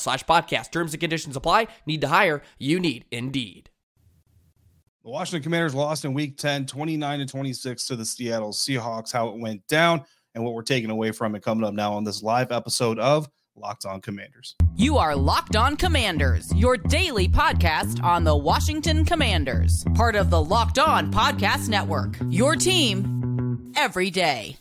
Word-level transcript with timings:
slash 0.00 0.24
podcast. 0.24 0.70
Terms 0.72 0.92
and 0.92 1.00
conditions 1.00 1.36
apply. 1.36 1.68
Need 1.86 2.00
to 2.00 2.08
hire? 2.08 2.42
You 2.58 2.80
need 2.80 3.04
Indeed. 3.10 3.70
The 5.02 5.10
Washington 5.10 5.42
Commanders 5.42 5.74
lost 5.74 6.04
in 6.04 6.12
week 6.12 6.36
10, 6.36 6.66
29 6.66 7.18
to 7.20 7.26
26 7.26 7.86
to 7.86 7.96
the 7.96 8.04
Seattle 8.04 8.52
Seahawks. 8.52 9.12
How 9.12 9.28
it 9.28 9.38
went 9.38 9.66
down 9.66 10.04
and 10.34 10.44
what 10.44 10.54
we're 10.54 10.62
taking 10.62 10.90
away 10.90 11.10
from 11.10 11.34
it 11.34 11.42
coming 11.42 11.64
up 11.64 11.74
now 11.74 11.92
on 11.94 12.04
this 12.04 12.22
live 12.22 12.52
episode 12.52 12.98
of 12.98 13.28
Locked 13.56 13.86
On 13.86 14.00
Commanders. 14.00 14.56
You 14.76 14.98
are 14.98 15.16
Locked 15.16 15.56
On 15.56 15.76
Commanders, 15.76 16.54
your 16.54 16.76
daily 16.76 17.28
podcast 17.28 18.02
on 18.02 18.24
the 18.24 18.36
Washington 18.36 19.04
Commanders, 19.04 19.84
part 19.94 20.16
of 20.16 20.30
the 20.30 20.42
Locked 20.42 20.78
On 20.78 21.10
Podcast 21.12 21.68
Network. 21.68 22.16
Your 22.28 22.56
team 22.56 23.72
every 23.76 24.10
day. 24.10 24.59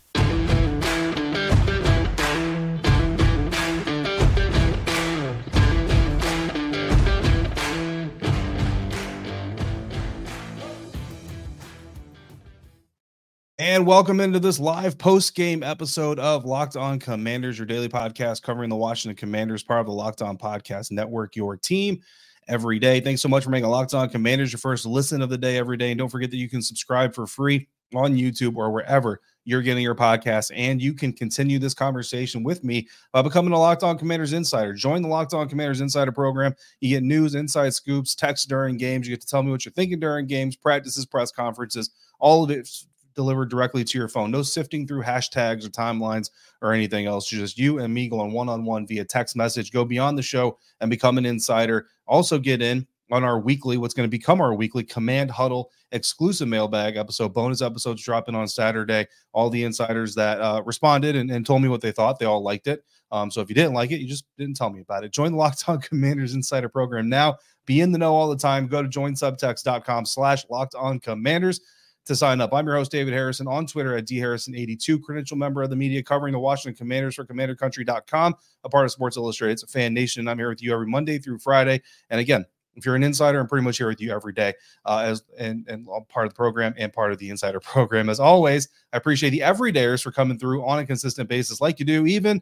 And 13.59 13.85
welcome 13.85 14.21
into 14.21 14.39
this 14.39 14.57
live 14.57 14.97
post 14.97 15.35
game 15.35 15.63
episode 15.63 16.17
of 16.17 16.45
Locked 16.45 16.77
On 16.77 16.97
Commanders, 16.97 17.59
your 17.59 17.65
daily 17.65 17.89
podcast 17.89 18.41
covering 18.41 18.69
the 18.69 18.77
Washington 18.77 19.17
Commanders, 19.17 19.63
part 19.63 19.81
of 19.81 19.85
the 19.85 19.91
Locked 19.91 20.21
On 20.21 20.37
Podcast 20.37 20.91
Network, 20.91 21.35
your 21.35 21.57
team 21.57 21.99
every 22.47 22.79
day. 22.79 23.01
Thanks 23.01 23.21
so 23.21 23.27
much 23.27 23.43
for 23.43 23.49
making 23.49 23.67
Locked 23.67 23.93
On 23.93 24.07
Commanders 24.07 24.53
your 24.53 24.59
first 24.59 24.85
listen 24.85 25.21
of 25.21 25.27
the 25.27 25.37
day 25.37 25.57
every 25.57 25.75
day. 25.75 25.91
And 25.91 25.97
don't 25.97 26.07
forget 26.07 26.31
that 26.31 26.37
you 26.37 26.47
can 26.47 26.61
subscribe 26.61 27.13
for 27.13 27.27
free 27.27 27.67
on 27.93 28.15
YouTube 28.15 28.55
or 28.55 28.71
wherever 28.71 29.19
you're 29.43 29.61
getting 29.61 29.83
your 29.83 29.93
podcast. 29.93 30.51
And 30.55 30.81
you 30.81 30.93
can 30.93 31.11
continue 31.11 31.59
this 31.59 31.73
conversation 31.73 32.43
with 32.43 32.63
me 32.63 32.87
by 33.11 33.21
becoming 33.21 33.51
a 33.51 33.59
Locked 33.59 33.83
On 33.83 33.97
Commanders 33.97 34.31
Insider. 34.31 34.73
Join 34.73 35.01
the 35.01 35.09
Locked 35.09 35.33
On 35.33 35.49
Commanders 35.49 35.81
Insider 35.81 36.13
program. 36.13 36.55
You 36.79 36.95
get 36.95 37.03
news, 37.03 37.35
inside 37.35 37.73
scoops, 37.73 38.15
text 38.15 38.47
during 38.47 38.77
games. 38.77 39.05
You 39.05 39.17
get 39.17 39.21
to 39.21 39.27
tell 39.27 39.43
me 39.43 39.51
what 39.51 39.65
you're 39.65 39.73
thinking 39.73 39.99
during 39.99 40.27
games, 40.27 40.55
practices, 40.55 41.05
press 41.05 41.29
conferences, 41.29 41.89
all 42.21 42.45
of 42.45 42.51
it 42.51 42.69
delivered 43.15 43.49
directly 43.49 43.83
to 43.83 43.97
your 43.97 44.07
phone. 44.07 44.31
No 44.31 44.41
sifting 44.41 44.87
through 44.87 45.03
hashtags 45.03 45.65
or 45.65 45.69
timelines 45.69 46.29
or 46.61 46.73
anything 46.73 47.05
else. 47.05 47.27
Just 47.27 47.57
you 47.57 47.79
and 47.79 47.93
me 47.93 48.07
going 48.07 48.31
one 48.31 48.49
on 48.49 48.65
one 48.65 48.87
via 48.87 49.05
text 49.05 49.35
message. 49.35 49.71
Go 49.71 49.85
beyond 49.85 50.17
the 50.17 50.23
show 50.23 50.57
and 50.81 50.89
become 50.89 51.17
an 51.17 51.25
insider. 51.25 51.87
Also, 52.07 52.39
get 52.39 52.61
in 52.61 52.87
on 53.11 53.23
our 53.23 53.39
weekly, 53.39 53.77
what's 53.77 53.93
going 53.93 54.07
to 54.07 54.17
become 54.17 54.39
our 54.41 54.53
weekly 54.53 54.83
Command 54.83 55.31
Huddle 55.31 55.71
exclusive 55.91 56.47
mailbag 56.47 56.95
episode. 56.95 57.33
Bonus 57.33 57.61
episodes 57.61 58.03
dropping 58.03 58.35
on 58.35 58.47
Saturday. 58.47 59.07
All 59.33 59.49
the 59.49 59.63
insiders 59.63 60.15
that 60.15 60.39
uh, 60.41 60.61
responded 60.65 61.15
and, 61.15 61.31
and, 61.31 61.45
told 61.45 61.61
me 61.61 61.69
what 61.69 61.81
they 61.81 61.91
thought, 61.91 62.19
they 62.19 62.25
all 62.25 62.43
liked 62.43 62.67
it. 62.67 62.83
Um, 63.11 63.31
so 63.31 63.41
if 63.41 63.49
you 63.49 63.55
didn't 63.55 63.73
like 63.73 63.91
it, 63.91 63.99
you 63.99 64.07
just 64.07 64.25
didn't 64.37 64.55
tell 64.55 64.69
me 64.69 64.81
about 64.81 65.03
it. 65.03 65.11
Join 65.11 65.31
the 65.31 65.37
Locked 65.37 65.67
On 65.67 65.81
Commanders 65.81 66.35
Insider 66.35 66.69
Program 66.69 67.09
now. 67.09 67.37
Be 67.65 67.81
in 67.81 67.91
the 67.91 67.97
know 67.97 68.15
all 68.15 68.29
the 68.29 68.37
time. 68.37 68.67
Go 68.67 68.81
to 68.81 68.87
joinsubtext.com 68.87 70.05
slash 70.05 70.45
locked 70.49 70.75
on 70.75 70.99
commanders 70.99 71.61
to 72.05 72.15
sign 72.15 72.41
up. 72.41 72.53
I'm 72.53 72.65
your 72.65 72.75
host, 72.75 72.91
David 72.91 73.13
Harrison, 73.13 73.47
on 73.47 73.67
Twitter 73.67 73.95
at 73.95 74.05
dharrison82, 74.05 75.01
credential 75.01 75.37
member 75.37 75.61
of 75.61 75.69
the 75.69 75.75
media 75.75 76.01
covering 76.01 76.33
the 76.33 76.39
Washington 76.39 76.77
Commanders 76.77 77.15
for 77.15 77.25
CommanderCountry.com, 77.25 78.35
a 78.63 78.69
part 78.69 78.85
of 78.85 78.91
Sports 78.91 79.17
Illustrated. 79.17 79.53
It's 79.53 79.63
a 79.63 79.67
FanNation. 79.67 80.17
and 80.17 80.29
I'm 80.29 80.37
here 80.37 80.49
with 80.49 80.63
you 80.63 80.73
every 80.73 80.87
Monday 80.87 81.19
through 81.19 81.39
Friday. 81.39 81.81
And 82.09 82.19
again, 82.19 82.45
if 82.75 82.85
you're 82.85 82.95
an 82.95 83.03
insider, 83.03 83.39
I'm 83.39 83.47
pretty 83.47 83.65
much 83.65 83.77
here 83.77 83.87
with 83.87 84.01
you 84.01 84.11
every 84.11 84.33
day 84.33 84.53
uh, 84.85 85.03
as 85.05 85.23
and, 85.37 85.67
and 85.67 85.87
part 86.07 86.25
of 86.25 86.31
the 86.31 86.35
program 86.35 86.73
and 86.77 86.91
part 86.93 87.11
of 87.11 87.17
the 87.19 87.29
insider 87.29 87.59
program. 87.61 88.09
As 88.09 88.19
always, 88.19 88.69
I 88.93 88.97
appreciate 88.97 89.31
the 89.31 89.39
everydayers 89.39 90.01
for 90.01 90.11
coming 90.11 90.39
through 90.39 90.65
on 90.65 90.79
a 90.79 90.85
consistent 90.85 91.29
basis, 91.29 91.61
like 91.61 91.79
you 91.79 91.85
do, 91.85 92.05
even 92.05 92.41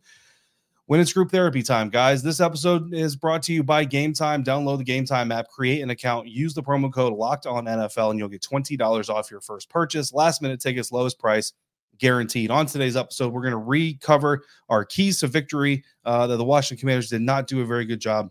when 0.87 1.01
it's 1.01 1.11
group 1.11 1.29
therapy 1.29 1.61
time, 1.61 1.89
guys. 1.89 2.23
This 2.23 2.39
episode 2.39 2.93
is 2.93 3.15
brought 3.15 3.43
to 3.43 3.53
you 3.53 3.61
by 3.61 3.83
Game 3.83 4.13
Time. 4.13 4.43
Download 4.43 4.77
the 4.77 4.85
Game 4.85 5.05
Time 5.05 5.31
app, 5.31 5.49
create 5.49 5.81
an 5.81 5.89
account, 5.89 6.27
use 6.27 6.53
the 6.53 6.63
promo 6.63 6.91
code 6.91 7.13
Locked 7.13 7.45
On 7.45 7.65
NFL, 7.65 8.09
and 8.11 8.19
you'll 8.19 8.29
get 8.29 8.41
twenty 8.41 8.75
dollars 8.75 9.09
off 9.09 9.29
your 9.29 9.41
first 9.41 9.69
purchase. 9.69 10.13
Last 10.13 10.41
minute 10.41 10.59
tickets, 10.59 10.91
lowest 10.91 11.19
price 11.19 11.53
guaranteed. 11.99 12.51
On 12.51 12.65
today's 12.65 12.95
episode, 12.95 13.33
we're 13.33 13.41
going 13.41 13.51
to 13.51 13.57
recover 13.57 14.43
our 14.69 14.85
keys 14.85 15.19
to 15.19 15.27
victory 15.27 15.83
uh, 16.05 16.25
that 16.27 16.37
the 16.37 16.45
Washington 16.45 16.79
Commanders 16.79 17.09
did 17.09 17.21
not 17.21 17.47
do 17.47 17.61
a 17.61 17.65
very 17.65 17.85
good 17.85 17.99
job 17.99 18.29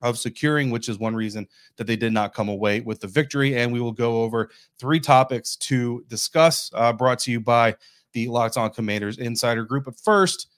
of 0.00 0.18
securing, 0.18 0.70
which 0.70 0.88
is 0.88 0.98
one 0.98 1.14
reason 1.14 1.46
that 1.76 1.86
they 1.86 1.96
did 1.96 2.12
not 2.12 2.32
come 2.32 2.48
away 2.48 2.80
with 2.80 3.00
the 3.00 3.06
victory. 3.06 3.56
And 3.56 3.72
we 3.72 3.80
will 3.80 3.92
go 3.92 4.22
over 4.22 4.50
three 4.78 4.98
topics 4.98 5.56
to 5.56 6.04
discuss, 6.08 6.70
uh, 6.74 6.92
brought 6.92 7.18
to 7.20 7.30
you 7.30 7.40
by 7.40 7.76
the 8.12 8.28
Locked 8.28 8.56
On 8.56 8.70
Commanders 8.70 9.18
Insider 9.18 9.64
Group. 9.64 9.84
But 9.84 9.98
first, 9.98 10.48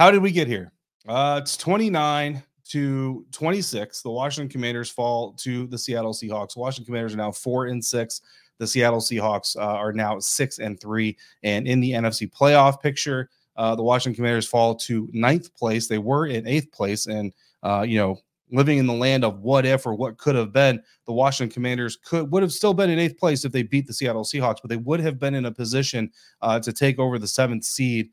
how 0.00 0.10
did 0.10 0.22
we 0.22 0.32
get 0.32 0.48
here? 0.48 0.72
Uh, 1.06 1.40
it's 1.42 1.58
29 1.58 2.42
to 2.70 3.26
26. 3.32 4.00
The 4.00 4.10
Washington 4.10 4.50
Commanders 4.50 4.88
fall 4.88 5.34
to 5.34 5.66
the 5.66 5.76
Seattle 5.76 6.14
Seahawks. 6.14 6.56
Washington 6.56 6.86
Commanders 6.86 7.12
are 7.12 7.18
now 7.18 7.30
four 7.30 7.66
and 7.66 7.84
six. 7.84 8.22
The 8.56 8.66
Seattle 8.66 9.00
Seahawks 9.00 9.58
uh, 9.58 9.60
are 9.60 9.92
now 9.92 10.18
six 10.18 10.58
and 10.58 10.80
three. 10.80 11.18
And 11.42 11.68
in 11.68 11.80
the 11.80 11.92
NFC 11.92 12.32
playoff 12.32 12.80
picture, 12.80 13.28
uh, 13.56 13.74
the 13.74 13.82
Washington 13.82 14.16
Commanders 14.16 14.48
fall 14.48 14.74
to 14.76 15.06
ninth 15.12 15.54
place. 15.54 15.86
They 15.86 15.98
were 15.98 16.28
in 16.28 16.48
eighth 16.48 16.72
place, 16.72 17.04
and 17.04 17.34
uh, 17.62 17.84
you 17.86 17.98
know, 17.98 18.16
living 18.50 18.78
in 18.78 18.86
the 18.86 18.94
land 18.94 19.22
of 19.22 19.40
what 19.40 19.66
if 19.66 19.84
or 19.84 19.92
what 19.94 20.16
could 20.16 20.34
have 20.34 20.50
been, 20.50 20.82
the 21.04 21.12
Washington 21.12 21.52
Commanders 21.52 21.98
could 22.02 22.32
would 22.32 22.42
have 22.42 22.52
still 22.52 22.72
been 22.72 22.88
in 22.88 22.98
eighth 22.98 23.18
place 23.18 23.44
if 23.44 23.52
they 23.52 23.64
beat 23.64 23.86
the 23.86 23.92
Seattle 23.92 24.24
Seahawks, 24.24 24.62
but 24.62 24.70
they 24.70 24.78
would 24.78 25.00
have 25.00 25.18
been 25.18 25.34
in 25.34 25.44
a 25.44 25.52
position 25.52 26.10
uh, 26.40 26.58
to 26.58 26.72
take 26.72 26.98
over 26.98 27.18
the 27.18 27.28
seventh 27.28 27.64
seed 27.64 28.08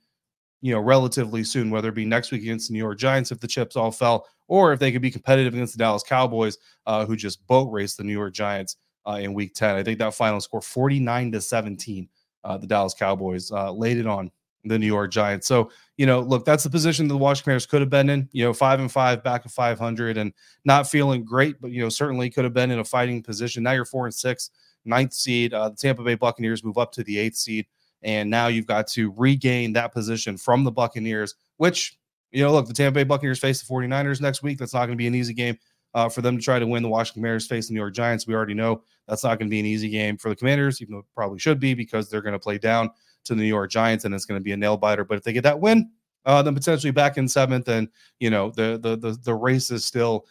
you 0.61 0.73
know, 0.73 0.79
relatively 0.79 1.43
soon, 1.43 1.69
whether 1.69 1.89
it 1.89 1.95
be 1.95 2.05
next 2.05 2.31
week 2.31 2.41
against 2.41 2.67
the 2.67 2.73
New 2.73 2.79
York 2.79 2.97
Giants 2.97 3.31
if 3.31 3.39
the 3.39 3.47
chips 3.47 3.75
all 3.75 3.91
fell, 3.91 4.27
or 4.47 4.73
if 4.73 4.79
they 4.79 4.91
could 4.91 5.01
be 5.01 5.11
competitive 5.11 5.53
against 5.53 5.73
the 5.73 5.79
Dallas 5.79 6.03
Cowboys, 6.03 6.57
uh, 6.85 7.05
who 7.05 7.15
just 7.15 7.45
boat 7.47 7.71
raced 7.71 7.97
the 7.97 8.03
New 8.03 8.13
York 8.13 8.33
Giants 8.33 8.77
uh, 9.07 9.19
in 9.21 9.33
Week 9.33 9.53
10. 9.53 9.75
I 9.75 9.83
think 9.83 9.99
that 9.99 10.13
final 10.13 10.41
score 10.41 10.61
49 10.61 11.31
to 11.33 11.41
17. 11.41 12.09
Uh, 12.43 12.57
the 12.57 12.67
Dallas 12.67 12.93
Cowboys 12.93 13.51
uh, 13.51 13.71
laid 13.71 13.97
it 13.97 14.07
on 14.07 14.31
the 14.63 14.77
New 14.77 14.85
York 14.85 15.11
Giants. 15.11 15.47
So, 15.47 15.71
you 15.97 16.05
know, 16.05 16.19
look, 16.19 16.45
that's 16.45 16.63
the 16.63 16.69
position 16.69 17.07
the 17.07 17.17
Washington 17.17 17.45
Commanders 17.45 17.65
could 17.65 17.81
have 17.81 17.89
been 17.89 18.09
in, 18.09 18.29
you 18.31 18.43
know, 18.43 18.53
five 18.53 18.79
and 18.79 18.91
five 18.91 19.23
back 19.23 19.45
of 19.45 19.51
500 19.51 20.17
and 20.17 20.33
not 20.65 20.89
feeling 20.89 21.23
great, 21.23 21.59
but, 21.61 21.71
you 21.71 21.81
know, 21.81 21.89
certainly 21.89 22.29
could 22.29 22.43
have 22.43 22.53
been 22.53 22.71
in 22.71 22.79
a 22.79 22.83
fighting 22.83 23.21
position. 23.21 23.63
Now 23.63 23.71
you're 23.71 23.85
four 23.85 24.05
and 24.05 24.13
six, 24.13 24.51
ninth 24.85 25.13
seed. 25.13 25.53
Uh, 25.53 25.69
the 25.69 25.75
Tampa 25.75 26.03
Bay 26.03 26.15
Buccaneers 26.15 26.63
move 26.63 26.77
up 26.77 26.91
to 26.93 27.03
the 27.03 27.17
eighth 27.17 27.35
seed. 27.35 27.65
And 28.03 28.29
now 28.29 28.47
you've 28.47 28.67
got 28.67 28.87
to 28.89 29.13
regain 29.17 29.73
that 29.73 29.93
position 29.93 30.37
from 30.37 30.63
the 30.63 30.71
Buccaneers, 30.71 31.35
which, 31.57 31.97
you 32.31 32.43
know, 32.43 32.51
look, 32.51 32.67
the 32.67 32.73
Tampa 32.73 32.95
Bay 32.95 33.03
Buccaneers 33.03 33.39
face 33.39 33.61
the 33.61 33.73
49ers 33.73 34.21
next 34.21 34.43
week. 34.43 34.57
That's 34.57 34.73
not 34.73 34.81
going 34.85 34.91
to 34.91 34.95
be 34.97 35.07
an 35.07 35.15
easy 35.15 35.33
game 35.33 35.57
uh, 35.93 36.09
for 36.09 36.21
them 36.21 36.37
to 36.37 36.43
try 36.43 36.59
to 36.59 36.67
win. 36.67 36.83
The 36.83 36.89
Washington 36.89 37.21
Commanders 37.21 37.47
face 37.47 37.67
the 37.67 37.73
New 37.73 37.79
York 37.79 37.93
Giants. 37.93 38.27
We 38.27 38.35
already 38.35 38.53
know 38.53 38.83
that's 39.07 39.23
not 39.23 39.39
going 39.39 39.47
to 39.47 39.51
be 39.51 39.59
an 39.59 39.65
easy 39.65 39.89
game 39.89 40.17
for 40.17 40.29
the 40.29 40.35
Commanders, 40.35 40.81
even 40.81 40.93
though 40.93 40.99
it 40.99 41.05
probably 41.15 41.39
should 41.39 41.59
be 41.59 41.73
because 41.73 42.09
they're 42.09 42.21
going 42.21 42.33
to 42.33 42.39
play 42.39 42.57
down 42.57 42.91
to 43.25 43.35
the 43.35 43.41
New 43.41 43.47
York 43.47 43.71
Giants 43.71 44.05
and 44.05 44.13
it's 44.13 44.25
going 44.25 44.39
to 44.39 44.43
be 44.43 44.51
a 44.51 44.57
nail 44.57 44.77
biter. 44.77 45.03
But 45.03 45.17
if 45.17 45.23
they 45.23 45.33
get 45.33 45.43
that 45.43 45.59
win, 45.59 45.89
uh, 46.25 46.41
then 46.41 46.53
potentially 46.53 46.91
back 46.91 47.17
in 47.17 47.27
seventh, 47.27 47.69
and 47.69 47.87
you 48.19 48.29
know 48.29 48.51
the 48.51 48.77
the 48.77 48.97
the, 48.97 49.17
the 49.23 49.33
race 49.33 49.71
is 49.71 49.85
still 49.85 50.25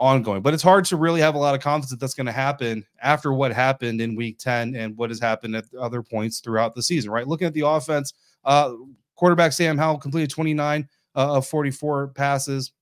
ongoing. 0.00 0.40
But 0.40 0.54
it's 0.54 0.62
hard 0.62 0.86
to 0.86 0.96
really 0.96 1.20
have 1.20 1.34
a 1.34 1.38
lot 1.38 1.54
of 1.54 1.60
confidence 1.60 1.90
that 1.90 2.00
that's 2.00 2.14
going 2.14 2.26
to 2.26 2.32
happen 2.32 2.84
after 3.02 3.34
what 3.34 3.52
happened 3.52 4.00
in 4.00 4.16
week 4.16 4.38
10 4.38 4.74
and 4.74 4.96
what 4.96 5.10
has 5.10 5.20
happened 5.20 5.54
at 5.54 5.66
other 5.78 6.02
points 6.02 6.40
throughout 6.40 6.74
the 6.74 6.82
season, 6.82 7.10
right? 7.10 7.28
Looking 7.28 7.46
at 7.46 7.52
the 7.52 7.66
offense, 7.66 8.14
uh, 8.44 8.72
quarterback 9.14 9.52
Sam 9.52 9.76
Howell 9.76 9.98
completed 9.98 10.30
29 10.30 10.88
uh, 11.14 11.36
of 11.36 11.46
44 11.46 12.08
passes, 12.08 12.72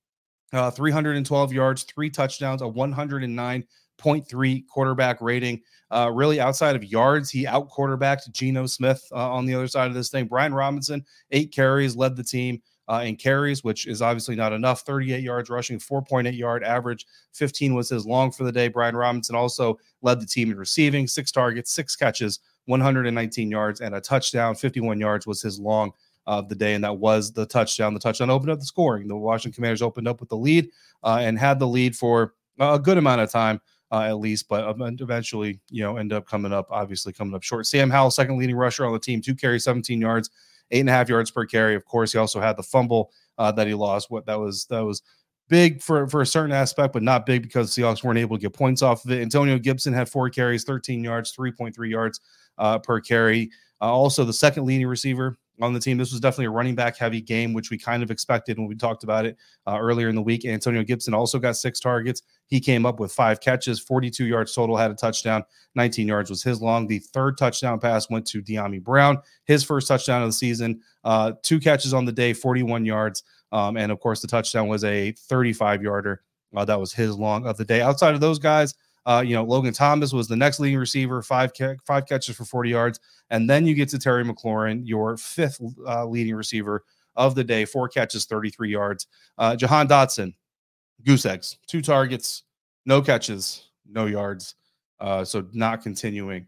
uh, 0.53 0.70
312 0.70 1.53
yards, 1.53 1.82
three 1.82 2.09
touchdowns, 2.09 2.62
a 2.62 2.67
109.3 2.67 4.67
quarterback 4.69 5.21
rating. 5.21 5.61
Uh, 5.91 6.11
really, 6.14 6.38
outside 6.38 6.76
of 6.76 6.85
yards, 6.85 7.31
he 7.31 7.47
out 7.47 7.69
quarterbacked 7.69 8.31
Geno 8.32 8.67
Smith 8.67 9.03
uh, 9.11 9.32
on 9.32 9.44
the 9.44 9.55
other 9.55 9.67
side 9.67 9.88
of 9.88 9.94
this 9.94 10.11
thing. 10.11 10.26
Brian 10.26 10.55
Robinson, 10.55 11.05
eight 11.32 11.53
carries, 11.53 11.97
led 11.97 12.14
the 12.14 12.23
team 12.23 12.62
uh, 12.88 13.02
in 13.05 13.17
carries, 13.17 13.62
which 13.62 13.87
is 13.87 14.00
obviously 14.00 14.35
not 14.35 14.52
enough. 14.52 14.81
38 14.82 15.23
yards 15.23 15.50
rushing, 15.50 15.79
4.8 15.79 16.37
yard 16.37 16.64
average. 16.64 17.06
15 17.35 17.75
was 17.75 17.88
his 17.88 18.06
long 18.06 18.31
for 18.31 18.44
the 18.44 18.52
day. 18.52 18.69
Brian 18.69 18.96
Robinson 18.96 19.37
also 19.37 19.79
led 20.02 20.20
the 20.20 20.26
team 20.26 20.50
in 20.50 20.56
receiving, 20.58 21.06
six 21.06 21.31
targets, 21.31 21.73
six 21.73 21.94
catches, 21.94 22.40
119 22.67 23.50
yards, 23.50 23.81
and 23.81 23.94
a 23.94 24.00
touchdown. 24.00 24.55
51 24.55 24.99
yards 24.99 25.26
was 25.26 25.43
his 25.43 25.58
long 25.58 25.93
of 26.26 26.49
the 26.49 26.55
day, 26.55 26.75
and 26.75 26.85
that 26.85 26.96
was 26.96 27.32
the 27.32 27.46
touchdown. 27.46 27.94
The 27.94 28.00
touchdown 28.00 28.31
opened 28.31 28.50
up 28.50 28.58
the 28.58 28.64
scoring. 28.64 29.08
The 29.08 29.17
Washington 29.17 29.55
Commanders 29.55 29.82
opened 29.82 30.06
up 30.06 30.20
with 30.20 30.29
the 30.29 30.37
lead 30.37 30.70
uh, 31.02 31.19
and 31.20 31.38
had 31.38 31.58
the 31.58 31.67
lead 31.67 31.96
for 31.96 32.35
a 32.58 32.79
good 32.79 32.99
amount 32.99 33.20
of 33.20 33.31
time. 33.31 33.61
Uh, 33.90 34.02
at 34.02 34.19
least, 34.19 34.50
but 34.50 34.76
eventually, 35.00 35.58
you 35.70 35.82
know, 35.82 35.96
end 35.96 36.12
up 36.12 36.26
coming 36.26 36.52
up, 36.52 36.67
obviously 36.69 37.11
coming 37.11 37.35
up 37.35 37.43
short. 37.43 37.64
Sam 37.64 37.88
Howell, 37.88 38.11
second 38.11 38.37
leading 38.37 38.55
rusher 38.55 38.85
on 38.85 38.93
the 38.93 38.99
team, 38.99 39.23
two 39.23 39.35
carries, 39.35 39.64
17 39.64 39.99
yards, 39.99 40.29
eight 40.70 40.81
and 40.81 40.88
a 40.88 40.93
half 40.93 41.09
yards 41.09 41.31
per 41.31 41.47
carry. 41.47 41.75
Of 41.75 41.85
course, 41.85 42.12
he 42.12 42.19
also 42.19 42.41
had 42.41 42.56
the 42.56 42.62
fumble 42.62 43.11
uh, 43.38 43.53
that 43.53 43.67
he 43.67 43.75
lost. 43.75 44.11
What 44.11 44.26
that 44.26 44.38
was 44.38 44.67
that 44.67 44.81
was 44.81 45.03
big 45.49 45.82
for 45.82 46.06
for 46.09 46.20
a 46.20 46.26
certain 46.26 46.53
aspect, 46.53 46.93
but 46.93 47.03
not 47.03 47.26
big 47.26 47.43
because 47.43 47.75
the 47.75 47.82
Seahawks 47.82 48.05
weren't 48.05 48.19
able 48.19 48.37
to 48.37 48.43
get 48.43 48.53
points 48.53 48.82
off 48.82 49.05
of 49.05 49.11
it. 49.11 49.23
Antonio 49.23 49.59
Gibson 49.59 49.93
had 49.93 50.09
four 50.09 50.31
carries, 50.31 50.65
13 50.65 51.03
yards, 51.03 51.35
3.3 51.35 51.91
yards 51.91 52.20
uh, 52.59 52.79
per 52.79 53.00
carry. 53.00 53.50
Uh, 53.81 53.93
also, 53.93 54.25
the 54.25 54.32
second 54.32 54.65
leading 54.65 54.87
receiver 54.87 55.38
on 55.60 55.72
the 55.72 55.81
team. 55.81 55.99
This 55.99 56.12
was 56.12 56.20
definitely 56.20 56.46
a 56.46 56.50
running 56.50 56.75
back 56.75 56.96
heavy 56.96 57.20
game, 57.20 57.52
which 57.52 57.70
we 57.70 57.78
kind 57.78 58.02
of 58.02 58.10
expected 58.10 58.58
when 58.58 58.66
we 58.66 58.75
talked 58.75 59.05
about 59.05 59.26
it 59.26 59.37
uh, 59.66 59.78
earlier 59.78 60.08
in 60.08 60.14
the 60.14 60.22
week. 60.22 60.44
Antonio 60.44 60.82
Gibson 60.82 61.14
also 61.14 61.38
got 61.38 61.56
six 61.56 61.81
targets. 61.81 62.22
He 62.46 62.60
came 62.60 62.87
up 62.87 63.00
with 63.00 63.12
five 63.12 63.40
catches, 63.40 63.81
42 63.81 64.25
yards 64.25 64.55
total, 64.55 64.76
had 64.76 64.90
a 64.90 64.94
touchdown. 64.94 65.44
19 65.75 66.08
yards 66.08 66.31
was 66.31 66.43
his 66.43 66.60
long. 66.60 66.87
The 66.87 66.99
third 66.99 67.37
touchdown 67.37 67.78
pass 67.78 68.08
went 68.10 68.26
to 68.28 68.43
Dyami 68.43 68.82
Brown, 68.82 69.19
his 69.44 69.64
first 69.64 69.88
touchdown 69.88 70.22
of 70.22 70.28
the 70.28 70.32
season. 70.32 70.81
Uh, 71.05 71.32
two 71.43 71.61
catches 71.61 71.93
on 71.94 72.04
the 72.04 72.12
day, 72.12 72.32
41 72.32 72.84
yards. 72.84 73.22
Um, 73.52 73.76
and 73.76 73.90
of 73.90 74.00
course, 74.00 74.20
the 74.20 74.28
touchdown 74.28 74.69
was 74.69 74.84
a 74.84 75.12
35 75.12 75.82
yarder. 75.82 76.22
Uh, 76.56 76.64
that 76.64 76.81
was 76.81 76.93
his 76.93 77.16
long 77.16 77.46
of 77.46 77.56
the 77.56 77.64
day. 77.64 77.81
Outside 77.82 78.14
of 78.14 78.20
those 78.20 78.38
guys, 78.38 78.75
uh, 79.08 79.22
you 79.22 79.34
know, 79.34 79.43
Logan 79.43 79.72
Thomas 79.72 80.12
was 80.12 80.28
the 80.28 80.37
next 80.37 80.60
leading 80.60 80.78
receiver, 80.78 81.22
five 81.22 81.52
ca- 81.56 81.76
five 81.87 82.05
catches 82.06 82.37
for 82.37 82.44
40 82.44 82.69
yards, 82.69 83.00
and 83.31 83.49
then 83.49 83.66
you 83.66 83.75
get 83.75 83.88
to 83.88 83.99
Terry 83.99 84.22
McLaurin, 84.22 84.82
your 84.84 85.16
fifth 85.16 85.60
uh, 85.87 86.05
leading 86.05 86.34
receiver 86.34 86.84
of 87.16 87.34
the 87.34 87.43
day, 87.43 87.64
four 87.64 87.88
catches, 87.88 88.26
33 88.26 88.70
yards. 88.70 89.06
Uh, 89.38 89.56
Jahan 89.56 89.88
Dotson, 89.88 90.34
goose 91.06 91.25
eggs, 91.25 91.56
two 91.66 91.81
targets, 91.81 92.43
no 92.84 93.00
catches, 93.00 93.70
no 93.90 94.05
yards. 94.05 94.56
Uh, 95.00 95.25
so 95.25 95.46
not 95.52 95.82
continuing 95.82 96.46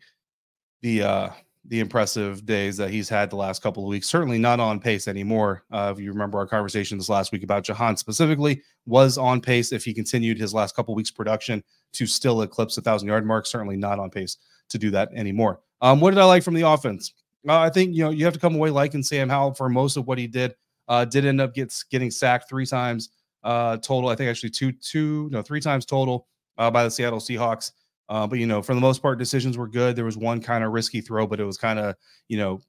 the 0.83 1.03
uh, 1.03 1.31
the 1.65 1.81
impressive 1.81 2.45
days 2.45 2.77
that 2.77 2.91
he's 2.91 3.09
had 3.09 3.31
the 3.31 3.37
last 3.37 3.63
couple 3.63 3.85
of 3.85 3.89
weeks. 3.89 4.09
Certainly 4.09 4.39
not 4.39 4.61
on 4.61 4.81
pace 4.81 5.09
anymore. 5.09 5.65
Uh, 5.71 5.95
if 5.97 6.03
you 6.03 6.13
remember 6.13 6.37
our 6.39 6.47
conversation 6.47 6.99
this 6.99 7.09
last 7.09 7.33
week 7.33 7.43
about 7.43 7.65
Jahan 7.65 7.97
specifically, 7.97 8.61
was 8.85 9.17
on 9.17 9.41
pace 9.41 9.73
if 9.73 9.85
he 9.85 9.95
continued 9.95 10.39
his 10.39 10.53
last 10.53 10.77
couple 10.77 10.95
weeks 10.95 11.11
production 11.11 11.63
to 11.93 12.07
still 12.07 12.43
eclipse 12.43 12.77
a 12.79 12.81
thousand 12.83 13.09
yard 13.09 13.27
mark. 13.27 13.47
Certainly 13.47 13.77
not 13.77 13.99
on 13.99 14.11
pace 14.11 14.37
to 14.69 14.79
do 14.79 14.91
that 14.91 15.11
anymore. 15.15 15.61
Um, 15.81 16.01
what 16.01 16.11
did 16.11 16.21
I 16.21 16.25
like 16.25 16.43
from 16.43 16.55
the 16.55 16.69
offense? 16.69 17.13
Uh, 17.49 17.59
I 17.59 17.71
think 17.71 17.95
you 17.95 18.05
know 18.05 18.11
you 18.11 18.25
have 18.25 18.35
to 18.35 18.41
come 18.41 18.55
away 18.55 18.71
liking 18.71 19.03
Sam 19.03 19.29
Howell 19.29 19.55
for 19.55 19.69
most 19.69 19.97
of 19.97 20.07
what 20.07 20.19
he 20.19 20.27
did. 20.27 20.55
Uh, 20.89 21.05
did 21.05 21.25
end 21.25 21.41
up 21.41 21.55
gets 21.55 21.85
getting 21.85 22.11
sacked 22.11 22.49
three 22.49 22.67
times 22.67 23.11
uh, 23.45 23.77
total. 23.79 24.11
I 24.11 24.17
think 24.17 24.29
actually 24.29 24.51
two 24.51 24.73
two 24.73 25.29
no 25.31 25.43
three 25.43 25.61
times 25.61 25.87
total 25.87 26.27
uh, 26.59 26.71
by 26.71 26.85
the 26.85 26.91
Seattle 26.91 27.21
Seahawks. 27.21 27.73
Uh, 28.09 28.27
but 28.27 28.39
you 28.39 28.47
know, 28.47 28.61
for 28.61 28.75
the 28.75 28.81
most 28.81 29.01
part, 29.01 29.19
decisions 29.19 29.57
were 29.57 29.69
good. 29.69 29.95
There 29.95 30.05
was 30.05 30.17
one 30.17 30.41
kind 30.41 30.65
of 30.65 30.73
risky 30.73 31.01
throw, 31.01 31.27
but 31.27 31.39
it 31.39 31.45
was 31.45 31.57
kind 31.57 31.79
of 31.79 31.95
you 32.29 32.37
know, 32.37 32.61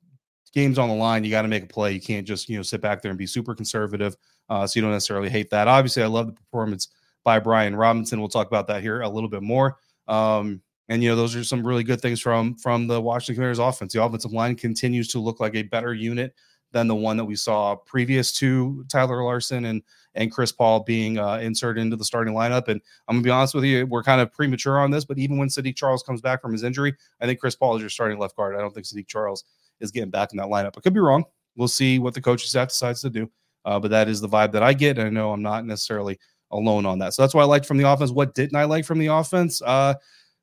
games 0.53 0.77
on 0.77 0.87
the 0.87 0.95
line. 0.95 1.23
You 1.23 1.31
got 1.31 1.41
to 1.41 1.47
make 1.47 1.63
a 1.63 1.67
play. 1.67 1.93
You 1.93 2.01
can't 2.01 2.27
just 2.27 2.47
you 2.47 2.57
know 2.57 2.63
sit 2.63 2.81
back 2.81 3.01
there 3.01 3.11
and 3.11 3.17
be 3.17 3.27
super 3.27 3.55
conservative. 3.55 4.15
Uh, 4.49 4.67
so 4.67 4.77
you 4.77 4.81
don't 4.81 4.91
necessarily 4.91 5.29
hate 5.29 5.49
that. 5.49 5.67
Obviously, 5.67 6.03
I 6.03 6.07
love 6.07 6.27
the 6.27 6.33
performance 6.33 6.89
by 7.23 7.39
Brian 7.39 7.75
Robinson. 7.75 8.19
We'll 8.19 8.29
talk 8.29 8.47
about 8.47 8.67
that 8.67 8.81
here 8.81 9.01
a 9.01 9.09
little 9.09 9.29
bit 9.29 9.43
more. 9.43 9.77
Um, 10.07 10.61
and 10.89 11.01
you 11.01 11.09
know, 11.09 11.15
those 11.15 11.35
are 11.35 11.43
some 11.43 11.65
really 11.65 11.83
good 11.83 12.01
things 12.01 12.19
from 12.19 12.55
from 12.55 12.87
the 12.87 12.99
Washington 12.99 13.35
Commanders 13.35 13.59
offense. 13.59 13.93
The 13.93 14.03
offensive 14.03 14.33
line 14.33 14.55
continues 14.55 15.07
to 15.09 15.19
look 15.19 15.39
like 15.39 15.55
a 15.55 15.63
better 15.63 15.93
unit 15.93 16.33
than 16.73 16.87
the 16.87 16.95
one 16.95 17.17
that 17.17 17.25
we 17.25 17.35
saw 17.35 17.75
previous 17.75 18.31
to 18.33 18.85
Tyler 18.89 19.23
Larsen 19.23 19.65
and 19.65 19.81
and 20.15 20.31
Chris 20.31 20.51
Paul 20.51 20.81
being 20.81 21.17
uh, 21.17 21.37
inserted 21.37 21.81
into 21.81 21.95
the 21.95 22.03
starting 22.03 22.33
lineup. 22.33 22.67
And 22.67 22.81
I'm 23.07 23.15
gonna 23.15 23.23
be 23.23 23.29
honest 23.29 23.53
with 23.53 23.63
you, 23.63 23.85
we're 23.85 24.03
kind 24.03 24.19
of 24.19 24.33
premature 24.33 24.79
on 24.79 24.91
this, 24.91 25.05
but 25.05 25.17
even 25.17 25.37
when 25.37 25.47
Saahdiq 25.47 25.75
Charles 25.75 26.03
comes 26.03 26.19
back 26.19 26.41
from 26.41 26.51
his 26.51 26.63
injury, 26.63 26.93
I 27.21 27.25
think 27.25 27.39
Chris 27.39 27.55
Paul 27.55 27.75
is 27.75 27.81
your 27.81 27.89
starting 27.89 28.19
left 28.19 28.35
guard. 28.35 28.55
I 28.55 28.59
don't 28.59 28.73
think 28.73 28.85
Saahdiq 28.85 29.07
Charles 29.07 29.45
is 29.79 29.91
getting 29.91 30.09
back 30.09 30.33
in 30.33 30.37
that 30.37 30.47
lineup. 30.47 30.73
I 30.77 30.81
could 30.81 30.93
be 30.93 30.99
wrong. 30.99 31.23
We'll 31.55 31.67
see 31.67 31.99
what 31.99 32.13
the 32.13 32.21
coaching 32.21 32.47
staff 32.47 32.69
decides 32.69 33.01
to 33.01 33.09
do. 33.09 33.29
Uh, 33.63 33.79
but 33.79 33.91
that 33.91 34.07
is 34.07 34.21
the 34.21 34.27
vibe 34.27 34.51
that 34.53 34.63
I 34.63 34.73
get. 34.73 34.97
And 34.97 35.07
I 35.07 35.09
know 35.09 35.31
I'm 35.31 35.41
not 35.41 35.65
necessarily 35.65 36.19
alone 36.51 36.85
on 36.85 36.99
that. 36.99 37.13
So 37.13 37.21
that's 37.21 37.33
what 37.33 37.41
I 37.41 37.45
liked 37.45 37.65
from 37.65 37.77
the 37.77 37.89
offense. 37.89 38.11
What 38.11 38.33
didn't 38.33 38.55
I 38.55 38.65
like 38.65 38.85
from 38.85 38.99
the 38.99 39.07
offense? 39.07 39.61
Uh, 39.61 39.95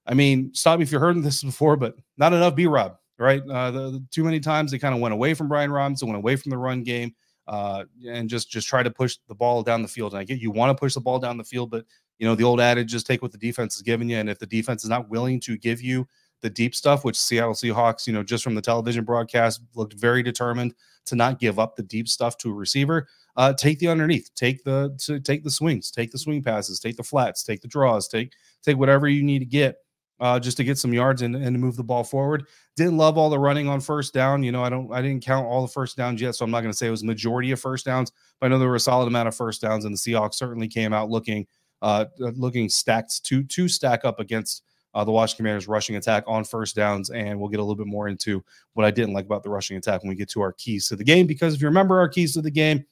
I 0.06 0.14
mean, 0.14 0.50
stop 0.54 0.78
me 0.78 0.82
if 0.82 0.92
you've 0.92 1.00
heard 1.00 1.22
this 1.22 1.42
before, 1.44 1.76
but 1.76 1.96
not 2.16 2.32
enough 2.32 2.54
B 2.54 2.66
Rob, 2.66 2.96
right? 3.18 3.42
Uh, 3.48 3.70
the, 3.70 3.90
the, 3.90 4.04
too 4.10 4.24
many 4.24 4.40
times 4.40 4.70
they 4.70 4.78
kind 4.78 4.94
of 4.94 5.00
went 5.00 5.14
away 5.14 5.34
from 5.34 5.48
Brian 5.48 5.70
Robinson, 5.70 6.08
went 6.08 6.18
away 6.18 6.36
from 6.36 6.50
the 6.50 6.58
run 6.58 6.82
game 6.82 7.14
uh, 7.48 7.84
and 8.06 8.28
just 8.28 8.50
just 8.50 8.68
try 8.68 8.82
to 8.82 8.90
push 8.90 9.16
the 9.26 9.34
ball 9.34 9.62
down 9.62 9.82
the 9.82 9.88
field. 9.88 10.12
And 10.12 10.20
I 10.20 10.24
get 10.24 10.38
you 10.38 10.50
want 10.50 10.70
to 10.70 10.80
push 10.80 10.94
the 10.94 11.00
ball 11.00 11.18
down 11.18 11.36
the 11.36 11.44
field, 11.44 11.70
but 11.70 11.84
you 12.18 12.26
know 12.26 12.34
the 12.34 12.44
old 12.44 12.60
adage: 12.60 12.90
just 12.90 13.06
take 13.06 13.22
what 13.22 13.32
the 13.32 13.38
defense 13.38 13.76
is 13.76 13.82
giving 13.82 14.08
you. 14.10 14.18
And 14.18 14.28
if 14.28 14.38
the 14.38 14.46
defense 14.46 14.84
is 14.84 14.90
not 14.90 15.08
willing 15.08 15.40
to 15.40 15.56
give 15.56 15.80
you 15.80 16.06
the 16.42 16.50
deep 16.50 16.74
stuff, 16.74 17.04
which 17.04 17.18
Seattle 17.18 17.54
Seahawks, 17.54 18.06
you 18.06 18.12
know, 18.12 18.22
just 18.22 18.44
from 18.44 18.54
the 18.54 18.62
television 18.62 19.04
broadcast, 19.04 19.62
looked 19.74 19.94
very 19.94 20.22
determined 20.22 20.74
to 21.06 21.16
not 21.16 21.40
give 21.40 21.58
up 21.58 21.74
the 21.74 21.82
deep 21.82 22.06
stuff 22.06 22.36
to 22.38 22.50
a 22.50 22.54
receiver. 22.54 23.08
Uh, 23.38 23.52
take 23.52 23.78
the 23.78 23.88
underneath, 23.88 24.28
take 24.34 24.62
the 24.64 24.94
to 24.98 25.20
take 25.20 25.44
the 25.44 25.50
swings, 25.50 25.90
take 25.90 26.10
the 26.10 26.18
swing 26.18 26.42
passes, 26.42 26.80
take 26.80 26.96
the 26.96 27.02
flats, 27.04 27.44
take 27.44 27.62
the 27.62 27.68
draws, 27.68 28.08
take 28.08 28.32
take 28.62 28.76
whatever 28.76 29.08
you 29.08 29.22
need 29.22 29.38
to 29.38 29.46
get 29.46 29.76
uh, 30.20 30.38
just 30.40 30.56
to 30.56 30.64
get 30.64 30.78
some 30.78 30.92
yards 30.92 31.22
and, 31.22 31.36
and 31.36 31.54
to 31.54 31.58
move 31.58 31.76
the 31.76 31.84
ball 31.84 32.04
forward. 32.04 32.46
Didn't 32.76 32.96
love 32.96 33.16
all 33.16 33.30
the 33.30 33.38
running 33.38 33.68
on 33.68 33.80
first 33.80 34.12
down. 34.12 34.42
You 34.42 34.52
know, 34.52 34.64
I 34.64 34.68
don't, 34.68 34.92
I 34.92 35.00
didn't 35.00 35.24
count 35.24 35.46
all 35.46 35.62
the 35.62 35.72
first 35.72 35.96
downs 35.96 36.20
yet, 36.20 36.34
so 36.34 36.44
I'm 36.44 36.50
not 36.50 36.62
going 36.62 36.72
to 36.72 36.76
say 36.76 36.88
it 36.88 36.90
was 36.90 37.04
majority 37.04 37.52
of 37.52 37.60
first 37.60 37.86
downs, 37.86 38.10
but 38.40 38.46
I 38.46 38.48
know 38.48 38.58
there 38.58 38.68
were 38.68 38.74
a 38.74 38.80
solid 38.80 39.06
amount 39.06 39.28
of 39.28 39.36
first 39.36 39.62
downs, 39.62 39.84
and 39.84 39.94
the 39.94 39.98
Seahawks 39.98 40.34
certainly 40.34 40.68
came 40.68 40.92
out 40.92 41.08
looking, 41.08 41.46
uh, 41.80 42.06
looking 42.18 42.68
stacked 42.68 43.24
to 43.24 43.44
to 43.44 43.68
stack 43.68 44.04
up 44.04 44.18
against 44.18 44.64
uh, 44.94 45.04
the 45.04 45.12
Washington 45.12 45.44
Commanders 45.44 45.68
rushing 45.68 45.96
attack 45.96 46.24
on 46.26 46.42
first 46.42 46.74
downs. 46.74 47.10
And 47.10 47.38
we'll 47.38 47.50
get 47.50 47.60
a 47.60 47.62
little 47.62 47.76
bit 47.76 47.86
more 47.86 48.08
into 48.08 48.42
what 48.72 48.84
I 48.84 48.90
didn't 48.90 49.14
like 49.14 49.26
about 49.26 49.44
the 49.44 49.50
rushing 49.50 49.76
attack 49.76 50.02
when 50.02 50.08
we 50.08 50.16
get 50.16 50.30
to 50.30 50.40
our 50.40 50.52
keys 50.52 50.88
to 50.88 50.96
the 50.96 51.04
game. 51.04 51.26
Because 51.26 51.54
if 51.54 51.60
you 51.60 51.68
remember 51.68 52.00
our 52.00 52.08
keys 52.08 52.32
to 52.34 52.42
the 52.42 52.50
game, 52.50 52.84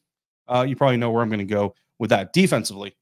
uh, 0.48 0.64
you 0.66 0.76
probably 0.76 0.96
know 0.96 1.10
where 1.10 1.22
I'm 1.22 1.28
going 1.28 1.38
to 1.38 1.44
go 1.44 1.74
with 1.98 2.10
that 2.10 2.32
defensively. 2.32 2.96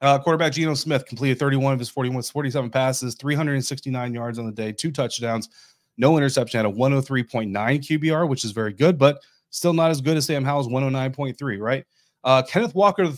Uh, 0.00 0.18
quarterback 0.18 0.52
Geno 0.52 0.74
Smith 0.74 1.04
completed 1.06 1.38
31 1.38 1.74
of 1.74 1.78
his 1.78 1.90
41, 1.90 2.22
47 2.22 2.70
passes, 2.70 3.14
369 3.16 4.14
yards 4.14 4.38
on 4.38 4.46
the 4.46 4.52
day, 4.52 4.72
two 4.72 4.90
touchdowns, 4.90 5.48
no 5.98 6.16
interception, 6.16 6.58
had 6.58 6.66
a 6.66 6.72
103.9 6.72 7.50
QBR, 7.52 8.26
which 8.26 8.44
is 8.44 8.52
very 8.52 8.72
good, 8.72 8.96
but 8.96 9.20
still 9.50 9.74
not 9.74 9.90
as 9.90 10.00
good 10.00 10.16
as 10.16 10.24
Sam 10.24 10.42
Howell's 10.42 10.68
109.3, 10.68 11.60
right? 11.60 11.84
Uh, 12.24 12.42
Kenneth 12.42 12.74
Walker 12.74 13.02
III, 13.04 13.12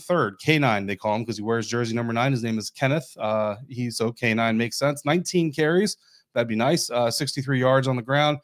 K9, 0.45 0.87
they 0.87 0.95
call 0.95 1.15
him 1.15 1.21
because 1.21 1.37
he 1.37 1.43
wears 1.43 1.67
jersey 1.67 1.93
number 1.93 2.13
nine. 2.13 2.31
His 2.31 2.43
name 2.43 2.57
is 2.57 2.69
Kenneth. 2.69 3.15
Uh, 3.17 3.55
he's 3.69 3.97
so 3.97 4.11
K9 4.11 4.55
makes 4.57 4.77
sense. 4.77 5.05
19 5.05 5.53
carries, 5.53 5.97
that'd 6.33 6.47
be 6.47 6.55
nice. 6.55 6.89
Uh, 6.89 7.09
63 7.09 7.59
yards 7.59 7.87
on 7.87 7.95
the 7.95 8.01
ground, 8.01 8.39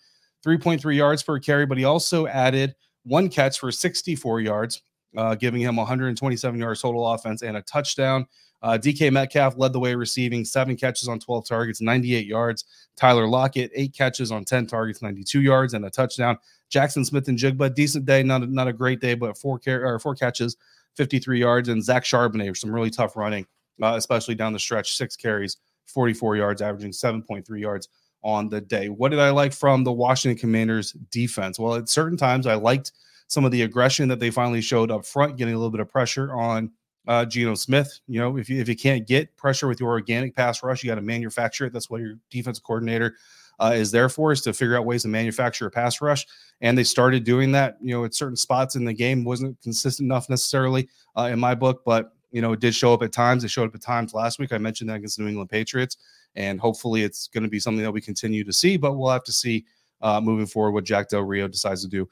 3.3 0.45 0.95
yards 0.95 1.23
per 1.23 1.39
carry, 1.39 1.65
but 1.65 1.77
he 1.77 1.83
also 1.83 2.27
added 2.27 2.75
one 3.03 3.27
catch 3.27 3.59
for 3.59 3.71
64 3.71 4.41
yards 4.41 4.81
uh, 5.17 5.35
giving 5.35 5.61
him 5.61 5.75
127 5.75 6.59
yards 6.59 6.81
total 6.81 7.07
offense 7.07 7.41
and 7.41 7.57
a 7.57 7.61
touchdown. 7.61 8.27
Uh, 8.61 8.77
DK 8.77 9.11
Metcalf 9.11 9.57
led 9.57 9.71
the 9.71 9.79
way 9.79 9.95
receiving 9.95 10.43
seven 10.43 10.75
catches 10.75 11.07
on 11.07 11.19
12 11.19 11.47
targets, 11.47 11.81
98 11.81 12.25
yards. 12.25 12.65
Tyler 12.97 13.27
Lockett, 13.27 13.71
eight 13.73 13.93
catches 13.93 14.31
on 14.31 14.43
10 14.43 14.67
targets, 14.67 15.01
92 15.01 15.41
yards, 15.41 15.73
and 15.73 15.85
a 15.85 15.89
touchdown. 15.89 16.37
Jackson 16.69 17.05
Smith-Njigba, 17.05 17.73
decent 17.73 18.05
day, 18.05 18.21
not 18.21 18.43
a, 18.43 18.47
not 18.47 18.67
a 18.67 18.73
great 18.73 18.99
day, 18.99 19.15
but 19.15 19.37
four 19.37 19.59
car- 19.59 19.85
or 19.85 19.97
four 19.99 20.13
catches, 20.13 20.57
53 20.95 21.39
yards. 21.39 21.69
And 21.69 21.83
Zach 21.83 22.03
Charbonnet, 22.03 22.57
some 22.57 22.71
really 22.71 22.89
tough 22.89 23.15
running, 23.15 23.45
uh, 23.81 23.93
especially 23.95 24.35
down 24.35 24.53
the 24.53 24.59
stretch, 24.59 24.97
six 24.97 25.15
carries, 25.15 25.57
44 25.85 26.35
yards, 26.35 26.61
averaging 26.61 26.91
7.3 26.91 27.59
yards 27.59 27.87
on 28.23 28.49
the 28.49 28.59
day. 28.59 28.89
What 28.89 29.09
did 29.09 29.19
I 29.19 29.29
like 29.29 29.53
from 29.53 29.85
the 29.85 29.91
Washington 29.93 30.37
Commanders 30.37 30.91
defense? 31.11 31.57
Well, 31.57 31.75
at 31.75 31.87
certain 31.87 32.17
times, 32.17 32.45
I 32.45 32.55
liked 32.55 32.91
some 33.29 33.45
of 33.45 33.51
the 33.51 33.61
aggression 33.61 34.09
that 34.09 34.19
they 34.19 34.31
finally 34.31 34.59
showed 34.59 34.91
up 34.91 35.05
front, 35.05 35.37
getting 35.37 35.53
a 35.53 35.57
little 35.57 35.71
bit 35.71 35.79
of 35.79 35.87
pressure 35.87 36.33
on 36.33 36.71
uh, 37.07 37.23
Geno 37.23 37.53
Smith. 37.53 37.99
You 38.07 38.19
know, 38.19 38.37
if 38.37 38.49
you, 38.49 38.59
if 38.59 38.67
you 38.67 38.75
can't 38.75 39.07
get 39.07 39.37
pressure 39.37 39.67
with 39.67 39.79
your 39.79 39.89
organic 39.89 40.35
pass 40.35 40.61
rush, 40.63 40.83
you 40.83 40.89
got 40.89 40.95
to 40.95 41.01
manufacture 41.01 41.65
it. 41.65 41.73
That's 41.73 41.89
what 41.89 42.01
your 42.01 42.15
defense 42.31 42.59
coordinator 42.59 43.15
uh, 43.59 43.73
is 43.75 43.91
there 43.91 44.09
for, 44.09 44.31
is 44.31 44.41
to 44.41 44.53
figure 44.53 44.75
out 44.75 44.85
ways 44.85 45.03
to 45.03 45.09
manufacture 45.09 45.67
a 45.67 45.71
pass 45.71 46.01
rush. 46.01 46.25
And 46.61 46.75
they 46.75 46.83
started 46.83 47.23
doing 47.23 47.51
that. 47.51 47.77
You 47.81 47.93
know, 47.93 48.03
at 48.03 48.15
certain 48.15 48.35
spots 48.35 48.75
in 48.75 48.83
the 48.83 48.93
game 48.93 49.23
wasn't 49.23 49.61
consistent 49.61 50.07
enough 50.07 50.27
necessarily 50.27 50.89
uh, 51.15 51.29
in 51.31 51.39
my 51.39 51.53
book, 51.53 51.83
but 51.85 52.13
you 52.31 52.41
know, 52.41 52.53
it 52.53 52.59
did 52.59 52.73
show 52.73 52.93
up 52.93 53.03
at 53.03 53.11
times. 53.11 53.43
It 53.43 53.49
showed 53.49 53.69
up 53.69 53.75
at 53.75 53.81
times 53.81 54.13
last 54.13 54.39
week. 54.39 54.53
I 54.53 54.57
mentioned 54.57 54.89
that 54.89 54.97
against 54.97 55.17
the 55.17 55.23
New 55.23 55.29
England 55.29 55.49
Patriots, 55.49 55.97
and 56.35 56.59
hopefully 56.59 57.03
it's 57.03 57.27
going 57.27 57.43
to 57.43 57.49
be 57.49 57.59
something 57.59 57.83
that 57.83 57.91
we 57.91 58.01
continue 58.01 58.43
to 58.43 58.53
see. 58.53 58.77
But 58.77 58.93
we'll 58.93 59.11
have 59.11 59.23
to 59.23 59.31
see 59.31 59.65
uh, 60.01 60.21
moving 60.21 60.45
forward 60.45 60.71
what 60.71 60.83
Jack 60.83 61.09
Del 61.09 61.21
Rio 61.21 61.47
decides 61.47 61.81
to 61.83 61.87
do 61.87 62.07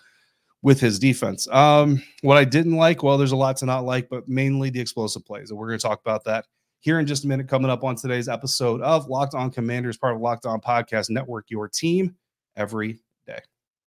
with 0.62 0.80
his 0.80 1.00
defense. 1.00 1.48
Um, 1.50 2.02
what 2.22 2.38
I 2.38 2.44
didn't 2.44 2.76
like, 2.76 3.04
well, 3.04 3.18
there's 3.18 3.32
a 3.32 3.38
lot 3.38 3.58
to 3.58 3.66
not 3.66 3.86
like, 3.86 4.10
but 4.10 4.28
mainly 4.28 4.70
the 4.70 4.80
explosive 4.80 5.26
plays. 5.26 5.50
And 5.50 5.60
we're 5.60 5.68
going 5.68 5.80
to 5.80 5.88
talk 5.88 6.02
about 6.02 6.24
that 6.26 6.46
here 6.80 7.00
in 7.00 7.06
just 7.06 7.26
a 7.26 7.28
minute, 7.28 7.48
coming 7.48 7.72
up 7.72 7.84
on 7.84 7.96
today's 7.96 8.28
episode 8.28 8.82
of 8.82 9.08
Locked 9.08 9.34
On 9.34 9.52
Commanders, 9.52 9.98
part 9.98 10.16
of 10.16 10.22
Locked 10.22 10.46
On 10.46 10.60
Podcast 10.60 11.10
Network, 11.10 11.46
your 11.50 11.68
team 11.68 12.16
every 12.56 13.00
day. 13.26 13.40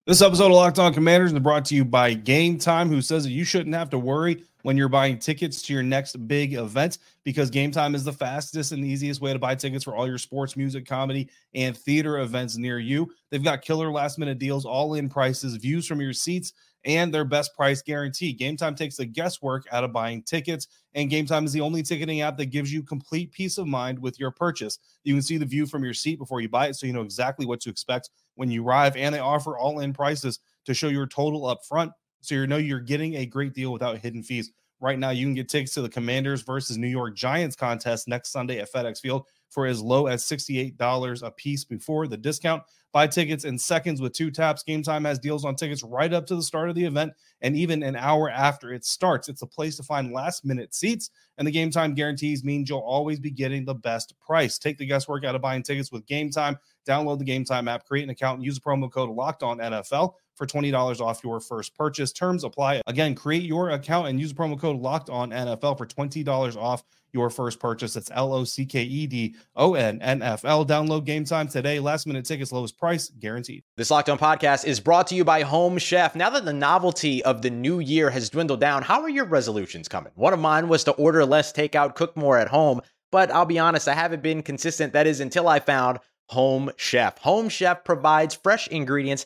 This 0.07 0.21
episode 0.21 0.47
of 0.47 0.53
Locked 0.53 0.79
On 0.79 0.93
Commanders 0.93 1.31
is 1.31 1.39
brought 1.39 1.65
to 1.65 1.75
you 1.75 1.85
by 1.85 2.13
Game 2.13 2.57
Time, 2.57 2.89
who 2.89 3.01
says 3.01 3.23
that 3.23 3.31
you 3.31 3.43
shouldn't 3.43 3.75
have 3.75 3.89
to 3.91 3.99
worry 3.99 4.43
when 4.63 4.77
you're 4.77 4.89
buying 4.89 5.17
tickets 5.17 5.61
to 5.63 5.73
your 5.73 5.83
next 5.83 6.27
big 6.27 6.53
event 6.53 6.99
because 7.23 7.49
Game 7.49 7.71
Time 7.71 7.95
is 7.95 8.03
the 8.03 8.13
fastest 8.13 8.71
and 8.71 8.83
easiest 8.83 9.21
way 9.21 9.33
to 9.33 9.39
buy 9.39 9.55
tickets 9.55 9.83
for 9.83 9.95
all 9.95 10.07
your 10.07 10.17
sports, 10.17 10.57
music, 10.57 10.85
comedy, 10.85 11.29
and 11.53 11.77
theater 11.77 12.19
events 12.19 12.57
near 12.57 12.79
you. 12.79 13.11
They've 13.29 13.43
got 13.43 13.61
killer 13.61 13.91
last 13.91 14.17
minute 14.17 14.39
deals, 14.39 14.65
all 14.65 14.95
in 14.95 15.09
prices, 15.09 15.55
views 15.55 15.85
from 15.85 16.01
your 16.01 16.13
seats, 16.13 16.53
and 16.83 17.13
their 17.13 17.25
best 17.25 17.55
price 17.55 17.81
guarantee. 17.81 18.33
Game 18.33 18.57
Time 18.57 18.75
takes 18.75 18.97
the 18.97 19.05
guesswork 19.05 19.65
out 19.71 19.83
of 19.83 19.93
buying 19.93 20.23
tickets, 20.23 20.67
and 20.95 21.09
Game 21.09 21.25
Time 21.25 21.45
is 21.45 21.53
the 21.53 21.61
only 21.61 21.83
ticketing 21.83 22.21
app 22.21 22.37
that 22.37 22.47
gives 22.47 22.73
you 22.73 22.81
complete 22.81 23.31
peace 23.31 23.57
of 23.57 23.67
mind 23.67 23.99
with 23.99 24.19
your 24.19 24.31
purchase. 24.31 24.79
You 25.03 25.13
can 25.13 25.21
see 25.21 25.37
the 25.37 25.45
view 25.45 25.65
from 25.65 25.83
your 25.83 25.93
seat 25.93 26.17
before 26.17 26.41
you 26.41 26.49
buy 26.49 26.67
it, 26.67 26.75
so 26.75 26.87
you 26.87 26.93
know 26.93 27.01
exactly 27.01 27.45
what 27.45 27.61
to 27.61 27.69
expect 27.69 28.09
when 28.35 28.49
you 28.49 28.65
arrive, 28.65 28.95
and 28.95 29.13
they 29.13 29.19
offer 29.19 29.57
all 29.57 29.79
in 29.79 29.93
prices 29.93 30.39
to 30.65 30.73
show 30.73 30.87
your 30.87 31.07
total 31.07 31.45
up 31.45 31.63
front 31.65 31.91
so 32.21 32.35
you 32.35 32.47
know 32.47 32.57
you're 32.57 32.79
getting 32.79 33.15
a 33.15 33.25
great 33.25 33.53
deal 33.53 33.73
without 33.73 33.97
hidden 33.97 34.23
fees. 34.23 34.51
Right 34.79 34.97
now, 34.97 35.11
you 35.11 35.27
can 35.27 35.35
get 35.35 35.47
tickets 35.47 35.75
to 35.75 35.83
the 35.83 35.89
Commanders 35.89 36.41
versus 36.41 36.77
New 36.77 36.87
York 36.87 37.15
Giants 37.15 37.55
contest 37.55 38.07
next 38.07 38.31
Sunday 38.31 38.59
at 38.59 38.71
FedEx 38.71 38.99
Field 38.99 39.27
for 39.49 39.67
as 39.67 39.79
low 39.79 40.07
as 40.07 40.23
$68 40.23 41.21
a 41.21 41.31
piece 41.31 41.63
before 41.63 42.07
the 42.07 42.17
discount. 42.17 42.63
Buy 42.93 43.07
tickets 43.07 43.45
in 43.45 43.57
seconds 43.57 44.01
with 44.01 44.11
two 44.11 44.31
taps. 44.31 44.63
Game 44.63 44.83
Time 44.83 45.05
has 45.05 45.19
deals 45.19 45.45
on 45.45 45.55
tickets 45.55 45.83
right 45.83 46.11
up 46.11 46.25
to 46.25 46.35
the 46.35 46.41
start 46.41 46.67
of 46.67 46.75
the 46.75 46.83
event 46.83 47.13
and 47.41 47.55
even 47.55 47.83
an 47.83 47.95
hour 47.95 48.29
after 48.29 48.73
it 48.73 48.83
starts. 48.83 49.29
It's 49.29 49.43
a 49.43 49.47
place 49.47 49.77
to 49.77 49.83
find 49.83 50.11
last 50.11 50.43
minute 50.43 50.73
seats, 50.73 51.09
and 51.37 51.47
the 51.47 51.51
Game 51.51 51.71
Time 51.71 51.93
guarantees 51.93 52.43
means 52.43 52.69
you'll 52.69 52.79
always 52.79 53.19
be 53.19 53.31
getting 53.31 53.63
the 53.63 53.75
best 53.75 54.13
price. 54.19 54.57
Take 54.57 54.77
the 54.77 54.85
guesswork 54.85 55.23
out 55.23 55.35
of 55.35 55.41
buying 55.41 55.63
tickets 55.63 55.91
with 55.91 56.05
Game 56.05 56.31
Time. 56.31 56.57
Download 56.85 57.17
the 57.17 57.25
Game 57.25 57.45
Time 57.45 57.67
app, 57.67 57.85
create 57.85 58.03
an 58.03 58.09
account, 58.09 58.37
and 58.37 58.45
use 58.45 58.55
the 58.55 58.61
promo 58.61 58.91
code 58.91 59.09
Locked 59.09 59.43
On 59.43 59.59
NFL 59.59 60.13
for 60.35 60.45
$20 60.45 60.99
off 60.99 61.23
your 61.23 61.39
first 61.39 61.75
purchase. 61.75 62.11
Terms 62.11 62.43
apply. 62.43 62.81
Again, 62.87 63.15
create 63.15 63.43
your 63.43 63.71
account 63.71 64.07
and 64.07 64.19
use 64.19 64.33
the 64.33 64.41
promo 64.41 64.59
code 64.59 64.79
Locked 64.79 65.09
On 65.09 65.29
NFL 65.31 65.77
for 65.77 65.85
$20 65.85 66.55
off 66.55 66.83
your 67.13 67.29
first 67.29 67.59
purchase. 67.59 67.93
That's 67.93 68.11
L 68.13 68.33
O 68.33 68.43
C 68.43 68.65
K 68.65 68.83
E 68.83 69.07
D 69.07 69.35
O 69.55 69.73
N 69.73 70.01
N 70.01 70.21
F 70.21 70.45
L. 70.45 70.65
Download 70.65 71.03
game 71.03 71.25
time 71.25 71.47
today. 71.47 71.79
Last 71.79 72.07
minute 72.07 72.25
tickets, 72.25 72.51
lowest 72.51 72.77
price 72.77 73.09
guaranteed. 73.09 73.63
This 73.77 73.91
Locked 73.91 74.09
On 74.09 74.17
podcast 74.17 74.65
is 74.65 74.79
brought 74.79 75.07
to 75.07 75.15
you 75.15 75.23
by 75.23 75.41
Home 75.41 75.77
Chef. 75.77 76.15
Now 76.15 76.29
that 76.29 76.45
the 76.45 76.53
novelty 76.53 77.23
of 77.23 77.41
the 77.41 77.49
new 77.49 77.79
year 77.79 78.09
has 78.09 78.29
dwindled 78.29 78.59
down, 78.59 78.83
how 78.83 79.01
are 79.01 79.09
your 79.09 79.25
resolutions 79.25 79.87
coming? 79.87 80.11
One 80.15 80.33
of 80.33 80.39
mine 80.39 80.67
was 80.67 80.83
to 80.85 80.91
order 80.91 81.25
less 81.25 81.51
takeout, 81.51 81.95
cook 81.95 82.15
more 82.15 82.37
at 82.37 82.47
home. 82.47 82.81
But 83.11 83.29
I'll 83.31 83.45
be 83.45 83.59
honest, 83.59 83.87
I 83.87 83.93
haven't 83.93 84.23
been 84.23 84.41
consistent. 84.41 84.93
That 84.93 85.07
is 85.07 85.19
until 85.19 85.47
I 85.47 85.59
found 85.59 85.99
Home 86.29 86.71
Chef. 86.77 87.17
Home 87.19 87.49
Chef 87.49 87.83
provides 87.83 88.35
fresh 88.35 88.67
ingredients 88.69 89.25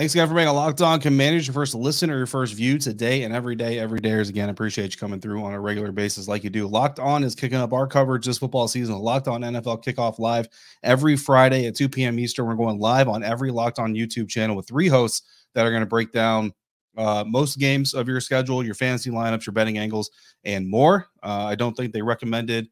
Thanks 0.00 0.14
again 0.14 0.28
for 0.28 0.34
being 0.34 0.48
a 0.48 0.52
locked 0.54 0.80
on 0.80 0.98
commanders, 0.98 1.46
your 1.46 1.52
first 1.52 1.74
listen 1.74 2.08
or 2.10 2.16
your 2.16 2.26
first 2.26 2.54
view 2.54 2.78
today 2.78 3.24
and 3.24 3.34
every 3.34 3.54
day, 3.54 3.78
every 3.78 4.00
day 4.00 4.12
is 4.12 4.30
again. 4.30 4.48
Appreciate 4.48 4.94
you 4.94 4.98
coming 4.98 5.20
through 5.20 5.44
on 5.44 5.52
a 5.52 5.60
regular 5.60 5.92
basis 5.92 6.26
like 6.26 6.42
you 6.42 6.48
do. 6.48 6.66
Locked 6.66 6.98
on 6.98 7.22
is 7.22 7.34
kicking 7.34 7.58
up 7.58 7.74
our 7.74 7.86
coverage 7.86 8.24
this 8.24 8.38
football 8.38 8.66
season. 8.66 8.96
Locked 8.96 9.28
on 9.28 9.42
NFL 9.42 9.84
kickoff 9.84 10.18
live 10.18 10.48
every 10.82 11.16
Friday 11.16 11.66
at 11.66 11.76
2 11.76 11.90
p.m. 11.90 12.18
Eastern. 12.18 12.46
We're 12.46 12.54
going 12.54 12.78
live 12.78 13.08
on 13.08 13.22
every 13.22 13.50
locked 13.50 13.78
on 13.78 13.92
YouTube 13.92 14.30
channel 14.30 14.56
with 14.56 14.66
three 14.66 14.88
hosts 14.88 15.20
that 15.54 15.66
are 15.66 15.70
going 15.70 15.82
to 15.82 15.86
break 15.86 16.12
down 16.12 16.54
uh, 16.96 17.22
most 17.26 17.58
games 17.58 17.92
of 17.92 18.08
your 18.08 18.22
schedule, 18.22 18.64
your 18.64 18.74
fantasy 18.74 19.10
lineups, 19.10 19.44
your 19.44 19.52
betting 19.52 19.76
angles, 19.76 20.10
and 20.44 20.66
more. 20.66 21.08
Uh, 21.22 21.44
I 21.44 21.56
don't 21.56 21.76
think 21.76 21.92
they 21.92 22.00
recommended 22.00 22.68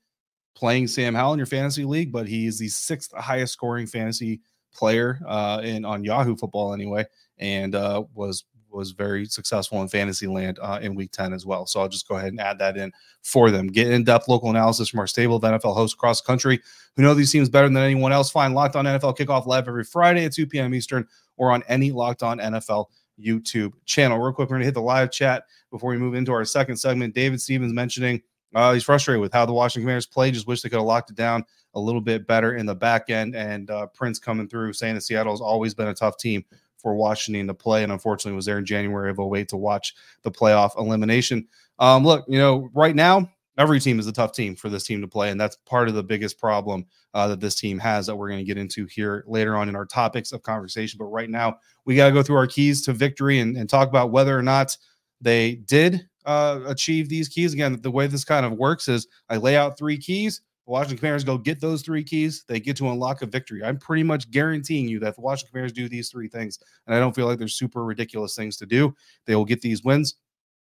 playing 0.56 0.86
Sam 0.86 1.14
Howell 1.14 1.34
in 1.34 1.38
your 1.38 1.44
fantasy 1.44 1.84
league, 1.84 2.10
but 2.10 2.26
he 2.26 2.46
is 2.46 2.58
the 2.58 2.68
sixth 2.68 3.12
highest 3.14 3.52
scoring 3.52 3.86
fantasy 3.86 4.40
player 4.74 5.20
uh, 5.26 5.60
in 5.62 5.84
on 5.84 6.04
Yahoo 6.04 6.36
Football 6.36 6.74
anyway, 6.74 7.06
and 7.38 7.74
uh, 7.74 8.04
was 8.14 8.44
was 8.70 8.90
very 8.90 9.24
successful 9.24 9.80
in 9.82 9.88
fantasy 9.88 10.26
land 10.26 10.58
uh, 10.60 10.78
in 10.82 10.94
week 10.94 11.10
10 11.12 11.32
as 11.32 11.46
well. 11.46 11.66
So 11.66 11.80
I'll 11.80 11.88
just 11.88 12.06
go 12.06 12.16
ahead 12.16 12.32
and 12.32 12.40
add 12.40 12.58
that 12.58 12.76
in 12.76 12.92
for 13.22 13.50
them. 13.50 13.66
Get 13.68 13.90
in 13.90 14.04
depth 14.04 14.28
local 14.28 14.50
analysis 14.50 14.88
from 14.88 15.00
our 15.00 15.06
stable 15.06 15.36
of 15.36 15.42
NFL 15.42 15.74
hosts 15.74 15.94
across 15.94 16.20
the 16.20 16.26
country 16.26 16.60
who 16.96 17.02
know 17.02 17.14
these 17.14 17.32
teams 17.32 17.48
better 17.48 17.68
than 17.68 17.76
anyone 17.76 18.12
else. 18.12 18.30
Find 18.30 18.54
Locked 18.54 18.76
On 18.76 18.84
NFL 18.84 19.16
kickoff 19.16 19.46
live 19.46 19.68
every 19.68 19.84
Friday 19.84 20.24
at 20.24 20.32
2 20.32 20.46
p.m. 20.46 20.74
Eastern 20.74 21.06
or 21.36 21.50
on 21.50 21.62
any 21.68 21.90
Locked 21.90 22.22
On 22.22 22.38
NFL 22.38 22.86
YouTube 23.20 23.72
channel. 23.84 24.18
Real 24.18 24.32
quick, 24.32 24.48
we're 24.48 24.56
going 24.56 24.60
to 24.60 24.66
hit 24.66 24.74
the 24.74 24.82
live 24.82 25.10
chat 25.10 25.44
before 25.70 25.90
we 25.90 25.96
move 25.96 26.14
into 26.14 26.32
our 26.32 26.44
second 26.44 26.76
segment. 26.76 27.14
David 27.14 27.40
Stevens 27.40 27.72
mentioning 27.72 28.22
uh, 28.54 28.72
he's 28.72 28.84
frustrated 28.84 29.20
with 29.20 29.32
how 29.32 29.46
the 29.46 29.52
Washington 29.52 29.84
Commanders 29.84 30.06
play. 30.06 30.30
Just 30.30 30.46
wish 30.46 30.62
they 30.62 30.68
could 30.68 30.78
have 30.78 30.86
locked 30.86 31.10
it 31.10 31.16
down 31.16 31.44
a 31.74 31.80
little 31.80 32.00
bit 32.00 32.26
better 32.26 32.56
in 32.56 32.66
the 32.66 32.74
back 32.74 33.10
end. 33.10 33.36
And 33.36 33.70
uh, 33.70 33.86
Prince 33.88 34.18
coming 34.18 34.48
through 34.48 34.72
saying 34.72 34.94
that 34.94 35.02
Seattle 35.02 35.32
has 35.32 35.40
always 35.40 35.74
been 35.74 35.88
a 35.88 35.94
tough 35.94 36.16
team 36.16 36.44
for 36.76 36.94
Washington 36.94 37.46
to 37.48 37.54
play, 37.54 37.82
and 37.82 37.92
unfortunately 37.92 38.36
was 38.36 38.46
there 38.46 38.58
in 38.58 38.64
January 38.64 39.10
of 39.10 39.18
08 39.18 39.48
to 39.48 39.56
watch 39.56 39.94
the 40.22 40.30
playoff 40.30 40.78
elimination. 40.78 41.46
Um, 41.78 42.04
look, 42.04 42.24
you 42.28 42.38
know, 42.38 42.70
right 42.72 42.94
now 42.94 43.28
every 43.58 43.80
team 43.80 43.98
is 43.98 44.06
a 44.06 44.12
tough 44.12 44.32
team 44.32 44.54
for 44.54 44.68
this 44.68 44.84
team 44.84 45.00
to 45.00 45.08
play, 45.08 45.30
and 45.30 45.40
that's 45.40 45.56
part 45.66 45.88
of 45.88 45.94
the 45.94 46.02
biggest 46.02 46.38
problem 46.38 46.86
uh, 47.14 47.26
that 47.26 47.40
this 47.40 47.56
team 47.56 47.78
has 47.80 48.06
that 48.06 48.14
we're 48.14 48.28
going 48.28 48.38
to 48.38 48.44
get 48.44 48.56
into 48.56 48.86
here 48.86 49.24
later 49.26 49.56
on 49.56 49.68
in 49.68 49.74
our 49.74 49.84
topics 49.84 50.32
of 50.32 50.42
conversation. 50.42 50.96
But 50.98 51.06
right 51.06 51.28
now, 51.28 51.58
we 51.84 51.96
got 51.96 52.06
to 52.06 52.12
go 52.12 52.22
through 52.22 52.36
our 52.36 52.46
keys 52.46 52.82
to 52.82 52.92
victory 52.92 53.40
and, 53.40 53.56
and 53.56 53.68
talk 53.68 53.88
about 53.88 54.12
whether 54.12 54.38
or 54.38 54.42
not 54.42 54.76
they 55.20 55.56
did 55.56 56.08
uh, 56.28 56.60
achieve 56.66 57.08
these 57.08 57.26
keys. 57.26 57.54
Again, 57.54 57.80
the 57.80 57.90
way 57.90 58.06
this 58.06 58.24
kind 58.24 58.44
of 58.44 58.52
works 58.52 58.86
is 58.86 59.08
I 59.30 59.38
lay 59.38 59.56
out 59.56 59.78
three 59.78 59.96
keys. 59.96 60.42
The 60.66 60.72
Washington 60.72 60.98
Commanders 60.98 61.24
go 61.24 61.38
get 61.38 61.58
those 61.58 61.80
three 61.80 62.04
keys. 62.04 62.44
They 62.46 62.60
get 62.60 62.76
to 62.76 62.90
unlock 62.90 63.22
a 63.22 63.26
victory. 63.26 63.64
I'm 63.64 63.78
pretty 63.78 64.02
much 64.02 64.30
guaranteeing 64.30 64.86
you 64.86 65.00
that 65.00 65.14
the 65.14 65.22
Washington 65.22 65.52
Commanders 65.52 65.72
do 65.72 65.88
these 65.88 66.10
three 66.10 66.28
things, 66.28 66.58
and 66.86 66.94
I 66.94 66.98
don't 66.98 67.14
feel 67.14 67.26
like 67.26 67.38
they're 67.38 67.48
super 67.48 67.82
ridiculous 67.82 68.36
things 68.36 68.58
to 68.58 68.66
do. 68.66 68.94
They 69.24 69.34
will 69.34 69.46
get 69.46 69.62
these 69.62 69.82
wins. 69.82 70.16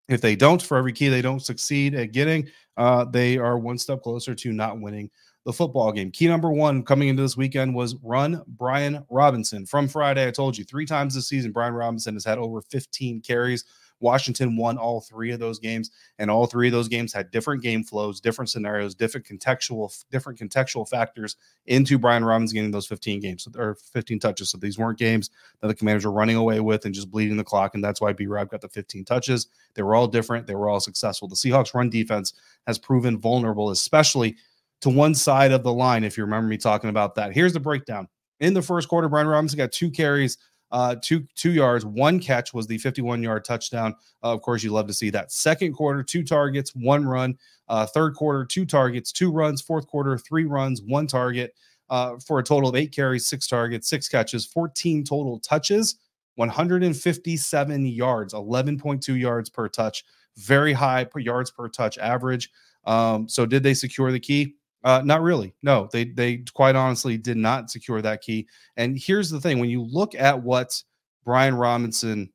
If 0.08 0.20
they 0.20 0.36
don't, 0.36 0.62
for 0.62 0.76
every 0.76 0.92
key 0.92 1.08
they 1.08 1.22
don't 1.22 1.40
succeed 1.40 1.96
at 1.96 2.12
getting, 2.12 2.48
uh, 2.76 3.04
they 3.06 3.36
are 3.36 3.58
one 3.58 3.78
step 3.78 4.02
closer 4.02 4.36
to 4.36 4.52
not 4.52 4.80
winning 4.80 5.10
the 5.44 5.52
football 5.52 5.90
game. 5.90 6.12
Key 6.12 6.28
number 6.28 6.52
one 6.52 6.84
coming 6.84 7.08
into 7.08 7.22
this 7.22 7.36
weekend 7.36 7.74
was 7.74 7.96
run 8.04 8.42
Brian 8.46 9.04
Robinson. 9.10 9.66
From 9.66 9.88
Friday, 9.88 10.28
I 10.28 10.30
told 10.30 10.56
you 10.56 10.64
three 10.64 10.86
times 10.86 11.14
this 11.14 11.28
season, 11.28 11.50
Brian 11.50 11.74
Robinson 11.74 12.14
has 12.14 12.24
had 12.24 12.38
over 12.38 12.60
15 12.60 13.20
carries. 13.22 13.64
Washington 14.00 14.56
won 14.56 14.78
all 14.78 15.00
three 15.00 15.30
of 15.30 15.38
those 15.38 15.58
games, 15.58 15.90
and 16.18 16.30
all 16.30 16.46
three 16.46 16.68
of 16.68 16.72
those 16.72 16.88
games 16.88 17.12
had 17.12 17.30
different 17.30 17.62
game 17.62 17.84
flows, 17.84 18.20
different 18.20 18.50
scenarios, 18.50 18.94
different 18.94 19.26
contextual, 19.26 20.04
different 20.10 20.38
contextual 20.38 20.88
factors 20.88 21.36
into 21.66 21.98
Brian 21.98 22.24
Robinson 22.24 22.56
getting 22.56 22.70
those 22.70 22.86
15 22.86 23.20
games 23.20 23.46
or 23.56 23.74
15 23.74 24.18
touches. 24.18 24.50
So 24.50 24.58
these 24.58 24.78
weren't 24.78 24.98
games 24.98 25.30
that 25.60 25.68
the 25.68 25.74
Commanders 25.74 26.04
were 26.04 26.12
running 26.12 26.36
away 26.36 26.60
with 26.60 26.84
and 26.84 26.94
just 26.94 27.10
bleeding 27.10 27.36
the 27.36 27.44
clock, 27.44 27.74
and 27.74 27.84
that's 27.84 28.00
why 28.00 28.12
B. 28.12 28.26
Rob 28.26 28.50
got 28.50 28.60
the 28.60 28.68
15 28.68 29.04
touches. 29.04 29.48
They 29.74 29.82
were 29.82 29.94
all 29.94 30.06
different. 30.06 30.46
They 30.46 30.54
were 30.54 30.68
all 30.68 30.80
successful. 30.80 31.28
The 31.28 31.36
Seahawks 31.36 31.74
run 31.74 31.90
defense 31.90 32.32
has 32.66 32.78
proven 32.78 33.18
vulnerable, 33.18 33.70
especially 33.70 34.36
to 34.80 34.90
one 34.90 35.14
side 35.14 35.52
of 35.52 35.62
the 35.62 35.72
line, 35.72 36.04
if 36.04 36.16
you 36.16 36.24
remember 36.24 36.48
me 36.48 36.56
talking 36.56 36.90
about 36.90 37.14
that. 37.14 37.32
Here's 37.32 37.52
the 37.52 37.60
breakdown. 37.60 38.08
In 38.40 38.54
the 38.54 38.62
first 38.62 38.88
quarter, 38.88 39.08
Brian 39.08 39.26
Robinson 39.26 39.58
got 39.58 39.72
two 39.72 39.90
carries, 39.90 40.38
uh, 40.72 40.96
two 41.02 41.26
two 41.34 41.50
yards, 41.50 41.84
one 41.84 42.20
catch 42.20 42.54
was 42.54 42.66
the 42.66 42.78
51 42.78 43.22
yard 43.22 43.44
touchdown. 43.44 43.94
Uh, 44.22 44.32
of 44.32 44.42
course, 44.42 44.62
you 44.62 44.70
love 44.70 44.86
to 44.86 44.94
see 44.94 45.10
that. 45.10 45.32
Second 45.32 45.72
quarter, 45.72 46.02
two 46.02 46.22
targets, 46.22 46.74
one 46.74 47.04
run. 47.04 47.36
Uh, 47.68 47.86
third 47.86 48.14
quarter, 48.14 48.44
two 48.44 48.64
targets, 48.64 49.12
two 49.12 49.32
runs. 49.32 49.60
Fourth 49.60 49.86
quarter, 49.86 50.16
three 50.18 50.44
runs, 50.44 50.82
one 50.82 51.06
target. 51.06 51.54
Uh, 51.88 52.16
for 52.24 52.38
a 52.38 52.42
total 52.42 52.68
of 52.68 52.76
eight 52.76 52.92
carries, 52.92 53.26
six 53.26 53.48
targets, 53.48 53.88
six 53.88 54.08
catches, 54.08 54.46
14 54.46 55.02
total 55.02 55.40
touches, 55.40 55.96
157 56.36 57.86
yards, 57.86 58.32
11.2 58.32 59.18
yards 59.18 59.50
per 59.50 59.66
touch, 59.66 60.04
very 60.36 60.72
high 60.72 61.02
per 61.02 61.18
yards 61.18 61.50
per 61.50 61.68
touch 61.68 61.98
average. 61.98 62.48
Um, 62.84 63.28
so, 63.28 63.44
did 63.44 63.64
they 63.64 63.74
secure 63.74 64.12
the 64.12 64.20
key? 64.20 64.54
Uh, 64.82 65.02
not 65.04 65.22
really. 65.22 65.54
No, 65.62 65.88
they 65.92 66.04
they 66.04 66.38
quite 66.54 66.74
honestly 66.76 67.18
did 67.18 67.36
not 67.36 67.70
secure 67.70 68.00
that 68.00 68.22
key. 68.22 68.46
And 68.76 68.98
here's 68.98 69.30
the 69.30 69.40
thing: 69.40 69.58
when 69.58 69.70
you 69.70 69.82
look 69.82 70.14
at 70.14 70.42
what 70.42 70.82
Brian 71.24 71.54
Robinson 71.54 72.30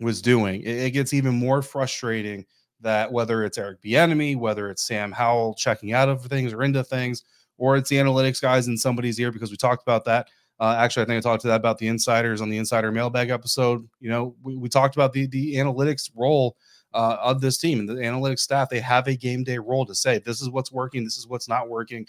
was 0.00 0.22
doing, 0.22 0.62
it, 0.62 0.76
it 0.76 0.90
gets 0.92 1.12
even 1.12 1.34
more 1.34 1.62
frustrating 1.62 2.46
that 2.80 3.12
whether 3.12 3.44
it's 3.44 3.58
Eric 3.58 3.82
Bieniemy, 3.82 4.36
whether 4.38 4.70
it's 4.70 4.86
Sam 4.86 5.12
Howell 5.12 5.54
checking 5.54 5.92
out 5.92 6.08
of 6.08 6.24
things 6.24 6.52
or 6.52 6.62
into 6.62 6.82
things, 6.84 7.22
or 7.58 7.76
it's 7.76 7.90
the 7.90 7.96
analytics 7.96 8.40
guys 8.40 8.66
in 8.68 8.78
somebody's 8.78 9.20
ear 9.20 9.30
because 9.32 9.50
we 9.50 9.56
talked 9.56 9.82
about 9.82 10.04
that. 10.06 10.28
Uh, 10.60 10.76
actually, 10.78 11.02
I 11.02 11.06
think 11.06 11.18
I 11.18 11.20
talked 11.20 11.42
to 11.42 11.48
that 11.48 11.56
about 11.56 11.78
the 11.78 11.88
insiders 11.88 12.40
on 12.40 12.48
the 12.48 12.58
insider 12.58 12.92
mailbag 12.92 13.30
episode. 13.30 13.86
You 14.00 14.08
know, 14.08 14.36
we, 14.42 14.56
we 14.56 14.68
talked 14.68 14.94
about 14.94 15.12
the 15.12 15.26
the 15.26 15.56
analytics 15.56 16.10
role 16.14 16.56
uh, 16.94 17.18
of 17.20 17.40
this 17.40 17.58
team 17.58 17.80
and 17.80 17.88
the 17.88 17.94
analytics 17.94 18.40
staff. 18.40 18.70
They 18.70 18.80
have 18.80 19.06
a 19.06 19.16
game 19.16 19.44
day 19.44 19.58
role 19.58 19.84
to 19.86 19.94
say 19.94 20.18
this 20.18 20.40
is 20.40 20.48
what's 20.48 20.72
working, 20.72 21.04
this 21.04 21.18
is 21.18 21.26
what's 21.26 21.48
not 21.48 21.68
working. 21.68 22.06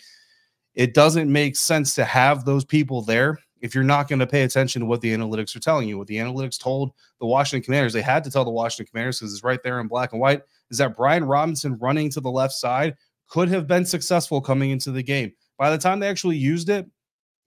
It 0.76 0.94
doesn't 0.94 1.32
make 1.32 1.56
sense 1.56 1.96
to 1.96 2.06
have 2.06 2.46
those 2.46 2.66
people 2.66 3.02
there 3.02 3.40
if 3.62 3.74
you're 3.74 3.84
not 3.84 4.08
going 4.08 4.20
to 4.20 4.28
pay 4.28 4.44
attention 4.44 4.82
to 4.82 4.86
what 4.86 5.02
the 5.02 5.14
analytics 5.14 5.56
are 5.56 5.60
telling 5.60 5.88
you. 5.88 5.98
What 5.98 6.08
the 6.08 6.18
analytics 6.18 6.60
told 6.60 6.92
the 7.20 7.26
Washington 7.26 7.66
Commanders, 7.66 7.94
they 7.94 8.02
had 8.02 8.24
to 8.26 8.32
tell 8.32 8.46
the 8.46 8.52
Washington 8.52 8.92
Commanders 8.92 9.20
because 9.20 9.34
it's 9.34 9.44
right 9.44 9.62
there 9.64 9.80
in 9.80 9.88
black 9.88 10.12
and 10.12 10.22
white, 10.22 10.42
is 10.70 10.78
that 10.78 10.96
Brian 10.96 11.24
Robinson 11.24 11.78
running 11.80 12.10
to 12.12 12.22
the 12.22 12.30
left 12.30 12.54
side 12.54 12.96
could 13.28 13.50
have 13.50 13.68
been 13.68 13.86
successful 13.86 14.42
coming 14.42 14.72
into 14.72 14.92
the 14.92 15.02
game. 15.02 15.32
By 15.58 15.70
the 15.70 15.78
time 15.78 16.00
they 16.00 16.10
actually 16.10 16.38
used 16.38 16.70
it, 16.70 16.86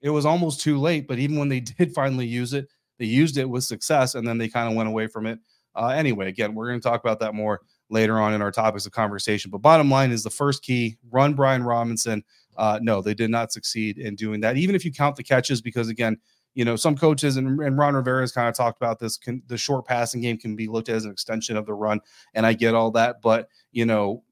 it 0.01 0.09
was 0.09 0.25
almost 0.25 0.61
too 0.61 0.79
late. 0.79 1.07
But 1.07 1.19
even 1.19 1.37
when 1.37 1.49
they 1.49 1.59
did 1.77 1.93
finally 1.93 2.25
use 2.25 2.53
it, 2.53 2.67
they 2.97 3.05
used 3.05 3.37
it 3.37 3.49
with 3.49 3.63
success 3.63 4.15
and 4.15 4.27
then 4.27 4.37
they 4.37 4.49
kind 4.49 4.69
of 4.69 4.75
went 4.75 4.89
away 4.89 5.07
from 5.07 5.25
it. 5.25 5.39
Uh, 5.79 5.87
anyway, 5.87 6.27
again, 6.27 6.53
we're 6.53 6.67
going 6.67 6.79
to 6.79 6.87
talk 6.87 7.01
about 7.01 7.21
that 7.21 7.33
more 7.33 7.61
later 7.89 8.19
on 8.19 8.33
in 8.33 8.41
our 8.41 8.51
topics 8.51 8.85
of 8.85 8.91
conversation. 8.91 9.49
But 9.49 9.59
bottom 9.59 9.89
line 9.89 10.11
is 10.11 10.23
the 10.23 10.29
first 10.29 10.61
key 10.61 10.97
run 11.09 11.33
Brian 11.33 11.63
Robinson. 11.63 12.23
Uh, 12.57 12.79
no, 12.81 13.01
they 13.01 13.13
did 13.13 13.29
not 13.29 13.53
succeed 13.53 13.97
in 13.97 14.15
doing 14.15 14.41
that, 14.41 14.57
even 14.57 14.75
if 14.75 14.83
you 14.83 14.91
count 14.91 15.15
the 15.15 15.23
catches, 15.23 15.61
because 15.61 15.87
again, 15.87 16.17
you 16.53 16.65
know, 16.65 16.75
some 16.75 16.97
coaches 16.97 17.37
and, 17.37 17.61
and 17.61 17.77
Ron 17.77 17.95
Rivera 17.95 18.21
has 18.21 18.33
kind 18.33 18.49
of 18.49 18.55
talked 18.55 18.81
about 18.81 18.99
this. 18.99 19.17
Can, 19.17 19.41
the 19.47 19.57
short 19.57 19.85
passing 19.85 20.19
game 20.19 20.37
can 20.37 20.57
be 20.57 20.67
looked 20.67 20.89
at 20.89 20.95
as 20.95 21.05
an 21.05 21.11
extension 21.11 21.55
of 21.55 21.65
the 21.65 21.73
run, 21.73 22.01
and 22.33 22.45
I 22.45 22.51
get 22.51 22.75
all 22.75 22.91
that, 22.91 23.21
but 23.21 23.47
you 23.71 23.85
know, 23.85 24.23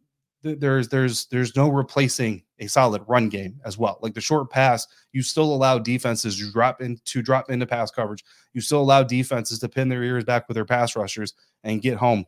there's 0.56 0.90
there's 0.90 1.26
there's 1.28 1.56
no 1.56 1.70
replacing 1.70 2.44
a 2.60 2.68
solid 2.68 3.04
run 3.08 3.30
game 3.30 3.60
as 3.66 3.78
well. 3.78 4.00
Like 4.02 4.14
the 4.14 4.22
short 4.22 4.50
pass, 4.50 4.88
you 5.12 5.22
still 5.22 5.54
allow 5.54 5.80
defenses 5.80 6.38
to 6.38 6.52
drop 6.52 6.82
in 6.82 7.00
to 7.06 7.22
drop 7.22 7.50
into 7.50 7.66
pass 7.66 7.92
coverage. 7.92 8.24
You 8.54 8.62
still 8.62 8.82
allow 8.82 9.04
defenses 9.04 9.60
to 9.60 9.70
pin 9.70 9.90
their 9.90 10.04
ears 10.04 10.24
back 10.24 10.48
with 10.48 10.56
their 10.56 10.66
pass 10.66 10.96
rushers 10.96 11.34
and 11.64 11.82
get 11.82 11.98
home 11.98 12.26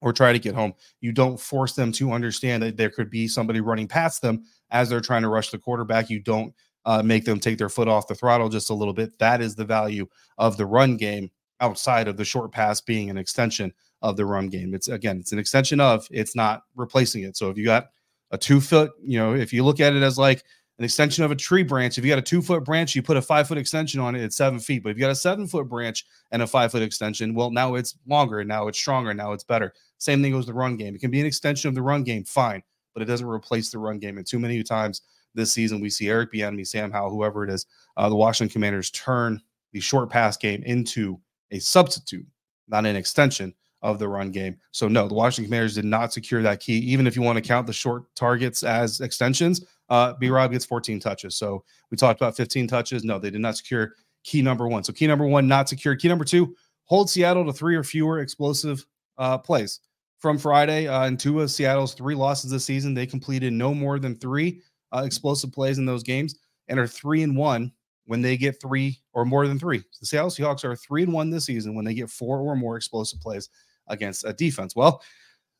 or 0.00 0.12
try 0.12 0.32
to 0.32 0.38
get 0.38 0.54
home. 0.54 0.74
You 1.00 1.12
don't 1.12 1.40
force 1.40 1.74
them 1.74 1.92
to 1.92 2.12
understand 2.12 2.62
that 2.62 2.76
there 2.76 2.90
could 2.90 3.08
be 3.08 3.28
somebody 3.28 3.60
running 3.60 3.88
past 3.88 4.20
them 4.20 4.44
as 4.70 4.88
they're 4.88 5.00
trying 5.00 5.22
to 5.22 5.28
rush 5.28 5.50
the 5.50 5.58
quarterback. 5.58 6.10
You 6.10 6.20
don't 6.20 6.52
uh, 6.84 7.02
make 7.02 7.24
them 7.24 7.38
take 7.38 7.58
their 7.58 7.68
foot 7.68 7.88
off 7.88 8.08
the 8.08 8.14
throttle 8.14 8.48
just 8.48 8.70
a 8.70 8.74
little 8.74 8.94
bit. 8.94 9.18
That 9.18 9.40
is 9.40 9.54
the 9.54 9.64
value 9.64 10.06
of 10.38 10.56
the 10.56 10.66
run 10.66 10.96
game 10.96 11.30
outside 11.60 12.08
of 12.08 12.16
the 12.16 12.24
short 12.24 12.50
pass 12.50 12.80
being 12.80 13.08
an 13.08 13.16
extension 13.16 13.72
of 14.02 14.16
the 14.16 14.26
run 14.26 14.48
game. 14.48 14.74
It's 14.74 14.88
again, 14.88 15.18
it's 15.18 15.32
an 15.32 15.38
extension 15.38 15.80
of, 15.80 16.06
it's 16.10 16.36
not 16.36 16.64
replacing 16.74 17.22
it. 17.22 17.36
So 17.36 17.50
if 17.50 17.56
you 17.56 17.64
got 17.64 17.90
a 18.30 18.38
two 18.38 18.60
foot, 18.60 18.92
you 19.02 19.18
know, 19.18 19.34
if 19.34 19.52
you 19.52 19.64
look 19.64 19.80
at 19.80 19.94
it 19.94 20.02
as 20.02 20.18
like 20.18 20.42
an 20.78 20.84
extension 20.84 21.22
of 21.24 21.30
a 21.30 21.36
tree 21.36 21.62
branch, 21.62 21.98
if 21.98 22.04
you 22.04 22.10
got 22.10 22.18
a 22.18 22.22
two 22.22 22.42
foot 22.42 22.64
branch, 22.64 22.94
you 22.94 23.02
put 23.02 23.16
a 23.16 23.22
five 23.22 23.46
foot 23.46 23.58
extension 23.58 24.00
on 24.00 24.14
it, 24.16 24.22
it's 24.22 24.36
seven 24.36 24.58
feet. 24.58 24.82
But 24.82 24.90
if 24.90 24.96
you 24.96 25.02
got 25.02 25.10
a 25.10 25.14
seven 25.14 25.46
foot 25.46 25.68
branch 25.68 26.04
and 26.32 26.42
a 26.42 26.46
five 26.46 26.72
foot 26.72 26.82
extension, 26.82 27.34
well, 27.34 27.50
now 27.50 27.74
it's 27.76 27.96
longer, 28.06 28.42
now 28.44 28.66
it's 28.68 28.78
stronger, 28.78 29.14
now 29.14 29.32
it's 29.32 29.44
better. 29.44 29.72
Same 29.98 30.20
thing 30.20 30.32
goes 30.32 30.46
the 30.46 30.54
run 30.54 30.76
game. 30.76 30.94
It 30.94 31.00
can 31.00 31.10
be 31.10 31.20
an 31.20 31.26
extension 31.26 31.68
of 31.68 31.74
the 31.74 31.82
run 31.82 32.02
game, 32.02 32.24
fine, 32.24 32.62
but 32.94 33.02
it 33.02 33.06
doesn't 33.06 33.26
replace 33.26 33.70
the 33.70 33.78
run 33.78 33.98
game. 33.98 34.18
And 34.18 34.26
too 34.26 34.40
many 34.40 34.62
times 34.64 35.02
this 35.34 35.52
season, 35.52 35.80
we 35.80 35.90
see 35.90 36.08
Eric 36.08 36.32
Bieniemy, 36.32 36.66
Sam 36.66 36.90
Howell, 36.90 37.10
whoever 37.10 37.44
it 37.44 37.50
is, 37.50 37.66
uh, 37.96 38.08
the 38.08 38.16
Washington 38.16 38.52
Commanders 38.52 38.90
turn 38.90 39.40
the 39.72 39.80
short 39.80 40.10
pass 40.10 40.36
game 40.36 40.62
into 40.64 41.20
a 41.52 41.58
substitute, 41.60 42.26
not 42.66 42.84
an 42.84 42.96
extension 42.96 43.54
of 43.82 43.98
the 43.98 44.08
run 44.08 44.30
game. 44.30 44.56
So 44.70 44.88
no, 44.88 45.08
the 45.08 45.14
Washington 45.14 45.46
Commanders 45.46 45.74
did 45.74 45.84
not 45.84 46.12
secure 46.12 46.42
that 46.42 46.60
key. 46.60 46.78
Even 46.78 47.06
if 47.06 47.16
you 47.16 47.22
want 47.22 47.36
to 47.36 47.42
count 47.42 47.66
the 47.66 47.72
short 47.72 48.14
targets 48.14 48.62
as 48.62 49.00
extensions, 49.00 49.64
uh, 49.88 50.14
B 50.14 50.30
Rob 50.30 50.52
gets 50.52 50.64
14 50.64 51.00
touches. 51.00 51.36
So 51.36 51.64
we 51.90 51.96
talked 51.96 52.20
about 52.20 52.36
15 52.36 52.66
touches. 52.68 53.04
No, 53.04 53.18
they 53.18 53.30
did 53.30 53.40
not 53.40 53.56
secure 53.56 53.94
key 54.24 54.42
number 54.42 54.68
one. 54.68 54.84
So 54.84 54.92
key 54.92 55.06
number 55.06 55.26
one, 55.26 55.48
not 55.48 55.68
secure. 55.68 55.96
Key 55.96 56.08
number 56.08 56.24
two, 56.24 56.54
hold 56.84 57.10
Seattle 57.10 57.44
to 57.44 57.52
three 57.52 57.74
or 57.74 57.82
fewer 57.82 58.20
explosive 58.20 58.86
uh, 59.18 59.38
plays. 59.38 59.80
From 60.18 60.38
Friday, 60.38 60.86
uh, 60.86 61.06
in 61.06 61.16
two 61.16 61.40
of 61.40 61.50
Seattle's 61.50 61.94
three 61.94 62.14
losses 62.14 62.52
this 62.52 62.64
season, 62.64 62.94
they 62.94 63.06
completed 63.06 63.52
no 63.52 63.74
more 63.74 63.98
than 63.98 64.14
three 64.14 64.62
uh, 64.92 65.02
explosive 65.04 65.52
plays 65.52 65.78
in 65.78 65.84
those 65.84 66.04
games 66.04 66.36
and 66.68 66.78
are 66.78 66.86
three 66.86 67.24
and 67.24 67.36
one 67.36 67.72
when 68.06 68.22
they 68.22 68.36
get 68.36 68.60
three 68.60 69.00
or 69.12 69.24
more 69.24 69.48
than 69.48 69.58
three. 69.58 69.82
The 70.00 70.06
Seattle 70.06 70.30
Seahawks 70.30 70.64
are 70.64 70.76
three 70.76 71.02
and 71.02 71.12
one 71.12 71.30
this 71.30 71.46
season 71.46 71.74
when 71.74 71.84
they 71.84 71.94
get 71.94 72.08
four 72.08 72.38
or 72.38 72.54
more 72.54 72.76
explosive 72.76 73.20
plays 73.20 73.48
against 73.88 74.24
a 74.24 74.32
defense. 74.32 74.74
Well, 74.76 75.02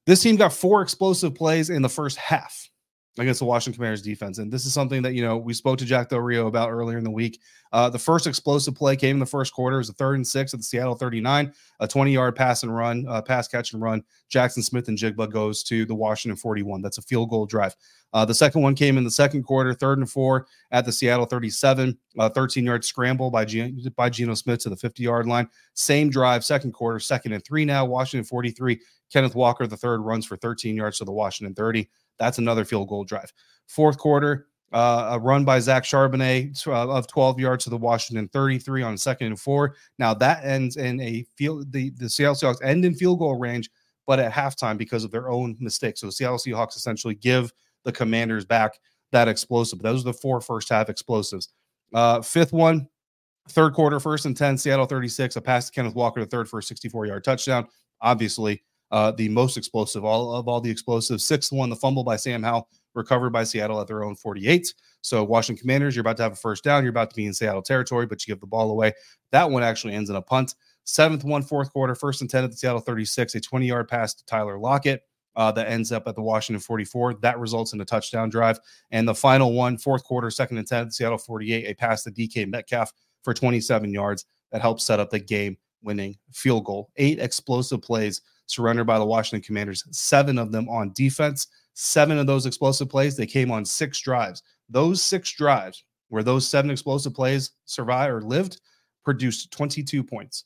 this 0.06 0.22
team 0.22 0.36
got 0.36 0.52
four 0.52 0.82
explosive 0.82 1.34
plays 1.34 1.70
in 1.70 1.82
the 1.82 1.88
first 1.88 2.16
half 2.18 2.68
against 3.18 3.40
the 3.40 3.44
Washington 3.44 3.76
Commanders 3.76 4.00
defense. 4.00 4.38
And 4.38 4.50
this 4.50 4.64
is 4.64 4.72
something 4.72 5.02
that, 5.02 5.14
you 5.14 5.22
know, 5.22 5.36
we 5.36 5.52
spoke 5.52 5.78
to 5.78 5.84
Jack 5.84 6.08
Del 6.08 6.20
Rio 6.20 6.46
about 6.46 6.70
earlier 6.70 6.96
in 6.96 7.04
the 7.04 7.10
week. 7.10 7.40
Uh, 7.70 7.90
the 7.90 7.98
first 7.98 8.26
explosive 8.26 8.74
play 8.74 8.96
came 8.96 9.16
in 9.16 9.20
the 9.20 9.26
first 9.26 9.52
quarter. 9.52 9.76
It 9.76 9.80
was 9.80 9.88
a 9.90 9.94
third 9.94 10.14
and 10.14 10.26
six 10.26 10.54
at 10.54 10.60
the 10.60 10.64
Seattle 10.64 10.94
39, 10.94 11.52
a 11.80 11.88
20 11.88 12.12
yard 12.12 12.36
pass 12.36 12.62
and 12.62 12.74
run, 12.74 13.04
uh, 13.08 13.20
pass 13.20 13.48
catch 13.48 13.74
and 13.74 13.82
run. 13.82 14.02
Jackson 14.28 14.62
Smith-Njigba 14.62 15.30
goes 15.30 15.62
to 15.64 15.84
the 15.84 15.94
Washington 15.94 16.36
41. 16.36 16.80
That's 16.80 16.98
a 16.98 17.02
field 17.02 17.28
goal 17.28 17.44
drive. 17.44 17.76
Uh, 18.14 18.24
the 18.24 18.34
second 18.34 18.62
one 18.62 18.74
came 18.74 18.98
in 18.98 19.04
the 19.04 19.10
second 19.10 19.42
quarter, 19.42 19.72
third 19.72 19.98
and 19.98 20.10
four 20.10 20.46
at 20.70 20.84
the 20.84 20.92
Seattle 20.92 21.26
37, 21.26 21.96
13 22.34 22.64
yard 22.64 22.84
scramble 22.84 23.30
by, 23.30 23.44
G- 23.44 23.88
by 23.96 24.10
Geno 24.10 24.34
Smith 24.34 24.60
to 24.60 24.70
the 24.70 24.76
50 24.76 25.02
yard 25.02 25.26
line. 25.26 25.48
Same 25.74 26.10
drive, 26.10 26.44
second 26.44 26.72
quarter, 26.72 26.98
second 26.98 27.32
and 27.32 27.44
three 27.44 27.64
now. 27.64 27.84
Washington 27.84 28.24
43. 28.24 28.80
Kenneth 29.12 29.34
Walker, 29.34 29.66
the 29.66 29.76
third, 29.76 30.00
runs 30.00 30.24
for 30.24 30.36
13 30.36 30.74
yards 30.74 30.98
to 30.98 31.04
the 31.04 31.12
Washington 31.12 31.54
30. 31.54 31.88
That's 32.22 32.38
another 32.38 32.64
field 32.64 32.88
goal 32.88 33.02
drive. 33.02 33.32
Fourth 33.66 33.98
quarter, 33.98 34.46
uh, 34.72 35.08
a 35.12 35.18
run 35.18 35.44
by 35.44 35.58
Zach 35.58 35.82
Charbonnet 35.82 36.66
uh, 36.68 36.88
of 36.88 37.08
12 37.08 37.40
yards 37.40 37.64
to 37.64 37.70
the 37.70 37.76
Washington 37.76 38.28
33 38.28 38.82
on 38.84 38.96
second 38.96 39.26
and 39.26 39.40
four. 39.40 39.74
Now 39.98 40.14
that 40.14 40.44
ends 40.44 40.76
in 40.76 41.00
a 41.00 41.26
field. 41.36 41.72
The 41.72 41.90
the 41.90 42.08
Seattle 42.08 42.36
Seahawks 42.36 42.64
end 42.64 42.84
in 42.84 42.94
field 42.94 43.18
goal 43.18 43.34
range, 43.34 43.70
but 44.06 44.20
at 44.20 44.32
halftime 44.32 44.78
because 44.78 45.02
of 45.02 45.10
their 45.10 45.30
own 45.30 45.56
mistakes. 45.58 46.00
So 46.00 46.06
the 46.06 46.12
Seattle 46.12 46.38
Seahawks 46.38 46.76
essentially 46.76 47.16
give 47.16 47.52
the 47.84 47.92
Commanders 47.92 48.44
back 48.44 48.78
that 49.10 49.26
explosive. 49.26 49.80
Those 49.80 50.02
are 50.02 50.12
the 50.12 50.18
four 50.18 50.40
first 50.40 50.68
half 50.68 50.88
explosives. 50.88 51.48
Uh, 51.92 52.22
fifth 52.22 52.52
one, 52.52 52.88
third 53.48 53.74
quarter, 53.74 53.98
first 53.98 54.26
and 54.26 54.36
10, 54.36 54.58
Seattle 54.58 54.86
36, 54.86 55.36
a 55.36 55.40
pass 55.40 55.66
to 55.66 55.72
Kenneth 55.72 55.94
Walker, 55.94 56.20
the 56.20 56.26
third 56.26 56.48
for 56.48 56.60
a 56.60 56.62
64 56.62 57.06
yard 57.06 57.24
touchdown. 57.24 57.66
Obviously, 58.00 58.62
uh, 58.92 59.10
the 59.10 59.28
most 59.30 59.56
explosive 59.56 60.04
all 60.04 60.34
of 60.34 60.46
all 60.46 60.60
the 60.60 60.70
explosives. 60.70 61.24
Sixth 61.24 61.50
one, 61.50 61.70
the 61.70 61.76
fumble 61.76 62.04
by 62.04 62.16
Sam 62.16 62.42
Howell, 62.42 62.68
recovered 62.94 63.30
by 63.30 63.42
Seattle 63.42 63.80
at 63.80 63.86
their 63.86 64.04
own 64.04 64.14
48. 64.14 64.72
So 65.00 65.24
Washington 65.24 65.60
Commanders, 65.60 65.96
you're 65.96 66.02
about 66.02 66.18
to 66.18 66.22
have 66.22 66.32
a 66.32 66.36
first 66.36 66.62
down. 66.62 66.84
You're 66.84 66.90
about 66.90 67.10
to 67.10 67.16
be 67.16 67.26
in 67.26 67.32
Seattle 67.32 67.62
territory, 67.62 68.06
but 68.06 68.24
you 68.24 68.32
give 68.32 68.40
the 68.40 68.46
ball 68.46 68.70
away. 68.70 68.92
That 69.32 69.50
one 69.50 69.62
actually 69.62 69.94
ends 69.94 70.10
in 70.10 70.16
a 70.16 70.22
punt. 70.22 70.54
Seventh 70.84 71.24
one, 71.24 71.42
fourth 71.42 71.72
quarter, 71.72 71.94
first 71.94 72.20
and 72.20 72.30
10 72.30 72.44
at 72.44 72.50
the 72.50 72.56
Seattle 72.56 72.80
36, 72.80 73.34
a 73.34 73.40
20 73.40 73.66
yard 73.66 73.88
pass 73.88 74.14
to 74.14 74.24
Tyler 74.26 74.58
Lockett. 74.58 75.02
Uh, 75.34 75.50
that 75.50 75.68
ends 75.68 75.90
up 75.92 76.06
at 76.06 76.14
the 76.14 76.20
Washington 76.20 76.60
44. 76.60 77.14
That 77.14 77.38
results 77.38 77.72
in 77.72 77.80
a 77.80 77.86
touchdown 77.86 78.28
drive. 78.28 78.60
And 78.90 79.08
the 79.08 79.14
final 79.14 79.54
one, 79.54 79.78
fourth 79.78 80.04
quarter, 80.04 80.30
second 80.30 80.58
and 80.58 80.66
10 80.66 80.88
at 80.88 80.92
Seattle 80.92 81.16
48, 81.16 81.70
a 81.70 81.74
pass 81.74 82.02
to 82.02 82.10
DK 82.10 82.46
Metcalf 82.46 82.92
for 83.22 83.32
27 83.32 83.90
yards 83.90 84.26
that 84.50 84.60
helps 84.60 84.84
set 84.84 85.00
up 85.00 85.08
the 85.08 85.18
game 85.18 85.56
winning 85.82 86.18
field 86.32 86.64
goal. 86.64 86.90
Eight 86.96 87.18
explosive 87.18 87.80
plays 87.80 88.20
surrendered 88.46 88.86
by 88.86 88.98
the 88.98 89.04
Washington 89.04 89.44
Commanders, 89.44 89.84
seven 89.90 90.38
of 90.38 90.52
them 90.52 90.68
on 90.68 90.92
defense. 90.94 91.46
Seven 91.74 92.18
of 92.18 92.26
those 92.26 92.44
explosive 92.44 92.90
plays, 92.90 93.16
they 93.16 93.26
came 93.26 93.50
on 93.50 93.64
six 93.64 94.00
drives. 94.00 94.42
Those 94.68 95.02
six 95.02 95.32
drives, 95.32 95.84
where 96.08 96.22
those 96.22 96.46
seven 96.46 96.70
explosive 96.70 97.14
plays 97.14 97.52
survived 97.64 98.12
or 98.12 98.20
lived, 98.20 98.60
produced 99.04 99.50
22 99.52 100.04
points 100.04 100.44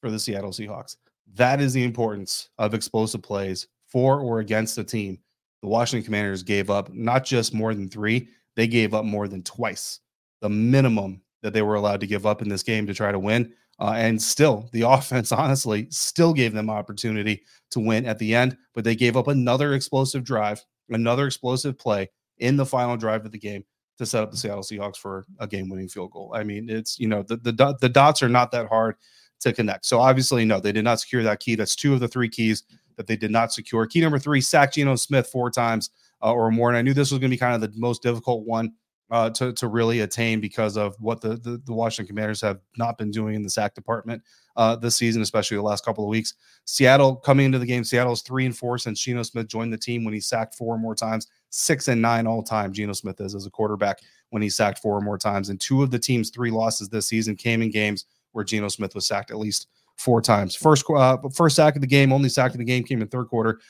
for 0.00 0.10
the 0.10 0.18
Seattle 0.18 0.50
Seahawks. 0.50 0.96
That 1.34 1.60
is 1.60 1.72
the 1.72 1.84
importance 1.84 2.50
of 2.58 2.74
explosive 2.74 3.22
plays 3.22 3.66
for 3.86 4.20
or 4.20 4.40
against 4.40 4.78
a 4.78 4.84
team. 4.84 5.18
The 5.62 5.68
Washington 5.68 6.04
Commanders 6.04 6.42
gave 6.42 6.70
up 6.70 6.92
not 6.92 7.24
just 7.24 7.54
more 7.54 7.74
than 7.74 7.88
three, 7.88 8.28
they 8.54 8.66
gave 8.66 8.94
up 8.94 9.04
more 9.04 9.28
than 9.28 9.42
twice 9.42 10.00
the 10.40 10.48
minimum 10.48 11.22
that 11.42 11.52
they 11.52 11.62
were 11.62 11.74
allowed 11.76 12.00
to 12.00 12.06
give 12.06 12.26
up 12.26 12.42
in 12.42 12.48
this 12.48 12.62
game 12.62 12.86
to 12.86 12.94
try 12.94 13.10
to 13.10 13.18
win. 13.18 13.52
Uh, 13.78 13.94
and 13.96 14.20
still, 14.20 14.68
the 14.72 14.82
offense, 14.88 15.32
honestly, 15.32 15.86
still 15.90 16.32
gave 16.32 16.52
them 16.52 16.70
opportunity 16.70 17.42
to 17.70 17.80
win 17.80 18.06
at 18.06 18.18
the 18.18 18.34
end, 18.34 18.56
but 18.74 18.84
they 18.84 18.96
gave 18.96 19.16
up 19.16 19.28
another 19.28 19.74
explosive 19.74 20.24
drive, 20.24 20.64
another 20.90 21.26
explosive 21.26 21.78
play 21.78 22.08
in 22.38 22.56
the 22.56 22.66
final 22.66 22.96
drive 22.96 23.24
of 23.24 23.32
the 23.32 23.38
game 23.38 23.64
to 23.98 24.06
set 24.06 24.22
up 24.22 24.30
the 24.30 24.36
Seattle 24.36 24.62
Seahawks 24.62 24.96
for 24.96 25.24
a 25.40 25.46
game-winning 25.46 25.88
field 25.88 26.10
goal. 26.10 26.32
I 26.34 26.44
mean, 26.44 26.68
it's 26.68 26.98
you 26.98 27.08
know 27.08 27.22
the 27.22 27.36
the 27.36 27.76
the 27.80 27.88
dots 27.88 28.22
are 28.22 28.28
not 28.28 28.50
that 28.52 28.66
hard 28.66 28.96
to 29.40 29.52
connect. 29.52 29.86
So 29.86 30.00
obviously, 30.00 30.44
no, 30.44 30.60
they 30.60 30.72
did 30.72 30.84
not 30.84 31.00
secure 31.00 31.22
that 31.22 31.40
key. 31.40 31.54
That's 31.54 31.76
two 31.76 31.94
of 31.94 32.00
the 32.00 32.08
three 32.08 32.28
keys 32.28 32.62
that 32.96 33.06
they 33.06 33.16
did 33.16 33.30
not 33.30 33.52
secure. 33.52 33.86
Key 33.86 34.00
number 34.00 34.18
three: 34.18 34.40
sack 34.40 34.74
Geno 34.74 34.96
Smith 34.96 35.28
four 35.28 35.50
times 35.50 35.90
uh, 36.22 36.32
or 36.32 36.50
more. 36.50 36.68
And 36.68 36.78
I 36.78 36.82
knew 36.82 36.94
this 36.94 37.10
was 37.10 37.18
going 37.18 37.30
to 37.30 37.34
be 37.34 37.38
kind 37.38 37.54
of 37.54 37.60
the 37.60 37.78
most 37.78 38.02
difficult 38.02 38.46
one 38.46 38.72
uh, 39.10 39.30
to 39.30 39.52
to 39.52 39.68
really 39.68 40.00
attain 40.00 40.40
because 40.40 40.76
of 40.76 40.96
what 40.98 41.20
the, 41.20 41.36
the, 41.36 41.60
the 41.64 41.72
Washington 41.72 42.08
Commanders 42.08 42.40
have 42.40 42.58
not 42.76 42.98
been 42.98 43.10
doing 43.10 43.34
in 43.34 43.42
the 43.42 43.50
sack 43.50 43.74
department 43.74 44.22
uh, 44.56 44.74
this 44.74 44.96
season, 44.96 45.22
especially 45.22 45.56
the 45.56 45.62
last 45.62 45.84
couple 45.84 46.04
of 46.04 46.10
weeks. 46.10 46.34
Seattle 46.64 47.14
coming 47.16 47.46
into 47.46 47.58
the 47.58 47.66
game, 47.66 47.84
Seattle's 47.84 48.22
three 48.22 48.46
and 48.46 48.56
four 48.56 48.78
since 48.78 49.00
Geno 49.00 49.22
Smith 49.22 49.46
joined 49.46 49.72
the 49.72 49.78
team 49.78 50.04
when 50.04 50.14
he 50.14 50.20
sacked 50.20 50.56
four 50.56 50.76
more 50.78 50.94
times. 50.94 51.28
Six 51.50 51.88
and 51.88 52.02
nine 52.02 52.26
all 52.26 52.42
time. 52.42 52.72
Geno 52.72 52.92
Smith 52.92 53.20
is 53.20 53.34
as 53.34 53.46
a 53.46 53.50
quarterback 53.50 54.00
when 54.30 54.42
he 54.42 54.50
sacked 54.50 54.80
four 54.80 54.96
or 54.96 55.00
more 55.00 55.18
times, 55.18 55.50
and 55.50 55.60
two 55.60 55.82
of 55.82 55.90
the 55.90 55.98
team's 55.98 56.30
three 56.30 56.50
losses 56.50 56.88
this 56.88 57.06
season 57.06 57.36
came 57.36 57.62
in 57.62 57.70
games 57.70 58.06
where 58.32 58.44
Geno 58.44 58.68
Smith 58.68 58.94
was 58.94 59.06
sacked 59.06 59.30
at 59.30 59.38
least 59.38 59.68
four 59.96 60.20
times. 60.20 60.54
First 60.54 60.84
uh, 60.90 61.18
first 61.32 61.56
sack 61.56 61.76
of 61.76 61.80
the 61.80 61.86
game, 61.86 62.12
only 62.12 62.28
sack 62.28 62.50
of 62.50 62.58
the 62.58 62.64
game 62.64 62.82
came 62.82 63.00
in 63.00 63.08
third 63.08 63.28
quarter. 63.28 63.60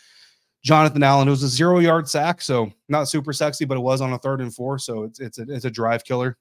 Jonathan 0.66 1.02
Allen. 1.04 1.28
It 1.28 1.30
was 1.30 1.44
a 1.44 1.48
zero 1.48 1.78
yard 1.78 2.08
sack, 2.08 2.42
so 2.42 2.72
not 2.88 3.08
super 3.08 3.32
sexy, 3.32 3.64
but 3.64 3.76
it 3.76 3.80
was 3.80 4.00
on 4.00 4.12
a 4.12 4.18
third 4.18 4.40
and 4.40 4.52
four, 4.52 4.78
so 4.80 5.04
it's 5.04 5.20
it's 5.20 5.38
a, 5.38 5.42
it's 5.48 5.64
a 5.64 5.70
drive 5.70 6.04
killer. 6.04 6.36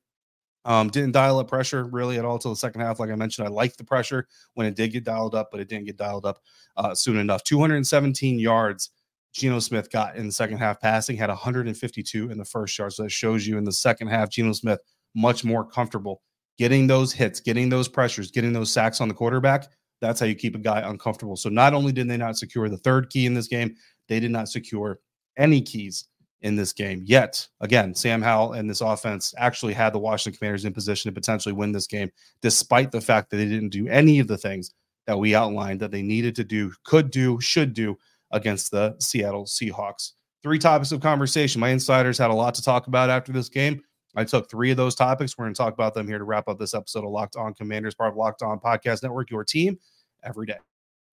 Um, 0.66 0.90
didn't 0.90 1.12
dial 1.12 1.38
up 1.38 1.48
pressure 1.48 1.84
really 1.84 2.18
at 2.18 2.26
all 2.26 2.40
till 2.40 2.50
the 2.50 2.58
second 2.58 2.82
half. 2.82 3.00
Like 3.00 3.12
I 3.12 3.16
mentioned, 3.16 3.48
I 3.48 3.52
liked 3.52 3.78
the 3.78 3.84
pressure 3.84 4.28
when 4.56 4.66
it 4.66 4.76
did 4.76 4.92
get 4.92 5.04
dialed 5.04 5.36
up, 5.36 5.50
but 5.52 5.60
it 5.60 5.70
didn't 5.70 5.86
get 5.86 5.98
dialed 5.98 6.26
up 6.26 6.40
uh, 6.76 6.96
soon 6.96 7.18
enough. 7.18 7.44
217 7.44 8.40
yards 8.40 8.90
Geno 9.32 9.60
Smith 9.60 9.92
got 9.92 10.16
in 10.16 10.26
the 10.26 10.32
second 10.32 10.58
half 10.58 10.82
passing, 10.82 11.18
had 11.18 11.30
152 11.30 12.32
in 12.32 12.38
the 12.40 12.46
first 12.46 12.76
yard. 12.80 12.94
So 12.94 13.04
that 13.04 13.12
shows 13.12 13.46
you 13.46 13.60
in 13.60 13.64
the 13.64 13.72
second 13.72 14.08
half, 14.08 14.32
Geno 14.32 14.54
Smith 14.54 14.80
much 15.14 15.44
more 15.44 15.64
comfortable 15.64 16.24
getting 16.58 16.88
those 16.88 17.12
hits, 17.12 17.40
getting 17.40 17.70
those 17.70 17.88
pressures, 17.88 18.32
getting 18.32 18.54
those 18.54 18.72
sacks 18.72 19.02
on 19.02 19.08
the 19.08 19.14
quarterback. 19.14 19.68
That's 20.02 20.20
how 20.20 20.26
you 20.26 20.36
keep 20.36 20.56
a 20.56 20.60
guy 20.60 20.82
uncomfortable. 20.82 21.36
So 21.36 21.50
not 21.50 21.74
only 21.74 21.92
did 21.92 22.08
they 22.08 22.18
not 22.18 22.38
secure 22.38 22.70
the 22.70 22.78
third 22.78 23.10
key 23.10 23.26
in 23.26 23.34
this 23.34 23.48
game, 23.48 23.76
they 24.08 24.20
did 24.20 24.32
not 24.32 24.50
secure 24.50 25.00
any 25.38 25.62
keys 25.62 26.08
in 26.42 26.56
this 26.56 26.74
game. 26.74 27.02
Yet, 27.06 27.48
again, 27.62 27.96
Sam 27.96 28.22
Howell 28.22 28.54
and 28.54 28.70
this 28.70 28.82
offense 28.82 29.34
actually 29.38 29.74
had 29.74 29.94
the 29.94 30.00
Washington 30.00 30.38
Commanders 30.38 30.66
in 30.66 30.74
position 30.74 31.10
to 31.10 31.20
potentially 31.20 31.54
win 31.54 31.72
this 31.72 31.88
game, 31.88 32.12
despite 32.42 32.92
the 32.92 33.02
fact 33.02 33.30
that 33.30 33.38
they 33.38 33.46
didn't 33.46 33.70
do 33.70 33.88
any 33.88 34.20
of 34.20 34.28
the 34.28 34.38
things 34.38 34.74
that 35.08 35.18
we 35.18 35.36
outlined 35.36 35.80
that 35.80 35.92
they 35.92 36.02
needed 36.02 36.36
to 36.36 36.44
do, 36.44 36.72
could 36.84 37.12
do, 37.12 37.40
should 37.40 37.74
do 37.74 37.98
against 38.32 38.72
the 38.72 38.96
Seattle 39.00 39.46
Seahawks. 39.46 40.12
Three 40.44 40.60
topics 40.60 40.92
of 40.92 41.02
conversation. 41.02 41.60
My 41.60 41.70
insiders 41.70 42.18
had 42.18 42.30
a 42.30 42.34
lot 42.34 42.54
to 42.56 42.62
talk 42.62 42.88
about 42.88 43.10
after 43.10 43.32
this 43.32 43.50
game. 43.50 43.82
I 44.16 44.24
took 44.24 44.50
three 44.50 44.72
of 44.72 44.78
those 44.78 44.96
topics. 44.96 45.38
We're 45.38 45.46
going 45.46 45.56
to 45.56 45.58
talk 45.58 45.74
about 45.74 45.94
them 45.94 46.08
here 46.08 46.20
to 46.20 46.24
wrap 46.24 46.48
up 46.48 46.60
this 46.60 46.74
episode 46.74 47.04
of 47.04 47.12
Locked 47.12 47.36
On 47.36 47.54
Commanders, 47.54 47.96
part 47.96 48.12
of 48.12 48.18
Locked 48.18 48.44
On 48.44 48.60
Podcast 48.60 49.04
Network, 49.04 49.30
your 49.30 49.44
team 49.44 49.80
every 50.24 50.46
day. 50.46 50.58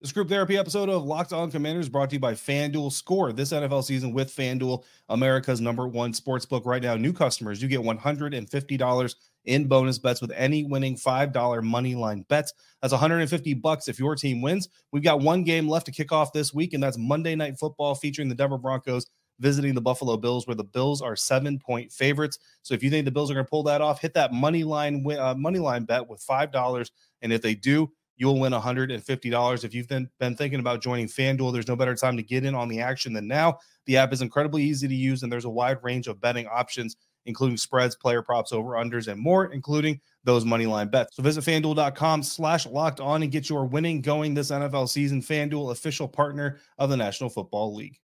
This 0.02 0.10
group 0.10 0.28
therapy 0.28 0.58
episode 0.58 0.88
of 0.88 1.04
Locked 1.04 1.32
On 1.32 1.48
Commanders 1.48 1.88
brought 1.88 2.10
to 2.10 2.16
you 2.16 2.20
by 2.20 2.34
FanDuel 2.34 2.90
Score. 2.90 3.32
This 3.32 3.52
NFL 3.52 3.84
season 3.84 4.12
with 4.12 4.34
FanDuel, 4.34 4.82
America's 5.08 5.60
number 5.60 5.86
one 5.86 6.12
sports 6.12 6.44
book 6.44 6.66
right 6.66 6.82
now. 6.82 6.96
New 6.96 7.12
customers, 7.12 7.62
you 7.62 7.68
get 7.68 7.78
$150 7.82 9.14
in 9.44 9.68
bonus 9.68 9.98
bets 10.00 10.20
with 10.20 10.32
any 10.32 10.64
winning 10.64 10.96
$5 10.96 11.62
money 11.62 11.94
line 11.94 12.26
bet. 12.28 12.50
That's 12.80 12.92
150 12.92 13.54
bucks 13.54 13.86
if 13.86 14.00
your 14.00 14.16
team 14.16 14.42
wins. 14.42 14.68
We've 14.90 15.04
got 15.04 15.20
one 15.20 15.44
game 15.44 15.68
left 15.68 15.86
to 15.86 15.92
kick 15.92 16.10
off 16.10 16.32
this 16.32 16.52
week, 16.52 16.74
and 16.74 16.82
that's 16.82 16.98
Monday 16.98 17.36
Night 17.36 17.56
Football 17.60 17.94
featuring 17.94 18.28
the 18.28 18.34
Denver 18.34 18.58
Broncos 18.58 19.06
visiting 19.38 19.74
the 19.74 19.80
Buffalo 19.80 20.16
Bills, 20.16 20.48
where 20.48 20.56
the 20.56 20.64
Bills 20.64 21.00
are 21.00 21.14
seven 21.14 21.60
point 21.60 21.92
favorites. 21.92 22.40
So 22.62 22.74
if 22.74 22.82
you 22.82 22.90
think 22.90 23.04
the 23.04 23.12
Bills 23.12 23.30
are 23.30 23.34
going 23.34 23.46
to 23.46 23.50
pull 23.50 23.62
that 23.64 23.80
off, 23.80 24.00
hit 24.00 24.14
that 24.14 24.32
money 24.32 24.64
line 24.64 25.06
uh, 25.16 25.34
money 25.36 25.60
line 25.60 25.84
bet 25.84 26.08
with 26.08 26.20
five 26.20 26.50
dollars, 26.50 26.90
and 27.20 27.32
if 27.32 27.40
they 27.40 27.54
do, 27.54 27.92
you'll 28.22 28.38
win 28.38 28.52
$150. 28.52 29.64
If 29.64 29.74
you've 29.74 29.88
been, 29.88 30.08
been 30.20 30.36
thinking 30.36 30.60
about 30.60 30.80
joining 30.80 31.08
FanDuel, 31.08 31.52
there's 31.52 31.66
no 31.66 31.74
better 31.74 31.96
time 31.96 32.16
to 32.16 32.22
get 32.22 32.44
in 32.44 32.54
on 32.54 32.68
the 32.68 32.78
action 32.78 33.12
than 33.12 33.26
now. 33.26 33.58
The 33.86 33.96
app 33.96 34.12
is 34.12 34.22
incredibly 34.22 34.62
easy 34.62 34.86
to 34.86 34.94
use, 34.94 35.24
and 35.24 35.32
there's 35.32 35.44
a 35.44 35.50
wide 35.50 35.78
range 35.82 36.06
of 36.06 36.20
betting 36.20 36.46
options, 36.46 36.94
including 37.26 37.56
spreads, 37.56 37.96
player 37.96 38.22
props, 38.22 38.52
over 38.52 38.74
unders, 38.74 39.08
and 39.08 39.20
more, 39.20 39.46
including 39.46 40.00
those 40.22 40.44
money 40.44 40.66
line 40.66 40.86
bets. 40.86 41.16
So 41.16 41.22
visit 41.24 41.42
fanduel.com 41.42 42.22
slash 42.22 42.64
locked 42.64 43.00
on 43.00 43.24
and 43.24 43.32
get 43.32 43.48
your 43.50 43.64
winning 43.64 44.00
going 44.00 44.34
this 44.34 44.52
NFL 44.52 44.88
season. 44.88 45.20
FanDuel, 45.20 45.72
official 45.72 46.06
partner 46.06 46.60
of 46.78 46.90
the 46.90 46.96
National 46.96 47.28
Football 47.28 47.74
League. 47.74 47.98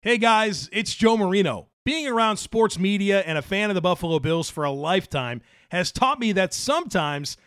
Hey 0.00 0.18
guys, 0.18 0.68
it's 0.72 0.96
Joe 0.96 1.16
Marino. 1.16 1.68
Being 1.84 2.08
around 2.08 2.38
sports 2.38 2.76
media 2.76 3.20
and 3.20 3.38
a 3.38 3.42
fan 3.42 3.70
of 3.70 3.76
the 3.76 3.80
Buffalo 3.80 4.18
Bills 4.18 4.50
for 4.50 4.64
a 4.64 4.72
lifetime 4.72 5.42
has 5.70 5.92
taught 5.92 6.18
me 6.18 6.32
that 6.32 6.52
sometimes– 6.52 7.36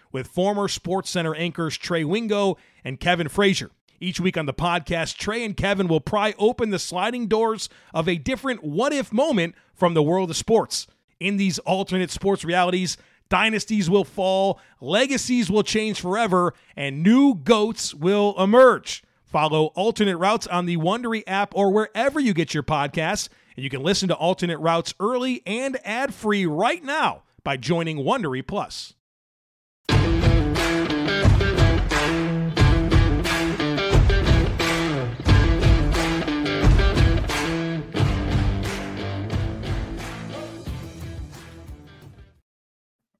with 0.11 0.27
former 0.27 0.67
SportsCenter 0.67 1.37
anchors 1.37 1.77
Trey 1.77 2.03
Wingo 2.03 2.57
and 2.83 2.99
Kevin 2.99 3.29
Frazier. 3.29 3.71
Each 3.99 4.19
week 4.19 4.35
on 4.35 4.47
the 4.47 4.53
podcast, 4.53 5.17
Trey 5.17 5.45
and 5.45 5.55
Kevin 5.55 5.87
will 5.87 6.01
pry 6.01 6.33
open 6.39 6.71
the 6.71 6.79
sliding 6.79 7.27
doors 7.27 7.69
of 7.93 8.09
a 8.09 8.15
different 8.15 8.63
what 8.63 8.93
if 8.93 9.13
moment 9.13 9.53
from 9.75 9.93
the 9.93 10.01
world 10.01 10.31
of 10.31 10.37
sports. 10.37 10.87
In 11.19 11.37
these 11.37 11.59
alternate 11.59 12.09
sports 12.09 12.43
realities, 12.43 12.97
dynasties 13.29 13.91
will 13.91 14.03
fall, 14.03 14.59
legacies 14.79 15.51
will 15.51 15.61
change 15.61 16.01
forever, 16.01 16.55
and 16.75 17.03
new 17.03 17.35
goats 17.35 17.93
will 17.93 18.35
emerge. 18.41 19.03
Follow 19.23 19.67
alternate 19.67 20.17
routes 20.17 20.47
on 20.47 20.65
the 20.65 20.77
Wondery 20.77 21.23
app 21.27 21.55
or 21.55 21.71
wherever 21.71 22.19
you 22.19 22.33
get 22.33 22.53
your 22.53 22.63
podcasts, 22.63 23.29
and 23.55 23.63
you 23.63 23.69
can 23.69 23.83
listen 23.83 24.09
to 24.09 24.15
alternate 24.15 24.59
routes 24.59 24.93
early 24.99 25.43
and 25.45 25.77
ad 25.85 26.13
free 26.13 26.45
right 26.45 26.83
now 26.83 27.21
by 27.43 27.55
joining 27.55 27.99
Wondery 27.99 28.45
Plus. 28.45 28.95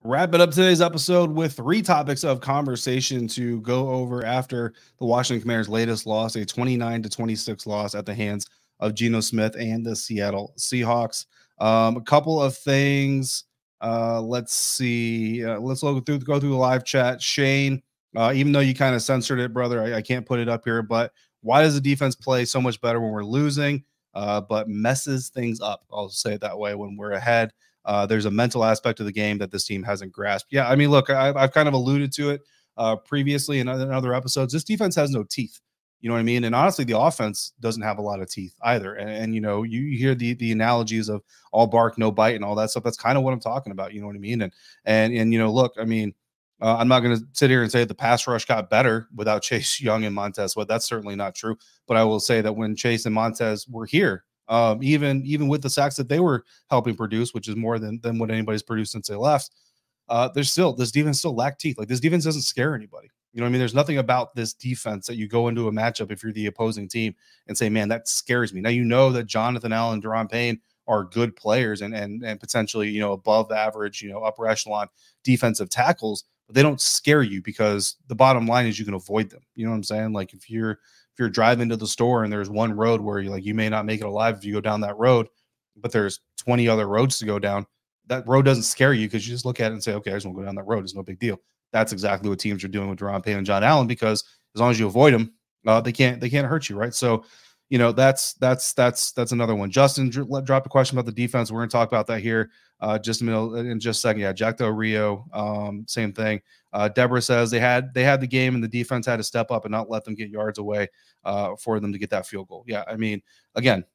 Wrapping 0.03 0.41
up 0.41 0.49
today's 0.49 0.81
episode 0.81 1.31
with 1.31 1.53
three 1.53 1.81
topics 1.81 2.23
of 2.23 2.41
conversation 2.41 3.27
to 3.27 3.61
go 3.61 3.89
over 3.89 4.25
after 4.25 4.73
the 4.97 5.05
Washington 5.05 5.41
Commanders' 5.41 5.69
latest 5.69 6.07
loss, 6.07 6.35
a 6.35 6.43
29 6.43 7.03
to 7.03 7.09
26 7.09 7.67
loss 7.67 7.93
at 7.93 8.05
the 8.05 8.13
hands 8.13 8.47
of 8.79 8.95
Geno 8.95 9.19
Smith 9.19 9.55
and 9.59 9.85
the 9.85 9.95
Seattle 9.95 10.53
Seahawks. 10.57 11.27
Um, 11.59 11.97
a 11.97 12.01
couple 12.01 12.41
of 12.41 12.57
things. 12.57 13.43
Uh, 13.79 14.21
let's 14.21 14.55
see. 14.55 15.45
Uh, 15.45 15.59
let's 15.59 15.81
go 15.81 15.99
through 15.99 16.19
go 16.19 16.39
through 16.39 16.49
the 16.49 16.55
live 16.55 16.83
chat. 16.83 17.21
Shane, 17.21 17.81
uh, 18.15 18.31
even 18.35 18.51
though 18.51 18.59
you 18.59 18.73
kind 18.73 18.95
of 18.95 19.03
censored 19.03 19.39
it, 19.39 19.53
brother, 19.53 19.83
I, 19.83 19.97
I, 19.97 20.01
can't 20.01 20.25
put 20.25 20.39
it 20.39 20.49
up 20.49 20.63
here. 20.65 20.81
But 20.81 21.13
why 21.41 21.61
does 21.61 21.75
the 21.75 21.81
defense 21.81 22.15
play 22.15 22.45
so 22.45 22.61
much 22.61 22.81
better 22.81 22.99
when 22.99 23.11
we're 23.11 23.23
losing, 23.23 23.83
uh, 24.13 24.41
but 24.41 24.67
messes 24.67 25.29
things 25.29 25.61
up? 25.61 25.83
I'll 25.91 26.09
say 26.09 26.33
it 26.33 26.41
that 26.41 26.57
way. 26.57 26.73
When 26.75 26.95
we're 26.95 27.13
ahead, 27.13 27.53
uh, 27.86 28.06
there's 28.06 28.26
a 28.26 28.32
mental 28.32 28.63
aspect 28.63 29.00
of 29.00 29.06
the 29.06 29.12
game 29.12 29.38
that 29.39 29.52
this 29.52 29.65
team 29.65 29.84
hasn't 29.84 30.12
grasped. 30.12 30.52
Yeah, 30.52 30.70
I 30.70 30.76
mean, 30.76 30.89
look, 30.91 31.10
I, 31.10 31.34
have 31.39 31.54
kind 31.54 31.67
of 31.67 31.74
alluded 31.74 32.12
to 32.13 32.30
it 32.32 32.41
uh, 32.78 32.96
previously 32.96 33.60
in, 33.60 33.67
in 33.67 33.91
other 33.91 34.13
episodes. 34.13 34.54
This 34.54 34.63
defense 34.63 34.96
has 34.96 35.12
no 35.12 35.24
teeth. 35.24 35.60
You 36.02 36.10
know 36.10 36.15
what 36.15 36.22
I 36.22 36.24
mean? 36.24 36.44
And 36.46 36.56
honestly, 36.56 36.84
the 36.84 36.98
offense 36.98 37.54
doesn't 37.60 37.84
have 37.84 38.00
a 38.00 38.02
lot 38.02 38.22
of 38.22 38.30
teeth 38.30 38.56
either. 38.63 38.96
And, 38.96 39.10
and, 39.10 39.36
you 39.36 39.41
know, 39.41 39.62
you 39.62 39.96
hear 39.98 40.15
the 40.15 40.34
the 40.34 40.52
analogies 40.52 41.10
of 41.10 41.22
all 41.52 41.67
bark, 41.67 41.98
no 41.98 42.12
bite, 42.12 42.36
and 42.36 42.44
all 42.44 42.56
that 42.56 42.72
stuff. 42.72 42.84
That's 42.84 42.98
kind 42.98 43.20
of 43.20 43.24
what 43.24 43.34
I'm 43.34 43.39
talking 43.39 43.72
about. 43.72 43.94
You 43.94 44.02
know 44.02 44.08
what 44.08 44.15
I 44.15 44.20
mean? 44.20 44.41
And 44.41 44.54
and 44.84 45.13
and 45.13 45.32
you 45.32 45.38
know, 45.38 45.52
look, 45.52 45.74
I 45.80 45.86
mean, 45.86 46.15
uh, 46.60 46.76
I'm 46.78 46.88
not 46.88 47.02
going 47.02 47.17
to 47.17 47.26
sit 47.34 47.52
here 47.52 47.62
and 47.62 47.72
say 47.72 47.84
the 47.84 47.94
pass 47.94 48.26
rush 48.26 48.46
got 48.46 48.70
better 48.70 49.10
without 49.15 49.41
Chase 49.44 49.80
Young 49.80 50.04
and 50.04 50.15
Montez. 50.15 50.56
Well, 50.56 50.65
that's 50.65 50.88
certainly 50.88 51.15
not 51.15 51.36
true. 51.36 51.56
But 51.88 51.98
I 51.98 52.04
will 52.04 52.20
say 52.20 52.41
that 52.41 52.54
when 52.54 52.76
Chase 52.76 53.06
and 53.06 53.13
Montez 53.13 53.67
were 53.67 53.86
here, 53.86 54.24
um, 54.51 54.83
even 54.83 55.25
even 55.25 55.47
with 55.47 55.61
the 55.61 55.69
sacks 55.69 55.95
that 55.95 56.09
they 56.09 56.19
were 56.19 56.43
helping 56.69 56.93
produce, 56.95 57.33
which 57.33 57.47
is 57.47 57.55
more 57.55 57.79
than 57.79 57.99
than 58.01 58.19
what 58.19 58.29
anybody's 58.29 58.61
produced 58.61 58.91
since 58.91 59.07
they 59.07 59.15
left, 59.15 59.51
uh, 60.09 60.27
there's 60.27 60.51
still 60.51 60.73
this 60.73 60.91
defense 60.91 61.19
still 61.19 61.33
lack 61.33 61.57
teeth. 61.57 61.79
Like 61.79 61.87
this 61.87 62.01
defense 62.01 62.25
doesn't 62.25 62.41
scare 62.41 62.75
anybody. 62.75 63.09
You 63.31 63.39
know 63.39 63.45
what 63.45 63.49
I 63.49 63.51
mean? 63.53 63.59
There's 63.59 63.73
nothing 63.73 63.97
about 63.97 64.35
this 64.35 64.53
defense 64.53 65.07
that 65.07 65.15
you 65.15 65.29
go 65.29 65.47
into 65.47 65.69
a 65.69 65.71
matchup 65.71 66.11
if 66.11 66.21
you're 66.21 66.33
the 66.33 66.47
opposing 66.47 66.89
team 66.89 67.15
and 67.47 67.57
say, 67.57 67.69
man, 67.69 67.87
that 67.87 68.09
scares 68.09 68.53
me. 68.53 68.59
Now 68.59 68.71
you 68.71 68.83
know 68.83 69.09
that 69.13 69.25
Jonathan 69.25 69.71
Allen, 69.71 70.01
Daron 70.01 70.29
Payne 70.29 70.59
are 70.85 71.05
good 71.05 71.33
players 71.37 71.81
and 71.81 71.95
and 71.95 72.21
and 72.21 72.37
potentially, 72.37 72.89
you 72.89 72.99
know, 72.99 73.13
above 73.13 73.53
average, 73.53 74.01
you 74.01 74.11
know, 74.11 74.19
upper 74.19 74.47
echelon 74.47 74.89
defensive 75.23 75.69
tackles, 75.69 76.25
but 76.45 76.55
they 76.55 76.61
don't 76.61 76.81
scare 76.81 77.23
you 77.23 77.41
because 77.41 77.95
the 78.07 78.15
bottom 78.15 78.47
line 78.47 78.65
is 78.65 78.77
you 78.77 78.83
can 78.83 78.95
avoid 78.95 79.29
them. 79.29 79.43
You 79.55 79.63
know 79.63 79.71
what 79.71 79.77
I'm 79.77 79.83
saying? 79.83 80.11
Like 80.11 80.33
if 80.33 80.49
you're 80.49 80.79
if 81.13 81.19
you're 81.19 81.30
driving 81.30 81.69
to 81.69 81.78
the 81.78 81.88
store 81.88 82.24
and 82.24 82.32
there's 82.32 82.50
one 82.50 82.74
road 82.74 83.02
where 83.02 83.19
you 83.19 83.30
like 83.30 83.45
you 83.45 83.54
may 83.54 83.69
not 83.69 83.86
make 83.86 84.02
it 84.02 84.06
alive 84.06 84.38
if 84.38 84.45
you 84.45 84.54
go 84.54 84.62
down 84.62 84.82
that 84.82 84.97
road, 84.97 85.28
but 85.76 85.91
there's 85.91 86.19
20 86.38 86.67
other 86.67 86.88
roads 86.88 87.19
to 87.19 87.26
go 87.26 87.39
down. 87.39 87.65
That 88.08 88.28
road 88.28 88.45
doesn't 88.45 88.63
scare 88.63 88.93
you 88.93 89.08
because 89.08 89.28
you 89.28 89.34
just 89.34 89.45
look 89.45 89.60
at 89.60 89.71
it 89.71 89.74
and 89.74 89.84
say, 89.84 89.93
okay, 89.93 90.12
I 90.12 90.15
just 90.15 90.26
want 90.26 90.38
to 90.38 90.41
go 90.41 90.45
down 90.45 90.56
that 90.56 90.67
road. 90.67 90.84
It's 90.84 90.95
no 90.95 91.04
big 91.04 91.19
deal 91.19 91.39
that's 91.71 91.93
exactly 91.93 92.30
what 92.30 92.39
teams 92.39 92.63
are 92.63 92.69
doing 92.69 92.89
with 92.89 93.00
Daron 93.00 93.24
Payne 93.24 93.38
and 93.38 93.45
John 93.45 93.63
Allen 93.63 93.88
because 93.88 94.24
as 94.56 94.62
long 94.62 94.71
as 94.71 94.80
you 94.80 94.88
avoid 94.88 95.13
them, 95.13 95.34
uh, 95.65 95.82
they 95.82 95.91
can't 95.91 96.19
they 96.19 96.30
can't 96.30 96.47
hurt 96.47 96.69
you, 96.69 96.76
right? 96.76 96.93
So, 96.93 97.24
you 97.71 97.77
know 97.77 97.93
that's 97.93 98.34
that's 98.34 98.73
that's 98.73 99.13
that's 99.13 99.31
another 99.31 99.55
one. 99.55 99.71
Justin 99.71 100.10
dr- 100.10 100.43
dropped 100.43 100.65
a 100.65 100.69
question 100.69 100.97
about 100.97 101.05
the 101.05 101.12
defense. 101.13 101.49
We're 101.49 101.62
going 101.62 101.69
to 101.69 101.73
talk 101.73 101.88
about 101.88 102.05
that 102.07 102.19
here 102.19 102.51
uh, 102.81 102.99
just 102.99 103.21
a 103.21 103.23
minute 103.23 103.65
in 103.65 103.79
just 103.79 103.99
a 103.99 104.01
second. 104.01 104.21
Yeah, 104.21 104.34
Jack 104.34 104.57
Del 104.57 104.71
Rio, 104.71 105.25
um, 105.31 105.86
same 105.88 106.12
thing. 106.12 106.41
Uh, 106.73 106.89
Deborah 106.89 107.21
says 107.21 107.49
they 107.49 107.62
had 107.62 107.93
they 107.93 108.03
had 108.03 108.19
the 108.19 108.27
game 108.27 108.55
and 108.55 108.63
the 108.63 108.67
defense 108.67 109.05
had 109.05 109.17
to 109.17 109.23
step 109.23 109.51
up 109.51 109.63
and 109.63 109.71
not 109.71 109.89
let 109.89 110.03
them 110.03 110.15
get 110.15 110.29
yards 110.29 110.60
away 110.60 110.89
uh, 111.23 111.55
for 111.55 111.79
them 111.79 111.93
to 111.93 111.97
get 111.97 112.10
that 112.10 112.27
field 112.27 112.49
goal. 112.49 112.65
Yeah, 112.67 112.84
I 112.89 112.97
mean, 112.97 113.21
again, 113.55 113.86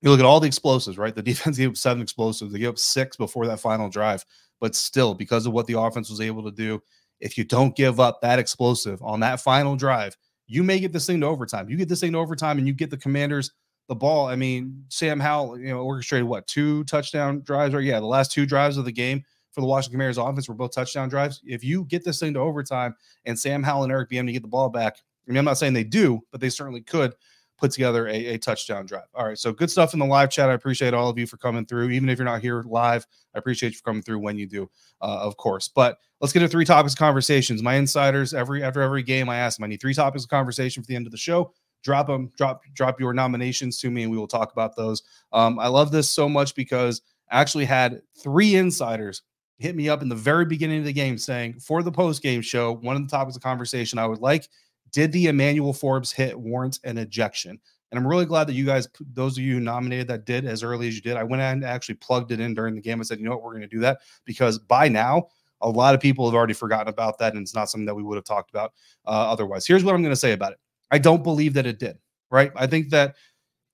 you 0.00 0.08
look 0.08 0.20
at 0.20 0.24
all 0.24 0.40
the 0.40 0.46
explosives, 0.46 0.96
right? 0.96 1.14
The 1.14 1.22
defense 1.22 1.58
gave 1.58 1.68
up 1.68 1.76
seven 1.76 2.02
explosives. 2.02 2.50
They 2.50 2.60
gave 2.60 2.70
up 2.70 2.78
six 2.78 3.18
before 3.18 3.46
that 3.46 3.60
final 3.60 3.90
drive, 3.90 4.24
but 4.58 4.74
still, 4.74 5.12
because 5.12 5.44
of 5.44 5.52
what 5.52 5.66
the 5.66 5.78
offense 5.78 6.08
was 6.08 6.22
able 6.22 6.44
to 6.44 6.50
do, 6.50 6.82
if 7.20 7.36
you 7.36 7.44
don't 7.44 7.76
give 7.76 8.00
up 8.00 8.22
that 8.22 8.38
explosive 8.38 9.02
on 9.02 9.20
that 9.20 9.42
final 9.42 9.76
drive, 9.76 10.16
you 10.52 10.62
may 10.62 10.78
get 10.78 10.92
this 10.92 11.06
thing 11.06 11.20
to 11.20 11.26
overtime. 11.26 11.70
You 11.70 11.76
get 11.76 11.88
this 11.88 12.00
thing 12.00 12.12
to 12.12 12.18
overtime 12.18 12.58
and 12.58 12.66
you 12.66 12.74
get 12.74 12.90
the 12.90 12.96
commanders 12.96 13.52
the 13.88 13.94
ball. 13.94 14.26
I 14.26 14.36
mean, 14.36 14.84
Sam 14.88 15.18
Howell, 15.18 15.58
you 15.58 15.68
know, 15.68 15.80
orchestrated 15.80 16.28
what 16.28 16.46
two 16.46 16.84
touchdown 16.84 17.40
drives, 17.40 17.74
right? 17.74 17.82
Yeah, 17.82 18.00
the 18.00 18.06
last 18.06 18.32
two 18.32 18.44
drives 18.44 18.76
of 18.76 18.84
the 18.84 18.92
game 18.92 19.24
for 19.50 19.60
the 19.60 19.66
Washington 19.66 19.94
Commanders 19.94 20.18
offense 20.18 20.48
were 20.48 20.54
both 20.54 20.72
touchdown 20.72 21.08
drives. 21.08 21.40
If 21.44 21.64
you 21.64 21.84
get 21.84 22.04
this 22.04 22.20
thing 22.20 22.34
to 22.34 22.40
overtime 22.40 22.94
and 23.24 23.38
Sam 23.38 23.62
Howell 23.62 23.84
and 23.84 23.92
Eric 23.92 24.10
Bieniemy 24.10 24.32
get 24.32 24.42
the 24.42 24.48
ball 24.48 24.68
back, 24.68 24.98
I 25.26 25.30
mean, 25.30 25.38
I'm 25.38 25.44
not 25.44 25.58
saying 25.58 25.72
they 25.72 25.84
do, 25.84 26.20
but 26.30 26.40
they 26.40 26.50
certainly 26.50 26.82
could 26.82 27.14
put 27.62 27.70
together 27.70 28.08
a, 28.08 28.26
a, 28.26 28.38
touchdown 28.38 28.84
drive. 28.84 29.06
All 29.14 29.24
right. 29.24 29.38
So 29.38 29.52
good 29.52 29.70
stuff 29.70 29.92
in 29.92 30.00
the 30.00 30.04
live 30.04 30.30
chat. 30.30 30.50
I 30.50 30.54
appreciate 30.54 30.94
all 30.94 31.08
of 31.08 31.16
you 31.16 31.28
for 31.28 31.36
coming 31.36 31.64
through. 31.64 31.90
Even 31.90 32.08
if 32.08 32.18
you're 32.18 32.24
not 32.24 32.42
here 32.42 32.64
live, 32.66 33.06
I 33.36 33.38
appreciate 33.38 33.70
you 33.70 33.78
for 33.78 33.84
coming 33.84 34.02
through 34.02 34.18
when 34.18 34.36
you 34.36 34.48
do, 34.48 34.68
uh, 35.00 35.20
of 35.20 35.36
course. 35.36 35.68
But 35.68 35.98
let's 36.20 36.32
get 36.32 36.40
to 36.40 36.48
three 36.48 36.64
topics 36.64 36.94
of 36.94 36.98
conversations. 36.98 37.62
My 37.62 37.74
insiders, 37.74 38.34
every 38.34 38.64
after 38.64 38.82
every 38.82 39.04
game, 39.04 39.28
I 39.28 39.36
ask 39.36 39.58
them, 39.58 39.64
I 39.64 39.68
need 39.68 39.80
three 39.80 39.94
topics 39.94 40.24
of 40.24 40.30
conversation 40.30 40.82
for 40.82 40.88
the 40.88 40.96
end 40.96 41.06
of 41.06 41.12
the 41.12 41.18
show. 41.18 41.52
Drop 41.84 42.08
them, 42.08 42.32
drop, 42.36 42.62
drop 42.74 42.98
your 42.98 43.12
nominations 43.12 43.78
to 43.78 43.90
me, 43.92 44.02
and 44.02 44.10
we 44.10 44.18
will 44.18 44.26
talk 44.26 44.52
about 44.52 44.74
those. 44.74 45.04
Um, 45.32 45.60
I 45.60 45.68
love 45.68 45.92
this 45.92 46.10
so 46.10 46.28
much 46.28 46.56
because 46.56 47.00
I 47.30 47.40
actually 47.40 47.64
had 47.64 48.02
three 48.18 48.56
insiders 48.56 49.22
hit 49.58 49.76
me 49.76 49.88
up 49.88 50.02
in 50.02 50.08
the 50.08 50.16
very 50.16 50.44
beginning 50.44 50.80
of 50.80 50.84
the 50.84 50.92
game 50.92 51.16
saying, 51.16 51.60
for 51.60 51.84
the 51.84 51.92
post 51.92 52.22
game 52.22 52.42
show, 52.42 52.72
one 52.72 52.96
of 52.96 53.02
the 53.02 53.08
topics 53.08 53.36
of 53.36 53.42
conversation 53.42 54.00
I 54.00 54.06
would 54.06 54.20
like 54.20 54.48
did 54.92 55.12
the 55.12 55.26
Emmanuel 55.26 55.72
Forbes 55.72 56.12
hit 56.12 56.38
warrant 56.38 56.78
an 56.84 56.98
ejection? 56.98 57.58
And 57.90 57.98
I'm 57.98 58.06
really 58.06 58.24
glad 58.24 58.46
that 58.46 58.54
you 58.54 58.64
guys, 58.64 58.88
those 59.12 59.36
of 59.36 59.44
you 59.44 59.54
who 59.54 59.60
nominated 59.60 60.08
that 60.08 60.24
did 60.24 60.46
as 60.46 60.62
early 60.62 60.88
as 60.88 60.94
you 60.94 61.02
did. 61.02 61.16
I 61.16 61.24
went 61.24 61.42
and 61.42 61.62
actually 61.62 61.96
plugged 61.96 62.32
it 62.32 62.40
in 62.40 62.54
during 62.54 62.74
the 62.74 62.80
game. 62.80 63.00
I 63.00 63.02
said, 63.02 63.18
you 63.18 63.24
know 63.24 63.32
what, 63.32 63.42
we're 63.42 63.50
going 63.50 63.62
to 63.62 63.66
do 63.66 63.80
that 63.80 64.00
because 64.24 64.58
by 64.58 64.88
now, 64.88 65.28
a 65.60 65.68
lot 65.68 65.94
of 65.94 66.00
people 66.00 66.24
have 66.24 66.34
already 66.34 66.54
forgotten 66.54 66.88
about 66.88 67.18
that. 67.18 67.34
And 67.34 67.42
it's 67.42 67.54
not 67.54 67.70
something 67.70 67.86
that 67.86 67.94
we 67.94 68.02
would 68.02 68.16
have 68.16 68.24
talked 68.24 68.50
about 68.50 68.72
uh, 69.06 69.30
otherwise. 69.30 69.66
Here's 69.66 69.84
what 69.84 69.94
I'm 69.94 70.02
going 70.02 70.12
to 70.12 70.16
say 70.16 70.32
about 70.32 70.52
it 70.52 70.58
I 70.90 70.98
don't 70.98 71.22
believe 71.22 71.54
that 71.54 71.66
it 71.66 71.78
did, 71.78 71.98
right? 72.30 72.50
I 72.56 72.66
think 72.66 72.90
that 72.90 73.14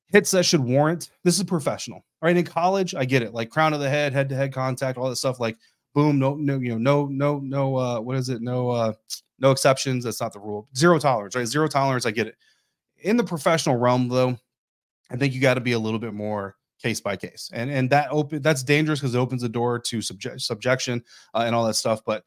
hits 0.08 0.30
that 0.32 0.44
should 0.44 0.60
warrant 0.60 1.10
this 1.24 1.38
is 1.38 1.44
professional, 1.44 2.04
right? 2.20 2.36
In 2.36 2.44
college, 2.44 2.94
I 2.94 3.04
get 3.04 3.22
it, 3.22 3.34
like 3.34 3.50
crown 3.50 3.72
of 3.72 3.80
the 3.80 3.88
head, 3.90 4.12
head 4.12 4.28
to 4.30 4.34
head 4.34 4.52
contact, 4.52 4.98
all 4.98 5.08
that 5.08 5.16
stuff. 5.16 5.40
Like, 5.40 5.56
boom, 5.94 6.18
no, 6.18 6.34
no, 6.34 6.58
you 6.58 6.78
know, 6.78 6.78
no, 6.78 7.06
no, 7.06 7.38
no, 7.40 7.76
uh, 7.76 8.00
what 8.00 8.16
is 8.16 8.28
it? 8.28 8.42
No, 8.42 8.70
uh, 8.70 8.92
no 9.38 9.50
exceptions. 9.50 10.04
That's 10.04 10.20
not 10.20 10.32
the 10.32 10.40
rule. 10.40 10.68
Zero 10.76 10.98
tolerance, 10.98 11.34
right? 11.34 11.46
Zero 11.46 11.68
tolerance. 11.68 12.06
I 12.06 12.10
get 12.10 12.26
it. 12.26 12.36
In 13.00 13.16
the 13.16 13.24
professional 13.24 13.76
realm, 13.76 14.08
though, 14.08 14.36
I 15.10 15.16
think 15.16 15.34
you 15.34 15.40
got 15.40 15.54
to 15.54 15.60
be 15.60 15.72
a 15.72 15.78
little 15.78 15.98
bit 15.98 16.14
more 16.14 16.56
case 16.82 17.00
by 17.00 17.16
case, 17.16 17.50
and 17.52 17.70
and 17.70 17.90
that 17.90 18.08
open 18.10 18.42
that's 18.42 18.62
dangerous 18.62 19.00
because 19.00 19.14
it 19.14 19.18
opens 19.18 19.42
the 19.42 19.48
door 19.48 19.78
to 19.78 20.02
subject 20.02 20.40
subjection 20.40 21.02
uh, 21.34 21.44
and 21.46 21.54
all 21.54 21.66
that 21.66 21.74
stuff. 21.74 22.00
But 22.04 22.24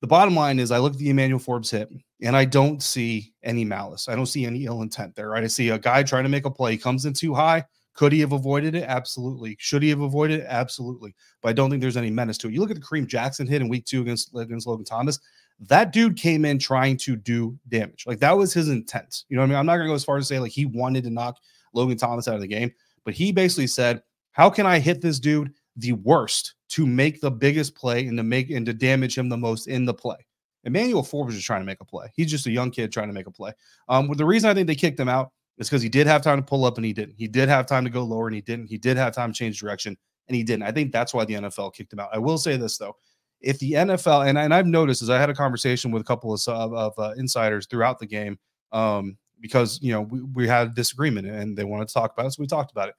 the 0.00 0.06
bottom 0.06 0.34
line 0.34 0.58
is, 0.58 0.70
I 0.70 0.78
look 0.78 0.92
at 0.92 0.98
the 0.98 1.10
Emmanuel 1.10 1.38
Forbes 1.38 1.70
hit, 1.70 1.90
and 2.22 2.36
I 2.36 2.44
don't 2.44 2.82
see 2.82 3.34
any 3.42 3.64
malice. 3.64 4.08
I 4.08 4.14
don't 4.14 4.26
see 4.26 4.44
any 4.44 4.64
ill 4.64 4.82
intent 4.82 5.14
there. 5.14 5.30
Right? 5.30 5.44
I 5.44 5.48
see 5.48 5.70
a 5.70 5.78
guy 5.78 6.02
trying 6.02 6.24
to 6.24 6.28
make 6.28 6.44
a 6.44 6.50
play, 6.50 6.76
comes 6.76 7.04
in 7.06 7.12
too 7.12 7.34
high. 7.34 7.64
Could 7.94 8.12
he 8.12 8.20
have 8.20 8.32
avoided 8.32 8.74
it? 8.74 8.84
Absolutely. 8.88 9.56
Should 9.60 9.82
he 9.82 9.88
have 9.90 10.00
avoided 10.00 10.40
it? 10.40 10.46
Absolutely. 10.48 11.14
But 11.40 11.50
I 11.50 11.52
don't 11.52 11.70
think 11.70 11.80
there's 11.80 11.96
any 11.96 12.10
menace 12.10 12.36
to 12.38 12.48
it. 12.48 12.52
You 12.52 12.60
look 12.60 12.72
at 12.72 12.76
the 12.76 12.82
Kareem 12.82 13.06
Jackson 13.06 13.46
hit 13.46 13.62
in 13.62 13.68
week 13.68 13.84
two 13.84 14.02
against, 14.02 14.34
against 14.36 14.66
Logan 14.66 14.84
Thomas 14.84 15.20
that 15.60 15.92
dude 15.92 16.16
came 16.16 16.44
in 16.44 16.58
trying 16.58 16.96
to 16.98 17.16
do 17.16 17.58
damage. 17.68 18.04
Like 18.06 18.18
that 18.20 18.36
was 18.36 18.52
his 18.52 18.68
intent. 18.68 19.24
You 19.28 19.36
know 19.36 19.42
what 19.42 19.46
I 19.46 19.48
mean? 19.50 19.58
I'm 19.58 19.66
not 19.66 19.76
gonna 19.76 19.88
go 19.88 19.94
as 19.94 20.04
far 20.04 20.16
as 20.16 20.28
to 20.28 20.34
say 20.34 20.40
like 20.40 20.52
he 20.52 20.66
wanted 20.66 21.04
to 21.04 21.10
knock 21.10 21.38
Logan 21.72 21.96
Thomas 21.96 22.28
out 22.28 22.34
of 22.34 22.40
the 22.40 22.46
game, 22.46 22.72
but 23.04 23.14
he 23.14 23.32
basically 23.32 23.66
said, 23.66 24.02
How 24.32 24.50
can 24.50 24.66
I 24.66 24.78
hit 24.78 25.00
this 25.00 25.18
dude 25.18 25.52
the 25.76 25.92
worst 25.92 26.54
to 26.70 26.86
make 26.86 27.20
the 27.20 27.30
biggest 27.30 27.74
play 27.74 28.06
and 28.06 28.16
to 28.16 28.22
make 28.22 28.50
and 28.50 28.66
to 28.66 28.72
damage 28.72 29.16
him 29.16 29.28
the 29.28 29.36
most 29.36 29.66
in 29.66 29.84
the 29.84 29.94
play? 29.94 30.18
Emmanuel 30.64 31.02
Forbes 31.02 31.34
was 31.34 31.44
trying 31.44 31.60
to 31.60 31.66
make 31.66 31.80
a 31.80 31.84
play. 31.84 32.06
He's 32.16 32.30
just 32.30 32.46
a 32.46 32.50
young 32.50 32.70
kid 32.70 32.90
trying 32.90 33.08
to 33.08 33.14
make 33.14 33.26
a 33.26 33.30
play. 33.30 33.52
Um, 33.88 34.10
the 34.16 34.24
reason 34.24 34.48
I 34.48 34.54
think 34.54 34.66
they 34.66 34.74
kicked 34.74 34.98
him 34.98 35.10
out 35.10 35.30
is 35.58 35.68
because 35.68 35.82
he 35.82 35.90
did 35.90 36.06
have 36.06 36.22
time 36.22 36.38
to 36.38 36.44
pull 36.44 36.64
up 36.64 36.76
and 36.76 36.86
he 36.86 36.92
didn't. 36.92 37.16
He 37.18 37.28
did 37.28 37.48
have 37.48 37.66
time 37.66 37.84
to 37.84 37.90
go 37.90 38.02
lower 38.02 38.26
and 38.26 38.34
he 38.34 38.40
didn't. 38.40 38.66
He 38.66 38.78
did 38.78 38.96
have 38.96 39.14
time 39.14 39.32
to 39.32 39.38
change 39.38 39.60
direction 39.60 39.96
and 40.28 40.36
he 40.36 40.42
didn't. 40.42 40.62
I 40.62 40.72
think 40.72 40.90
that's 40.90 41.12
why 41.12 41.24
the 41.26 41.34
NFL 41.34 41.74
kicked 41.74 41.92
him 41.92 42.00
out. 42.00 42.08
I 42.12 42.18
will 42.18 42.38
say 42.38 42.56
this 42.56 42.78
though 42.78 42.96
if 43.44 43.58
the 43.58 43.72
NFL 43.72 44.26
and, 44.26 44.38
and 44.38 44.54
I've 44.54 44.66
noticed 44.66 45.02
as 45.02 45.10
I 45.10 45.18
had 45.18 45.30
a 45.30 45.34
conversation 45.34 45.90
with 45.90 46.02
a 46.02 46.04
couple 46.04 46.32
of, 46.32 46.40
of 46.48 46.98
uh, 46.98 47.12
insiders 47.16 47.66
throughout 47.66 47.98
the 47.98 48.06
game 48.06 48.38
um, 48.72 49.16
because 49.40 49.78
you 49.82 49.92
know 49.92 50.02
we, 50.02 50.22
we 50.22 50.48
had 50.48 50.68
a 50.68 50.70
disagreement 50.70 51.26
and 51.26 51.56
they 51.56 51.64
wanted 51.64 51.88
to 51.88 51.94
talk 51.94 52.12
about 52.12 52.26
it, 52.26 52.32
so 52.32 52.40
we 52.40 52.46
talked 52.46 52.72
about 52.72 52.88
it. 52.88 52.94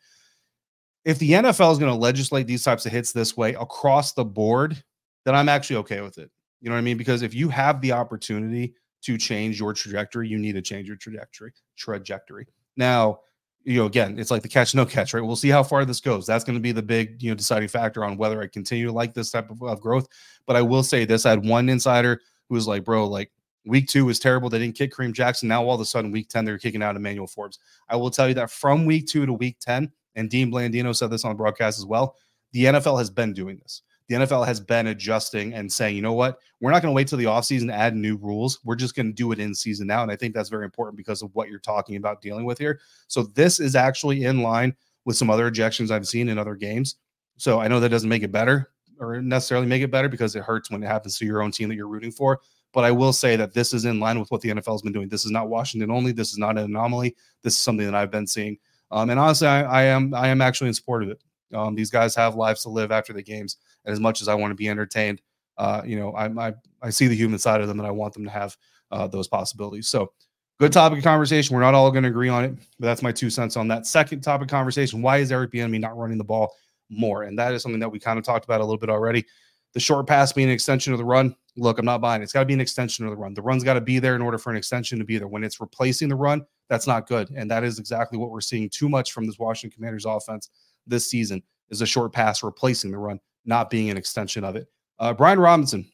If 1.04 1.20
the 1.20 1.32
NFL 1.32 1.72
is 1.72 1.78
going 1.78 1.92
to 1.92 2.00
legislate 2.00 2.48
these 2.48 2.64
types 2.64 2.86
of 2.86 2.92
hits 2.92 3.12
this 3.12 3.38
way 3.38 3.54
across 3.54 4.14
the 4.14 4.26
board, 4.26 4.82
then 5.24 5.36
I'm 5.36 5.50
actually 5.50 5.78
okay 5.78 6.02
with 6.02 6.18
it. 6.18 6.32
You 6.62 6.70
know 6.70 6.76
what 6.76 6.80
I 6.80 6.84
mean? 6.84 6.98
Because 6.98 7.22
if 7.22 7.34
you 7.34 7.50
have 7.50 7.82
the 7.82 7.92
opportunity 7.92 8.74
to 9.04 9.18
change 9.18 9.60
your 9.60 9.74
trajectory, 9.74 10.28
you 10.28 10.40
need 10.40 10.54
to 10.54 10.64
change 10.64 10.88
your 10.88 10.98
trajectory. 10.98 11.54
Trajectory. 11.78 12.48
Now, 12.76 13.20
you 13.66 13.80
know, 13.80 13.88
again, 13.88 14.20
it's 14.20 14.30
like 14.30 14.44
the 14.44 14.48
catch 14.48 14.76
no 14.76 14.86
catch, 14.86 15.14
right? 15.14 15.24
We'll 15.24 15.36
see 15.36 15.50
how 15.50 15.64
far 15.64 15.86
this 15.86 16.00
goes. 16.00 16.28
That's 16.28 16.44
going 16.44 16.56
to 16.56 16.62
be 16.62 16.72
the 16.72 16.84
big, 16.84 17.22
you 17.22 17.32
know, 17.32 17.36
deciding 17.36 17.68
factor 17.68 18.06
on 18.06 18.16
whether 18.16 18.40
I 18.40 18.48
continue 18.48 18.86
to 18.86 18.92
like 18.92 19.16
this 19.16 19.32
type 19.32 19.50
of, 19.50 19.62
of 19.64 19.82
growth. 19.82 20.08
But 20.46 20.56
I 20.56 20.62
will 20.62 20.84
say 20.84 21.04
this: 21.04 21.26
I 21.26 21.32
had 21.32 21.44
one 21.44 21.68
insider 21.68 22.22
who 22.48 22.56
was 22.56 22.68
like, 22.68 22.86
"Bro, 22.86 23.08
like 23.08 23.32
week 23.66 23.88
two 23.88 24.06
was 24.06 24.20
terrible. 24.20 24.50
They 24.50 24.60
didn't 24.60 24.76
kick 24.76 24.94
Kareem 24.94 25.14
Jackson. 25.14 25.50
Now 25.50 25.66
all 25.66 25.74
of 25.74 25.82
a 25.82 25.86
sudden, 25.86 26.12
week 26.12 26.30
ten, 26.30 26.46
they're 26.46 26.60
kicking 26.60 26.84
out 26.84 26.96
Emmanuel 26.96 27.26
Forbes." 27.26 27.58
I 27.90 27.96
will 27.96 28.12
tell 28.12 28.28
you 28.28 28.36
that 28.36 28.52
from 28.52 28.86
week 28.86 29.08
two 29.08 29.26
to 29.26 29.34
week 29.34 29.58
ten, 29.60 29.92
and 30.14 30.30
Dean 30.30 30.52
Blandino 30.52 30.96
said 30.96 31.10
this 31.10 31.26
on 31.26 31.32
the 31.32 31.36
broadcast 31.36 31.80
as 31.80 31.86
well. 31.86 32.16
The 32.52 32.66
NFL 32.66 33.00
has 33.00 33.10
been 33.10 33.34
doing 33.34 33.58
this. 33.58 33.82
The 34.08 34.16
NFL 34.16 34.46
has 34.46 34.60
been 34.60 34.88
adjusting 34.88 35.54
and 35.54 35.72
saying, 35.72 35.96
you 35.96 36.02
know 36.02 36.14
what, 36.14 36.40
we're 36.62 36.72
not 36.72 36.82
going 36.82 36.92
to 36.92 36.96
wait 36.96 37.08
till 37.08 37.18
the 37.18 37.26
offseason 37.26 37.68
to 37.68 37.74
add 37.74 37.96
new 37.96 38.18
rules. 38.18 38.60
We're 38.64 38.76
just 38.76 38.96
going 38.96 39.08
to 39.08 39.14
do 39.14 39.32
it 39.32 39.40
in 39.40 39.56
season 39.56 39.88
now. 39.88 40.04
And 40.04 40.12
I 40.12 40.16
think 40.16 40.34
that's 40.34 40.50
very 40.50 40.66
important 40.66 40.98
because 40.98 41.22
of 41.22 41.34
what 41.34 41.50
you're 41.50 41.60
talking 41.60 41.96
about 41.96 42.22
dealing 42.22 42.46
with 42.46 42.60
here. 42.60 42.80
So 43.08 43.24
this 43.24 43.60
is 43.60 43.76
actually 43.76 44.26
in 44.26 44.42
line 44.42 44.76
with 45.06 45.18
some 45.18 45.30
other 45.30 45.50
ejections 45.50 45.92
I've 45.92 46.08
seen 46.08 46.30
in 46.30 46.38
other 46.38 46.56
games. 46.56 46.96
So 47.38 47.60
I 47.60 47.68
know 47.68 47.80
that 47.80 47.90
doesn't 47.90 48.10
make 48.10 48.24
it 48.24 48.32
better 48.32 48.72
or 49.00 49.22
necessarily 49.22 49.68
make 49.68 49.82
it 49.82 49.92
better 49.92 50.08
because 50.08 50.36
it 50.36 50.44
hurts 50.44 50.72
when 50.72 50.84
it 50.84 50.88
happens 50.88 51.18
to 51.18 51.26
your 51.26 51.42
own 51.42 51.52
team 51.52 51.70
that 51.70 51.76
you're 51.76 51.88
rooting 51.88 52.12
for. 52.12 52.40
But 52.74 52.84
I 52.84 52.92
will 52.92 53.14
say 53.14 53.36
that 53.38 53.54
this 53.54 53.74
is 53.74 53.86
in 53.86 54.00
line 54.00 54.20
with 54.20 54.30
what 54.32 54.42
the 54.42 54.50
NFL 54.50 54.74
has 54.74 54.82
been 54.82 54.94
doing. 54.94 55.08
This 55.08 55.26
is 55.26 55.32
not 55.32 55.50
Washington 55.50 55.92
only. 55.92 56.12
This 56.12 56.32
is 56.32 56.38
not 56.38 56.58
an 56.58 56.66
anomaly. 56.66 57.16
This 57.42 57.54
is 57.54 57.60
something 57.60 57.86
that 57.86 57.96
I've 57.96 58.12
been 58.12 58.28
seeing. 58.28 58.58
Um, 58.92 59.10
and 59.10 59.20
honestly, 59.20 59.48
I, 59.48 59.64
I, 59.64 59.84
am 59.84 60.14
I 60.14 60.28
am 60.28 60.42
actually 60.42 60.68
in 60.68 60.74
support 60.74 61.04
of 61.04 61.10
it. 61.10 61.22
Um, 61.54 61.76
these 61.76 61.90
guys 61.90 62.16
have 62.16 62.36
lives 62.36 62.64
to 62.64 62.70
live 62.70 62.92
after 62.92 63.14
the 63.14 63.22
games, 63.22 63.58
and 63.86 63.94
as 63.94 64.00
much 64.00 64.22
as 64.22 64.28
I 64.28 64.36
want 64.36 64.52
to 64.52 64.56
be 64.56 64.70
entertained, 64.70 65.22
uh, 65.58 65.82
you 65.86 65.98
know, 65.98 66.12
I, 66.12 66.28
I, 66.48 66.54
I 66.82 66.90
see 66.90 67.08
the 67.08 67.16
human 67.16 67.40
side 67.40 67.62
of 67.62 67.68
them, 67.68 67.80
and 67.80 67.88
I 67.88 67.92
want 67.92 68.14
them 68.14 68.26
to 68.26 68.32
have 68.32 68.58
uh, 68.92 69.08
those 69.08 69.28
possibilities. 69.28 69.88
So, 69.88 70.12
good 70.60 70.74
topic 70.74 71.00
of 71.00 71.04
conversation. 71.04 71.56
We're 71.56 71.62
not 71.62 71.74
all 71.74 71.92
going 71.92 72.04
to 72.04 72.10
agree 72.10 72.30
on 72.30 72.46
it, 72.46 72.56
but 72.80 72.88
that's 72.88 73.02
my 73.02 73.12
two 73.12 73.30
cents 73.30 73.58
on 73.58 73.68
that. 73.70 73.86
Second 73.86 74.22
topic 74.22 74.50
conversation: 74.50 75.02
Why 75.02 75.18
is 75.18 75.32
Eric 75.32 75.52
Bieniemy 75.52 75.80
not 75.80 75.98
running 75.98 76.18
the 76.18 76.24
ball 76.24 76.54
more? 76.90 77.24
And 77.24 77.38
that 77.40 77.54
is 77.54 77.62
something 77.62 77.80
that 77.80 77.90
we 77.90 78.00
kind 78.00 78.20
of 78.20 78.26
talked 78.26 78.46
about 78.46 78.62
a 78.62 78.64
little 78.64 78.80
bit 78.80 78.90
already. 78.90 79.26
The 79.74 79.80
short 79.82 80.08
pass 80.08 80.32
being 80.32 80.48
an 80.48 80.54
extension 80.54 80.94
of 80.94 81.00
the 81.00 81.06
run. 81.06 81.36
Look, 81.58 81.80
I'm 81.80 81.86
not 81.86 82.00
buying 82.00 82.22
it. 82.22 82.24
It's 82.24 82.34
got 82.34 82.40
to 82.42 82.46
be 82.46 82.54
an 82.54 82.62
extension 82.62 83.06
of 83.06 83.12
the 83.12 83.18
run. 83.18 83.34
The 83.34 83.42
run's 83.42 83.64
got 83.64 83.74
to 83.74 83.82
be 83.82 84.00
there 84.00 84.16
in 84.16 84.22
order 84.22 84.38
for 84.38 84.50
an 84.50 84.56
extension 84.56 85.00
to 85.00 85.06
be 85.06 85.18
there. 85.18 85.28
When 85.28 85.44
it's 85.44 85.60
replacing 85.60 86.08
the 86.08 86.16
run, 86.16 86.46
that's 86.70 86.88
not 86.88 87.08
good. 87.08 87.30
And 87.32 87.52
that 87.52 87.66
is 87.66 87.78
exactly 87.78 88.18
what 88.18 88.30
we're 88.30 88.42
seeing 88.42 88.70
too 88.70 88.88
much 88.88 89.12
from 89.12 89.26
this 89.26 89.38
Washington 89.38 89.76
Commanders 89.76 90.06
offense 90.06 90.50
this 90.88 91.10
season 91.10 91.42
is 91.70 91.82
a 91.82 91.86
short 91.86 92.14
pass 92.14 92.44
replacing 92.44 92.92
the 92.92 92.98
run, 92.98 93.20
not 93.46 93.70
being 93.70 93.90
an 93.90 93.98
extension 93.98 94.44
of 94.44 94.56
it. 94.56 94.68
Uh, 95.00 95.14
Brian 95.14 95.40
Robinson, 95.40 95.86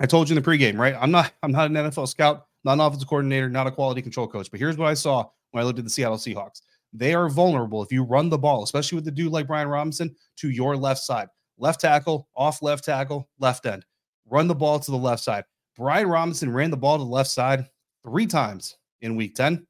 I 0.00 0.06
told 0.06 0.28
you 0.28 0.36
in 0.36 0.42
the 0.42 0.48
pregame, 0.48 0.78
right? 0.78 0.96
I'm 0.98 1.10
not 1.10 1.32
I'm 1.42 1.52
not 1.52 1.70
an 1.70 1.74
NFL 1.74 2.08
scout, 2.08 2.46
not 2.64 2.74
an 2.74 2.80
offensive 2.80 3.08
coordinator, 3.08 3.48
not 3.48 3.66
a 3.66 3.70
quality 3.70 4.02
control 4.02 4.26
coach. 4.26 4.50
But 4.50 4.60
here's 4.60 4.76
what 4.76 4.88
I 4.88 4.94
saw 4.94 5.26
when 5.52 5.62
I 5.62 5.66
looked 5.66 5.78
at 5.78 5.84
the 5.84 5.90
Seattle 5.90 6.16
Seahawks. 6.16 6.62
They 6.92 7.14
are 7.14 7.28
vulnerable 7.28 7.82
if 7.82 7.90
you 7.90 8.04
run 8.04 8.28
the 8.28 8.38
ball, 8.38 8.62
especially 8.62 8.96
with 8.96 9.04
the 9.04 9.10
dude 9.10 9.32
like 9.32 9.46
Brian 9.46 9.68
Robinson, 9.68 10.14
to 10.36 10.50
your 10.50 10.76
left 10.76 11.00
side. 11.00 11.28
Left 11.58 11.80
tackle, 11.80 12.28
off 12.36 12.62
left 12.62 12.84
tackle, 12.84 13.28
left 13.38 13.66
end. 13.66 13.84
Run 14.26 14.48
the 14.48 14.54
ball 14.54 14.78
to 14.78 14.90
the 14.90 14.96
left 14.96 15.22
side. 15.22 15.44
Brian 15.76 16.08
Robinson 16.08 16.52
ran 16.52 16.70
the 16.70 16.76
ball 16.76 16.98
to 16.98 17.04
the 17.04 17.10
left 17.10 17.30
side 17.30 17.68
three 18.04 18.26
times 18.26 18.76
in 19.00 19.16
week 19.16 19.34
10. 19.34 19.66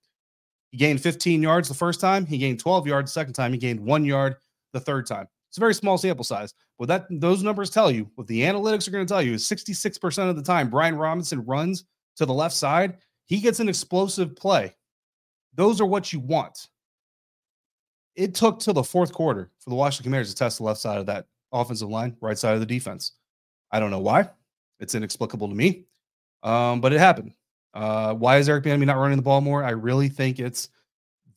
He 0.71 0.79
gained 0.79 1.01
15 1.01 1.43
yards 1.43 1.69
the 1.69 1.75
first 1.75 2.01
time. 2.01 2.27
He 2.27 2.37
gained 2.39 2.61
12 2.61 2.87
yards 2.87 3.11
the 3.11 3.21
second 3.21 3.35
time. 3.35 3.53
He 3.53 3.59
gained 3.59 3.81
one 3.81 4.05
yard 4.05 4.37
the 4.75 4.81
third 4.81 5.07
time. 5.07 5.27
It's 5.49 5.57
a 5.57 5.61
very 5.61 5.73
small 5.73 5.97
sample 5.97 6.25
size. 6.25 6.53
But 6.79 6.89
that 6.89 7.07
those 7.09 7.43
numbers 7.43 7.71
tell 7.71 7.91
you 7.91 8.11
what 8.17 8.27
the 8.27 8.43
analytics 8.43 8.87
are 8.87 8.91
going 8.91 9.07
to 9.07 9.11
tell 9.11 9.23
you 9.23 9.35
is 9.35 9.49
66% 9.49 10.29
of 10.29 10.37
the 10.37 10.43
time 10.43 10.69
Brian 10.69 10.97
Robinson 10.97 11.45
runs 11.47 11.85
to 12.17 12.27
the 12.27 12.35
left 12.35 12.55
side, 12.55 12.99
he 13.25 13.41
gets 13.41 13.61
an 13.61 13.69
explosive 13.69 14.37
play. 14.37 14.75
Those 15.55 15.81
are 15.81 15.87
what 15.87 16.13
you 16.13 16.21
want. 16.21 16.69
It 18.17 18.35
took 18.35 18.61
till 18.61 18.75
the 18.75 18.85
fourth 18.85 19.13
quarter 19.13 19.51
for 19.61 19.71
the 19.71 19.77
Washington 19.77 20.05
Commanders 20.05 20.31
to 20.31 20.37
test 20.37 20.59
the 20.59 20.65
left 20.65 20.81
side 20.81 20.99
of 20.99 21.07
that 21.07 21.27
offensive 21.53 21.89
line, 21.89 22.17
right 22.21 22.37
side 22.39 22.55
of 22.55 22.61
the 22.61 22.67
defense. 22.67 23.13
I 23.71 23.81
don't 23.81 23.91
know 23.91 24.01
why. 24.01 24.29
It's 24.81 24.95
inexplicable 24.95 25.49
to 25.49 25.55
me. 25.55 25.87
Um, 26.43 26.81
but 26.81 26.93
it 26.93 26.99
happened. 26.99 27.33
Uh, 27.73 28.15
why 28.15 28.39
is 28.39 28.49
Eric 28.49 28.65
Bieniemy 28.65 28.87
not 28.87 28.99
running 28.99 29.17
the 29.17 29.23
ball 29.23 29.41
more? 29.41 29.65
I 29.65 29.71
really 29.71 30.09
think 30.09 30.39
it's 30.39 30.69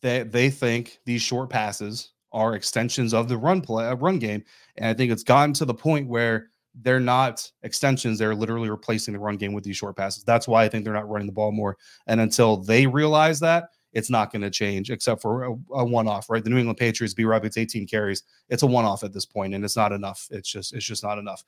that 0.02 0.32
they 0.32 0.50
think 0.50 1.00
these 1.06 1.21
short 1.21 1.50
passes 1.50 2.13
are 2.38 2.56
extensions 2.56 3.13
of 3.13 3.28
the 3.28 3.38
run 3.38 3.62
play, 3.62 3.88
uh, 3.88 3.95
run 3.95 4.19
game, 4.19 4.43
and 4.78 4.88
I 4.88 4.93
think 4.93 5.12
it's 5.12 5.23
gotten 5.23 5.54
to 5.56 5.65
the 5.65 5.73
point 5.73 6.08
where 6.08 6.50
they're 6.76 7.00
not 7.00 7.50
extensions; 7.63 8.19
they're 8.19 8.36
literally 8.36 8.69
replacing 8.69 9.13
the 9.13 9.19
run 9.19 9.38
game 9.38 9.54
with 9.54 9.63
these 9.63 9.78
short 9.78 9.97
passes. 9.97 10.23
That's 10.23 10.47
why 10.47 10.63
I 10.63 10.69
think 10.69 10.84
they're 10.84 10.93
not 10.93 11.10
running 11.10 11.28
the 11.28 11.34
ball 11.34 11.52
more. 11.52 11.78
And 12.06 12.21
until 12.21 12.58
they 12.58 12.86
realize 12.86 13.39
that, 13.39 13.69
it's 13.93 14.10
not 14.10 14.32
going 14.32 14.43
to 14.43 14.52
change, 14.52 14.91
except 14.91 15.21
for 15.21 15.45
a, 15.45 15.52
a 15.73 15.84
one-off. 15.84 16.30
Right? 16.30 16.43
The 16.43 16.50
New 16.52 16.58
England 16.58 16.78
Patriots, 16.78 17.15
B. 17.15 17.26
Rob, 17.26 17.45
it's 17.45 17.58
18 17.58 17.88
carries. 17.88 18.23
It's 18.50 18.63
a 18.63 18.67
one-off 18.67 19.04
at 19.04 19.13
this 19.13 19.26
point, 19.26 19.56
and 19.56 19.65
it's 19.65 19.76
not 19.76 19.91
enough. 19.91 20.28
It's 20.30 20.50
just, 20.50 20.73
it's 20.73 20.86
just 20.86 21.04
not 21.04 21.17
enough. 21.17 21.43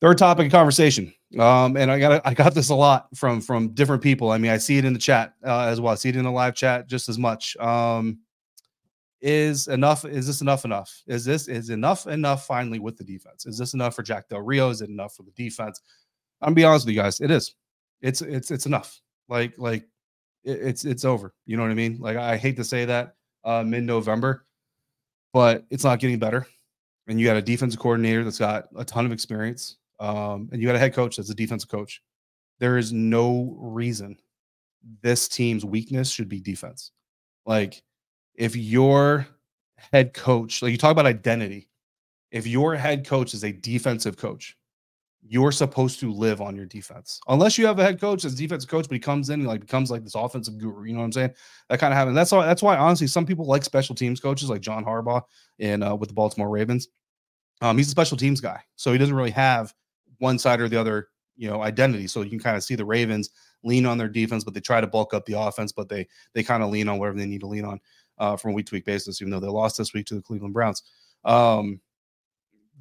Third 0.00 0.18
topic 0.18 0.46
of 0.46 0.52
conversation, 0.52 1.12
um, 1.38 1.74
and 1.78 1.90
I 1.90 1.98
got 1.98 2.20
I 2.26 2.34
got 2.34 2.52
this 2.52 2.68
a 2.68 2.74
lot 2.74 3.08
from 3.16 3.40
from 3.40 3.68
different 3.68 4.02
people. 4.02 4.30
I 4.30 4.36
mean, 4.36 4.50
I 4.50 4.58
see 4.58 4.76
it 4.76 4.84
in 4.84 4.92
the 4.92 4.98
chat 4.98 5.32
uh, 5.42 5.68
as 5.68 5.80
well. 5.80 5.94
I 5.94 5.96
see 5.96 6.10
it 6.10 6.16
in 6.16 6.24
the 6.24 6.30
live 6.30 6.54
chat 6.54 6.86
just 6.86 7.08
as 7.08 7.18
much. 7.18 7.56
Um, 7.56 8.18
is 9.20 9.68
enough? 9.68 10.04
Is 10.04 10.26
this 10.26 10.40
enough? 10.40 10.64
Enough? 10.64 11.02
Is 11.06 11.24
this 11.24 11.48
is 11.48 11.70
enough? 11.70 12.06
Enough? 12.06 12.46
Finally, 12.46 12.78
with 12.78 12.96
the 12.96 13.04
defense, 13.04 13.46
is 13.46 13.58
this 13.58 13.74
enough 13.74 13.94
for 13.94 14.02
Jack 14.02 14.28
Del 14.28 14.40
Rio? 14.40 14.70
Is 14.70 14.82
it 14.82 14.90
enough 14.90 15.14
for 15.14 15.22
the 15.22 15.32
defense? 15.32 15.80
I'm 16.40 16.48
gonna 16.48 16.54
be 16.54 16.64
honest 16.64 16.86
with 16.86 16.94
you 16.94 17.00
guys. 17.00 17.20
It 17.20 17.30
is. 17.30 17.54
It's 18.02 18.22
it's 18.22 18.50
it's 18.50 18.66
enough. 18.66 19.00
Like 19.28 19.54
like 19.58 19.84
it, 20.44 20.60
it's 20.60 20.84
it's 20.84 21.04
over. 21.04 21.34
You 21.46 21.56
know 21.56 21.62
what 21.62 21.72
I 21.72 21.74
mean? 21.74 21.98
Like 21.98 22.16
I 22.16 22.36
hate 22.36 22.56
to 22.56 22.64
say 22.64 22.84
that 22.84 23.14
uh, 23.44 23.62
mid 23.64 23.84
November, 23.84 24.46
but 25.32 25.64
it's 25.70 25.84
not 25.84 25.98
getting 25.98 26.18
better. 26.18 26.46
And 27.08 27.20
you 27.20 27.26
got 27.26 27.36
a 27.36 27.42
defensive 27.42 27.80
coordinator 27.80 28.24
that's 28.24 28.38
got 28.38 28.66
a 28.76 28.84
ton 28.84 29.06
of 29.06 29.12
experience 29.12 29.76
um, 30.00 30.48
and 30.52 30.60
you 30.60 30.66
got 30.66 30.76
a 30.76 30.80
head 30.80 30.94
coach 30.94 31.16
that's 31.16 31.30
a 31.30 31.34
defensive 31.34 31.70
coach. 31.70 32.02
There 32.58 32.78
is 32.78 32.92
no 32.92 33.56
reason 33.58 34.18
this 35.02 35.28
team's 35.28 35.64
weakness 35.64 36.10
should 36.10 36.28
be 36.28 36.40
defense. 36.40 36.92
Like, 37.44 37.82
if 38.36 38.54
your 38.54 39.26
head 39.76 40.14
coach, 40.14 40.62
like 40.62 40.72
you 40.72 40.78
talk 40.78 40.92
about 40.92 41.06
identity, 41.06 41.68
if 42.30 42.46
your 42.46 42.74
head 42.74 43.06
coach 43.06 43.34
is 43.34 43.44
a 43.44 43.52
defensive 43.52 44.16
coach, 44.16 44.56
you're 45.28 45.52
supposed 45.52 45.98
to 46.00 46.12
live 46.12 46.40
on 46.40 46.54
your 46.54 46.66
defense. 46.66 47.20
Unless 47.28 47.58
you 47.58 47.66
have 47.66 47.78
a 47.78 47.82
head 47.82 48.00
coach 48.00 48.22
that's 48.22 48.34
a 48.34 48.38
defensive 48.38 48.70
coach, 48.70 48.88
but 48.88 48.94
he 48.94 49.00
comes 49.00 49.30
in 49.30 49.40
and 49.40 49.48
like 49.48 49.60
becomes 49.60 49.90
like 49.90 50.04
this 50.04 50.14
offensive 50.14 50.58
guru. 50.58 50.84
You 50.84 50.92
know 50.92 51.00
what 51.00 51.06
I'm 51.06 51.12
saying? 51.12 51.30
That 51.68 51.80
kind 51.80 51.92
of 51.92 51.98
happens. 51.98 52.14
That's 52.14 52.30
why. 52.30 52.46
That's 52.46 52.62
why 52.62 52.76
honestly, 52.76 53.06
some 53.06 53.26
people 53.26 53.46
like 53.46 53.64
special 53.64 53.94
teams 53.94 54.20
coaches 54.20 54.50
like 54.50 54.60
John 54.60 54.84
Harbaugh 54.84 55.22
and 55.58 55.82
uh, 55.82 55.96
with 55.96 56.10
the 56.10 56.14
Baltimore 56.14 56.48
Ravens. 56.48 56.88
Um, 57.62 57.76
he's 57.76 57.88
a 57.88 57.90
special 57.90 58.16
teams 58.16 58.40
guy, 58.40 58.60
so 58.76 58.92
he 58.92 58.98
doesn't 58.98 59.14
really 59.14 59.30
have 59.30 59.74
one 60.18 60.38
side 60.38 60.60
or 60.60 60.68
the 60.68 60.78
other, 60.78 61.08
you 61.36 61.48
know, 61.48 61.62
identity. 61.62 62.06
So 62.06 62.22
you 62.22 62.30
can 62.30 62.38
kind 62.38 62.56
of 62.56 62.62
see 62.62 62.74
the 62.74 62.84
Ravens 62.84 63.30
lean 63.64 63.86
on 63.86 63.98
their 63.98 64.08
defense, 64.08 64.44
but 64.44 64.54
they 64.54 64.60
try 64.60 64.80
to 64.80 64.86
bulk 64.86 65.14
up 65.14 65.24
the 65.24 65.40
offense, 65.40 65.72
but 65.72 65.88
they 65.88 66.06
they 66.34 66.42
kind 66.42 66.62
of 66.62 66.70
lean 66.70 66.88
on 66.88 66.98
whatever 66.98 67.18
they 67.18 67.26
need 67.26 67.40
to 67.40 67.46
lean 67.46 67.64
on 67.64 67.80
uh, 68.18 68.36
from 68.36 68.52
a 68.52 68.54
week 68.54 68.66
to 68.66 68.74
week 68.74 68.84
basis, 68.84 69.20
even 69.20 69.30
though 69.30 69.40
they 69.40 69.46
lost 69.46 69.78
this 69.78 69.92
week 69.92 70.06
to 70.06 70.14
the 70.14 70.22
Cleveland 70.22 70.54
Browns. 70.54 70.82
Um, 71.24 71.80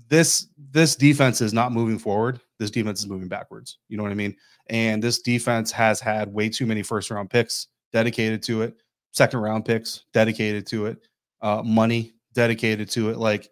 this 0.08 0.48
this 0.72 0.96
defense 0.96 1.42
is 1.42 1.54
not 1.54 1.72
moving 1.72 1.98
forward. 1.98 2.40
This 2.60 2.72
defense 2.72 3.00
is 3.00 3.08
moving 3.08 3.28
backwards. 3.28 3.80
You 3.88 3.98
know 3.98 4.04
what 4.04 4.12
I 4.12 4.16
mean? 4.16 4.36
And 4.68 5.04
this 5.04 5.22
defense 5.22 5.72
has 5.72 6.00
had 6.00 6.34
way 6.34 6.50
too 6.50 6.66
many 6.66 6.84
first 6.84 7.10
round 7.10 7.30
picks 7.30 7.68
dedicated 7.92 8.44
to 8.44 8.62
it, 8.62 8.76
second 9.12 9.40
round 9.40 9.66
picks 9.66 10.06
dedicated 10.14 10.68
to 10.68 10.88
it, 10.88 11.00
uh, 11.42 11.62
money 11.64 12.14
dedicated 12.34 12.90
to 12.92 13.10
it. 13.10 13.18
Like 13.18 13.50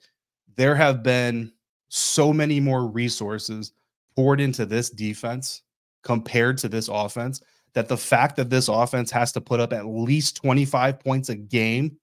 there 0.55 0.75
have 0.75 1.03
been 1.03 1.51
so 1.89 2.33
many 2.33 2.59
more 2.59 2.87
resources 2.87 3.73
poured 4.15 4.41
into 4.41 4.65
this 4.65 4.89
defense 4.89 5.61
compared 6.03 6.57
to 6.59 6.67
this 6.67 6.87
offense 6.87 7.41
that 7.73 7.87
the 7.87 7.97
fact 7.97 8.35
that 8.35 8.49
this 8.49 8.67
offense 8.67 9.11
has 9.11 9.31
to 9.33 9.41
put 9.41 9.59
up 9.59 9.73
at 9.73 9.85
least 9.85 10.37
25 10.37 10.99
points 10.99 11.29
a 11.29 11.35
game 11.35 11.97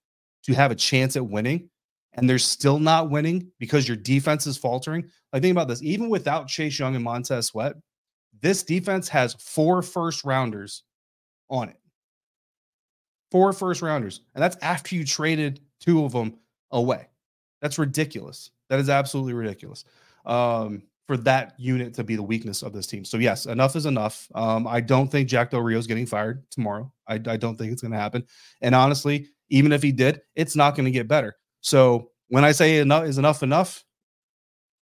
to 0.44 0.54
have 0.54 0.70
a 0.70 0.74
chance 0.74 1.16
at 1.16 1.26
winning 1.26 1.68
and 2.14 2.28
they're 2.28 2.38
still 2.38 2.78
not 2.78 3.10
winning 3.10 3.50
because 3.58 3.86
your 3.86 3.96
defense 3.96 4.46
is 4.46 4.56
faltering. 4.56 5.08
Like 5.32 5.42
think 5.42 5.52
about 5.52 5.68
this, 5.68 5.82
even 5.82 6.08
without 6.08 6.48
Chase 6.48 6.78
Young 6.78 6.96
and 6.96 7.04
Montez 7.04 7.46
Sweat, 7.46 7.74
this 8.40 8.62
defense 8.62 9.08
has 9.08 9.34
four 9.34 9.82
first 9.82 10.24
rounders 10.24 10.82
on 11.48 11.68
it. 11.68 11.76
Four 13.30 13.52
first 13.52 13.80
rounders. 13.80 14.22
And 14.34 14.42
that's 14.42 14.56
after 14.60 14.96
you 14.96 15.04
traded 15.04 15.60
two 15.80 16.04
of 16.04 16.12
them 16.12 16.34
away. 16.72 17.06
That's 17.62 17.78
ridiculous. 17.78 18.50
That 18.68 18.80
is 18.80 18.88
absolutely 18.88 19.34
ridiculous 19.34 19.84
um, 20.24 20.82
for 21.06 21.16
that 21.16 21.54
unit 21.58 21.94
to 21.94 22.04
be 22.04 22.14
the 22.14 22.22
weakness 22.22 22.62
of 22.62 22.72
this 22.72 22.86
team. 22.86 23.04
So 23.04 23.16
yes, 23.16 23.46
enough 23.46 23.74
is 23.74 23.86
enough. 23.86 24.28
Um, 24.34 24.66
I 24.66 24.80
don't 24.80 25.10
think 25.10 25.28
Jack 25.28 25.50
Del 25.50 25.60
Rio 25.60 25.78
is 25.78 25.86
getting 25.86 26.06
fired 26.06 26.48
tomorrow. 26.50 26.92
I, 27.08 27.14
I 27.14 27.36
don't 27.36 27.56
think 27.56 27.72
it's 27.72 27.82
going 27.82 27.92
to 27.92 27.98
happen. 27.98 28.24
And 28.60 28.74
honestly, 28.74 29.26
even 29.48 29.72
if 29.72 29.82
he 29.82 29.90
did, 29.90 30.20
it's 30.36 30.54
not 30.54 30.76
going 30.76 30.84
to 30.84 30.90
get 30.92 31.08
better. 31.08 31.36
So 31.60 32.10
when 32.28 32.44
I 32.44 32.52
say 32.52 32.78
enough 32.78 33.04
is 33.04 33.18
enough 33.18 33.42
enough, 33.42 33.84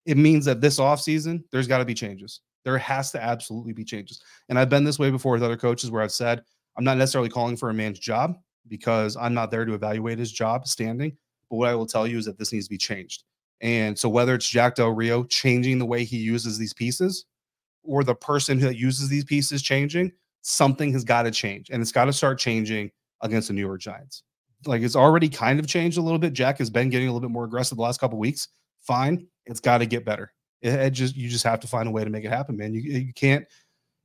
it 0.07 0.17
means 0.17 0.45
that 0.47 0.61
this 0.61 0.79
offseason, 0.79 1.43
there's 1.53 1.69
got 1.69 1.79
to 1.79 1.85
be 1.85 1.95
changes. 1.95 2.41
There 2.65 2.79
has 2.79 3.13
to 3.13 3.23
absolutely 3.23 3.73
be 3.73 3.85
changes. 3.85 4.21
And 4.49 4.59
I've 4.59 4.71
been 4.71 4.85
this 4.85 4.99
way 4.99 5.11
before 5.11 5.33
with 5.33 5.43
other 5.43 5.57
coaches 5.57 5.91
where 5.91 6.03
I've 6.03 6.13
said, 6.13 6.43
I'm 6.77 6.85
not 6.85 6.97
necessarily 6.97 7.29
calling 7.29 7.57
for 7.57 7.71
a 7.71 7.75
man's 7.75 7.99
job 7.99 8.37
because 8.69 9.17
I'm 9.17 9.35
not 9.35 9.51
there 9.51 9.65
to 9.65 9.75
evaluate 9.75 10.19
his 10.19 10.33
job 10.33 10.67
standing. 10.67 11.17
But 11.51 11.57
what 11.57 11.69
I 11.69 11.75
will 11.75 11.87
tell 11.87 12.07
you 12.07 12.19
is 12.19 12.25
that 12.25 12.39
this 12.39 12.53
needs 12.53 12.67
to 12.67 12.71
be 12.71 12.79
changed. 12.79 13.25
And 13.61 13.99
so 13.99 14.09
whether 14.09 14.35
it's 14.35 14.49
Jack 14.49 14.75
Del 14.75 14.91
Rio 14.91 15.25
changing 15.25 15.79
the 15.79 15.87
way 15.87 16.05
he 16.05 16.19
uses 16.19 16.59
these 16.59 16.75
pieces 16.75 17.25
or 17.83 18.05
the 18.05 18.15
person 18.15 18.59
that 18.61 18.77
uses 18.77 19.09
these 19.09 19.25
pieces 19.25 19.63
changing, 19.63 20.13
something 20.43 20.93
has 20.93 21.05
got 21.05 21.23
to 21.23 21.31
change. 21.31 21.71
And 21.71 21.81
it's 21.81 21.93
got 21.93 22.05
to 22.07 22.13
start 22.13 22.39
changing 22.39 22.91
against 23.23 23.49
the 23.49 23.55
New 23.55 23.63
York 23.63 23.81
Giants. 23.81 24.23
Like 24.67 24.83
it's 24.83 24.97
already 24.97 25.29
kind 25.29 25.59
of 25.59 25.67
changed 25.67 25.99
a 25.99 26.03
little 26.03 26.19
bit. 26.19 26.33
Jack 26.33 26.59
has 26.59 26.71
been 26.71 26.91
getting 26.91 27.09
a 27.09 27.13
little 27.13 27.27
bit 27.27 27.33
more 27.33 27.45
aggressive 27.45 27.77
the 27.77 27.83
last 27.83 28.01
couple 28.01 28.19
weeks. 28.19 28.49
Fine. 28.83 29.27
It's 29.47 29.61
got 29.61 29.79
to 29.79 29.87
get 29.87 30.05
better. 30.05 30.33
It, 30.63 30.75
it 30.75 30.91
just 30.91 31.17
you 31.17 31.29
just 31.29 31.45
have 31.45 31.61
to 31.61 31.67
find 31.67 31.89
a 31.89 31.91
way 31.91 32.05
to 32.05 32.11
make 32.11 32.25
it 32.25 32.31
happen, 32.31 32.57
man. 32.57 32.75
You 32.75 32.81
you 32.81 33.13
can't, 33.13 33.47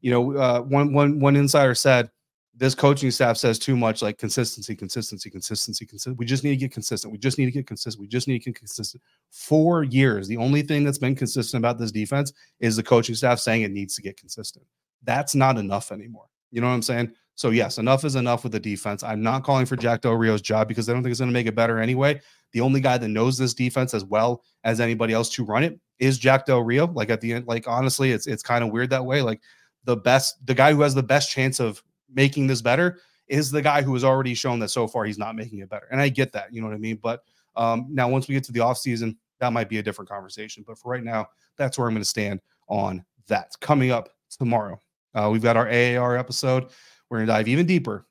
you 0.02 0.12
know, 0.12 0.38
uh, 0.38 0.62
one 0.62 0.94
one 0.94 1.20
one 1.20 1.36
insider 1.36 1.76
said 1.76 2.10
this 2.54 2.76
coaching 2.76 3.12
staff 3.12 3.38
says 3.38 3.58
too 3.58 3.78
much 3.78 4.02
like 4.02 4.18
consistency, 4.18 4.76
consistency, 4.76 5.30
consistency, 5.30 5.86
consistency. 5.86 6.18
We 6.18 6.26
just 6.26 6.44
need 6.44 6.52
to 6.52 6.58
get 6.58 6.72
consistent. 6.72 7.12
We 7.12 7.18
just 7.18 7.38
need 7.38 7.46
to 7.46 7.52
get 7.52 7.66
consistent. 7.66 8.02
We 8.02 8.08
just 8.08 8.28
need 8.28 8.40
to 8.40 8.46
get 8.46 8.60
consistent. 8.60 9.02
Four 9.30 9.84
years. 9.84 10.28
The 10.28 10.38
only 10.38 10.62
thing 10.62 10.84
that's 10.84 10.98
been 10.98 11.16
consistent 11.16 11.62
about 11.62 11.80
this 11.80 11.92
defense 11.92 12.34
is 12.60 12.76
the 12.76 12.84
coaching 12.84 13.16
staff 13.16 13.40
saying 13.40 13.62
it 13.62 13.72
needs 13.72 13.96
to 13.96 14.02
get 14.02 14.18
consistent. 14.18 14.66
That's 15.04 15.34
not 15.34 15.58
enough 15.58 15.92
anymore. 15.92 16.26
You 16.52 16.62
know 16.62 16.68
what 16.68 16.74
I'm 16.74 16.82
saying? 16.82 17.14
So 17.36 17.50
yes, 17.50 17.78
enough 17.78 18.04
is 18.04 18.16
enough 18.16 18.44
with 18.44 18.52
the 18.52 18.60
defense. 18.60 19.02
I'm 19.02 19.24
not 19.24 19.44
calling 19.44 19.66
for 19.66 19.78
Jack 19.78 20.02
Del 20.02 20.14
Rio's 20.14 20.42
job 20.42 20.68
because 20.68 20.90
I 20.90 20.94
don't 20.94 21.02
think 21.02 21.12
it's 21.12 21.20
going 21.20 21.30
to 21.30 21.34
make 21.34 21.48
it 21.48 21.56
better 21.56 21.80
anyway. 21.80 22.20
The 22.52 22.62
only 22.62 22.82
guy 22.82 22.98
that 22.98 23.08
knows 23.08 23.38
this 23.38 23.54
defense 23.54 23.94
as 23.94 24.04
well 24.04 24.44
as 24.66 24.82
anybody 24.82 25.14
else 25.14 25.30
to 25.32 25.46
run 25.46 25.64
it 25.64 25.80
is 26.00 26.20
Jack 26.20 26.46
Del 26.46 26.62
Rio. 26.62 26.88
Like 26.88 27.10
at 27.10 27.22
the 27.22 27.34
end, 27.34 27.48
like 27.48 27.68
honestly, 27.68 28.12
it's 28.12 28.28
it's 28.28 28.44
kind 28.44 28.64
of 28.64 28.72
weird 28.72 28.90
that 28.90 29.06
way. 29.06 29.22
Like 29.22 29.42
the 29.86 29.96
best, 29.96 30.46
the 30.46 30.54
guy 30.54 30.74
who 30.74 30.82
has 30.82 30.94
the 30.94 31.02
best 31.02 31.32
chance 31.32 31.60
of 31.60 31.82
making 32.14 32.48
this 32.48 32.62
better 32.62 33.00
is 33.28 33.50
the 33.50 33.62
guy 33.62 33.82
who 33.82 33.94
has 33.94 34.04
already 34.04 34.34
shown 34.34 34.60
that 34.60 34.70
so 34.70 34.88
far 34.88 35.06
he's 35.06 35.18
not 35.18 35.36
making 35.36 35.60
it 35.60 35.70
better. 35.70 35.88
And 35.92 36.02
I 36.02 36.10
get 36.10 36.34
that, 36.34 36.54
you 36.54 36.62
know 36.62 36.68
what 36.68 36.76
I 36.76 36.80
mean? 36.80 37.00
But 37.02 37.24
um, 37.56 37.88
now 37.90 38.10
once 38.10 38.28
we 38.28 38.34
get 38.34 38.44
to 38.46 38.52
the 38.52 38.60
offseason, 38.60 39.16
that 39.40 39.54
might 39.54 39.70
be 39.70 39.78
a 39.78 39.84
different 39.84 40.10
conversation. 40.10 40.64
But 40.68 40.78
for 40.78 40.92
right 40.92 41.04
now, 41.04 41.28
that's 41.58 41.78
where 41.78 41.88
I'm 41.88 41.94
going 41.94 42.04
to 42.04 42.10
stand 42.10 42.42
on 42.68 43.04
that. 43.28 43.52
Coming 43.60 43.92
up 43.92 44.10
tomorrow, 44.30 44.80
uh, 45.16 45.30
we've 45.32 45.42
got 45.42 45.58
our 45.58 45.68
AAR 45.68 46.18
episode. 46.18 46.68
We're 47.10 47.20
going 47.20 47.28
to 47.28 47.34
dive 47.34 47.48
even 47.48 47.66
deeper 47.66 48.06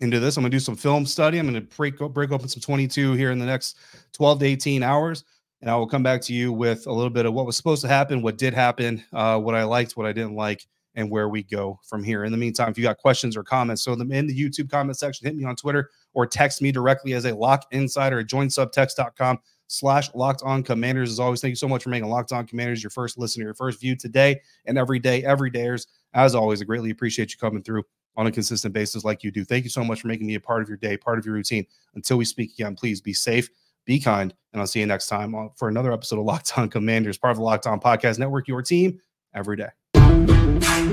into 0.00 0.20
this. 0.20 0.36
I'm 0.36 0.42
going 0.42 0.50
to 0.50 0.54
do 0.54 0.60
some 0.60 0.76
film 0.76 1.06
study. 1.06 1.38
I'm 1.38 1.48
going 1.48 1.54
to 1.54 1.76
break, 1.76 1.98
break 1.98 2.32
open 2.32 2.48
some 2.48 2.60
22 2.60 3.12
here 3.12 3.30
in 3.30 3.38
the 3.38 3.46
next 3.46 3.78
12 4.12 4.40
to 4.40 4.46
18 4.46 4.82
hours. 4.82 5.24
And 5.60 5.70
I 5.70 5.76
will 5.76 5.86
come 5.86 6.02
back 6.02 6.20
to 6.22 6.34
you 6.34 6.52
with 6.52 6.86
a 6.86 6.92
little 6.92 7.10
bit 7.10 7.24
of 7.24 7.32
what 7.32 7.46
was 7.46 7.56
supposed 7.56 7.80
to 7.82 7.88
happen, 7.88 8.20
what 8.20 8.36
did 8.36 8.52
happen, 8.52 9.02
uh, 9.12 9.38
what 9.38 9.54
I 9.54 9.64
liked, 9.64 9.96
what 9.96 10.06
I 10.06 10.12
didn't 10.12 10.34
like, 10.34 10.66
and 10.94 11.10
where 11.10 11.28
we 11.28 11.42
go 11.42 11.80
from 11.88 12.04
here. 12.04 12.24
In 12.24 12.32
the 12.32 12.38
meantime, 12.38 12.70
if 12.70 12.78
you 12.78 12.84
got 12.84 12.98
questions 12.98 13.36
or 13.36 13.42
comments, 13.42 13.82
so 13.82 13.94
them 13.94 14.12
in 14.12 14.26
the 14.26 14.38
YouTube 14.38 14.70
comment 14.70 14.96
section, 14.96 15.26
hit 15.26 15.36
me 15.36 15.44
on 15.44 15.56
Twitter 15.56 15.90
or 16.12 16.26
text 16.26 16.62
me 16.62 16.70
directly 16.70 17.14
as 17.14 17.24
a 17.24 17.34
lock 17.34 17.66
insider 17.72 18.20
at 18.20 18.26
joinsubtext.com 18.26 19.38
slash 19.66 20.14
locked 20.14 20.42
on 20.42 20.62
commanders. 20.62 21.10
As 21.10 21.20
always, 21.20 21.40
thank 21.40 21.52
you 21.52 21.56
so 21.56 21.68
much 21.68 21.82
for 21.82 21.88
making 21.88 22.08
Locked 22.08 22.32
On 22.32 22.46
Commanders 22.46 22.82
your 22.82 22.90
first 22.90 23.18
listener, 23.18 23.44
your 23.44 23.54
first 23.54 23.80
view 23.80 23.96
today 23.96 24.40
and 24.66 24.78
every 24.78 24.98
day, 24.98 25.24
every 25.24 25.50
dayers. 25.50 25.86
As 26.12 26.34
always, 26.34 26.60
I 26.60 26.64
greatly 26.64 26.90
appreciate 26.90 27.32
you 27.32 27.38
coming 27.38 27.62
through 27.62 27.82
on 28.16 28.26
a 28.26 28.32
consistent 28.32 28.72
basis 28.72 29.04
like 29.04 29.24
you 29.24 29.30
do. 29.30 29.44
Thank 29.44 29.64
you 29.64 29.70
so 29.70 29.82
much 29.82 30.00
for 30.00 30.08
making 30.08 30.26
me 30.26 30.36
a 30.36 30.40
part 30.40 30.62
of 30.62 30.68
your 30.68 30.78
day, 30.78 30.96
part 30.96 31.18
of 31.18 31.26
your 31.26 31.34
routine. 31.34 31.66
Until 31.94 32.16
we 32.16 32.24
speak 32.24 32.52
again, 32.52 32.76
please 32.76 33.00
be 33.00 33.12
safe, 33.12 33.48
be 33.84 33.98
kind, 33.98 34.32
and 34.52 34.60
I'll 34.60 34.66
see 34.66 34.80
you 34.80 34.86
next 34.86 35.08
time 35.08 35.50
for 35.56 35.68
another 35.68 35.92
episode 35.92 36.20
of 36.20 36.24
Locked 36.24 36.56
On 36.56 36.68
Commanders, 36.68 37.18
part 37.18 37.32
of 37.32 37.38
the 37.38 37.42
Locked 37.42 37.66
On 37.66 37.80
Podcast 37.80 38.18
Network, 38.18 38.46
your 38.46 38.62
team 38.62 39.00
every 39.34 39.56
day. 39.56 39.70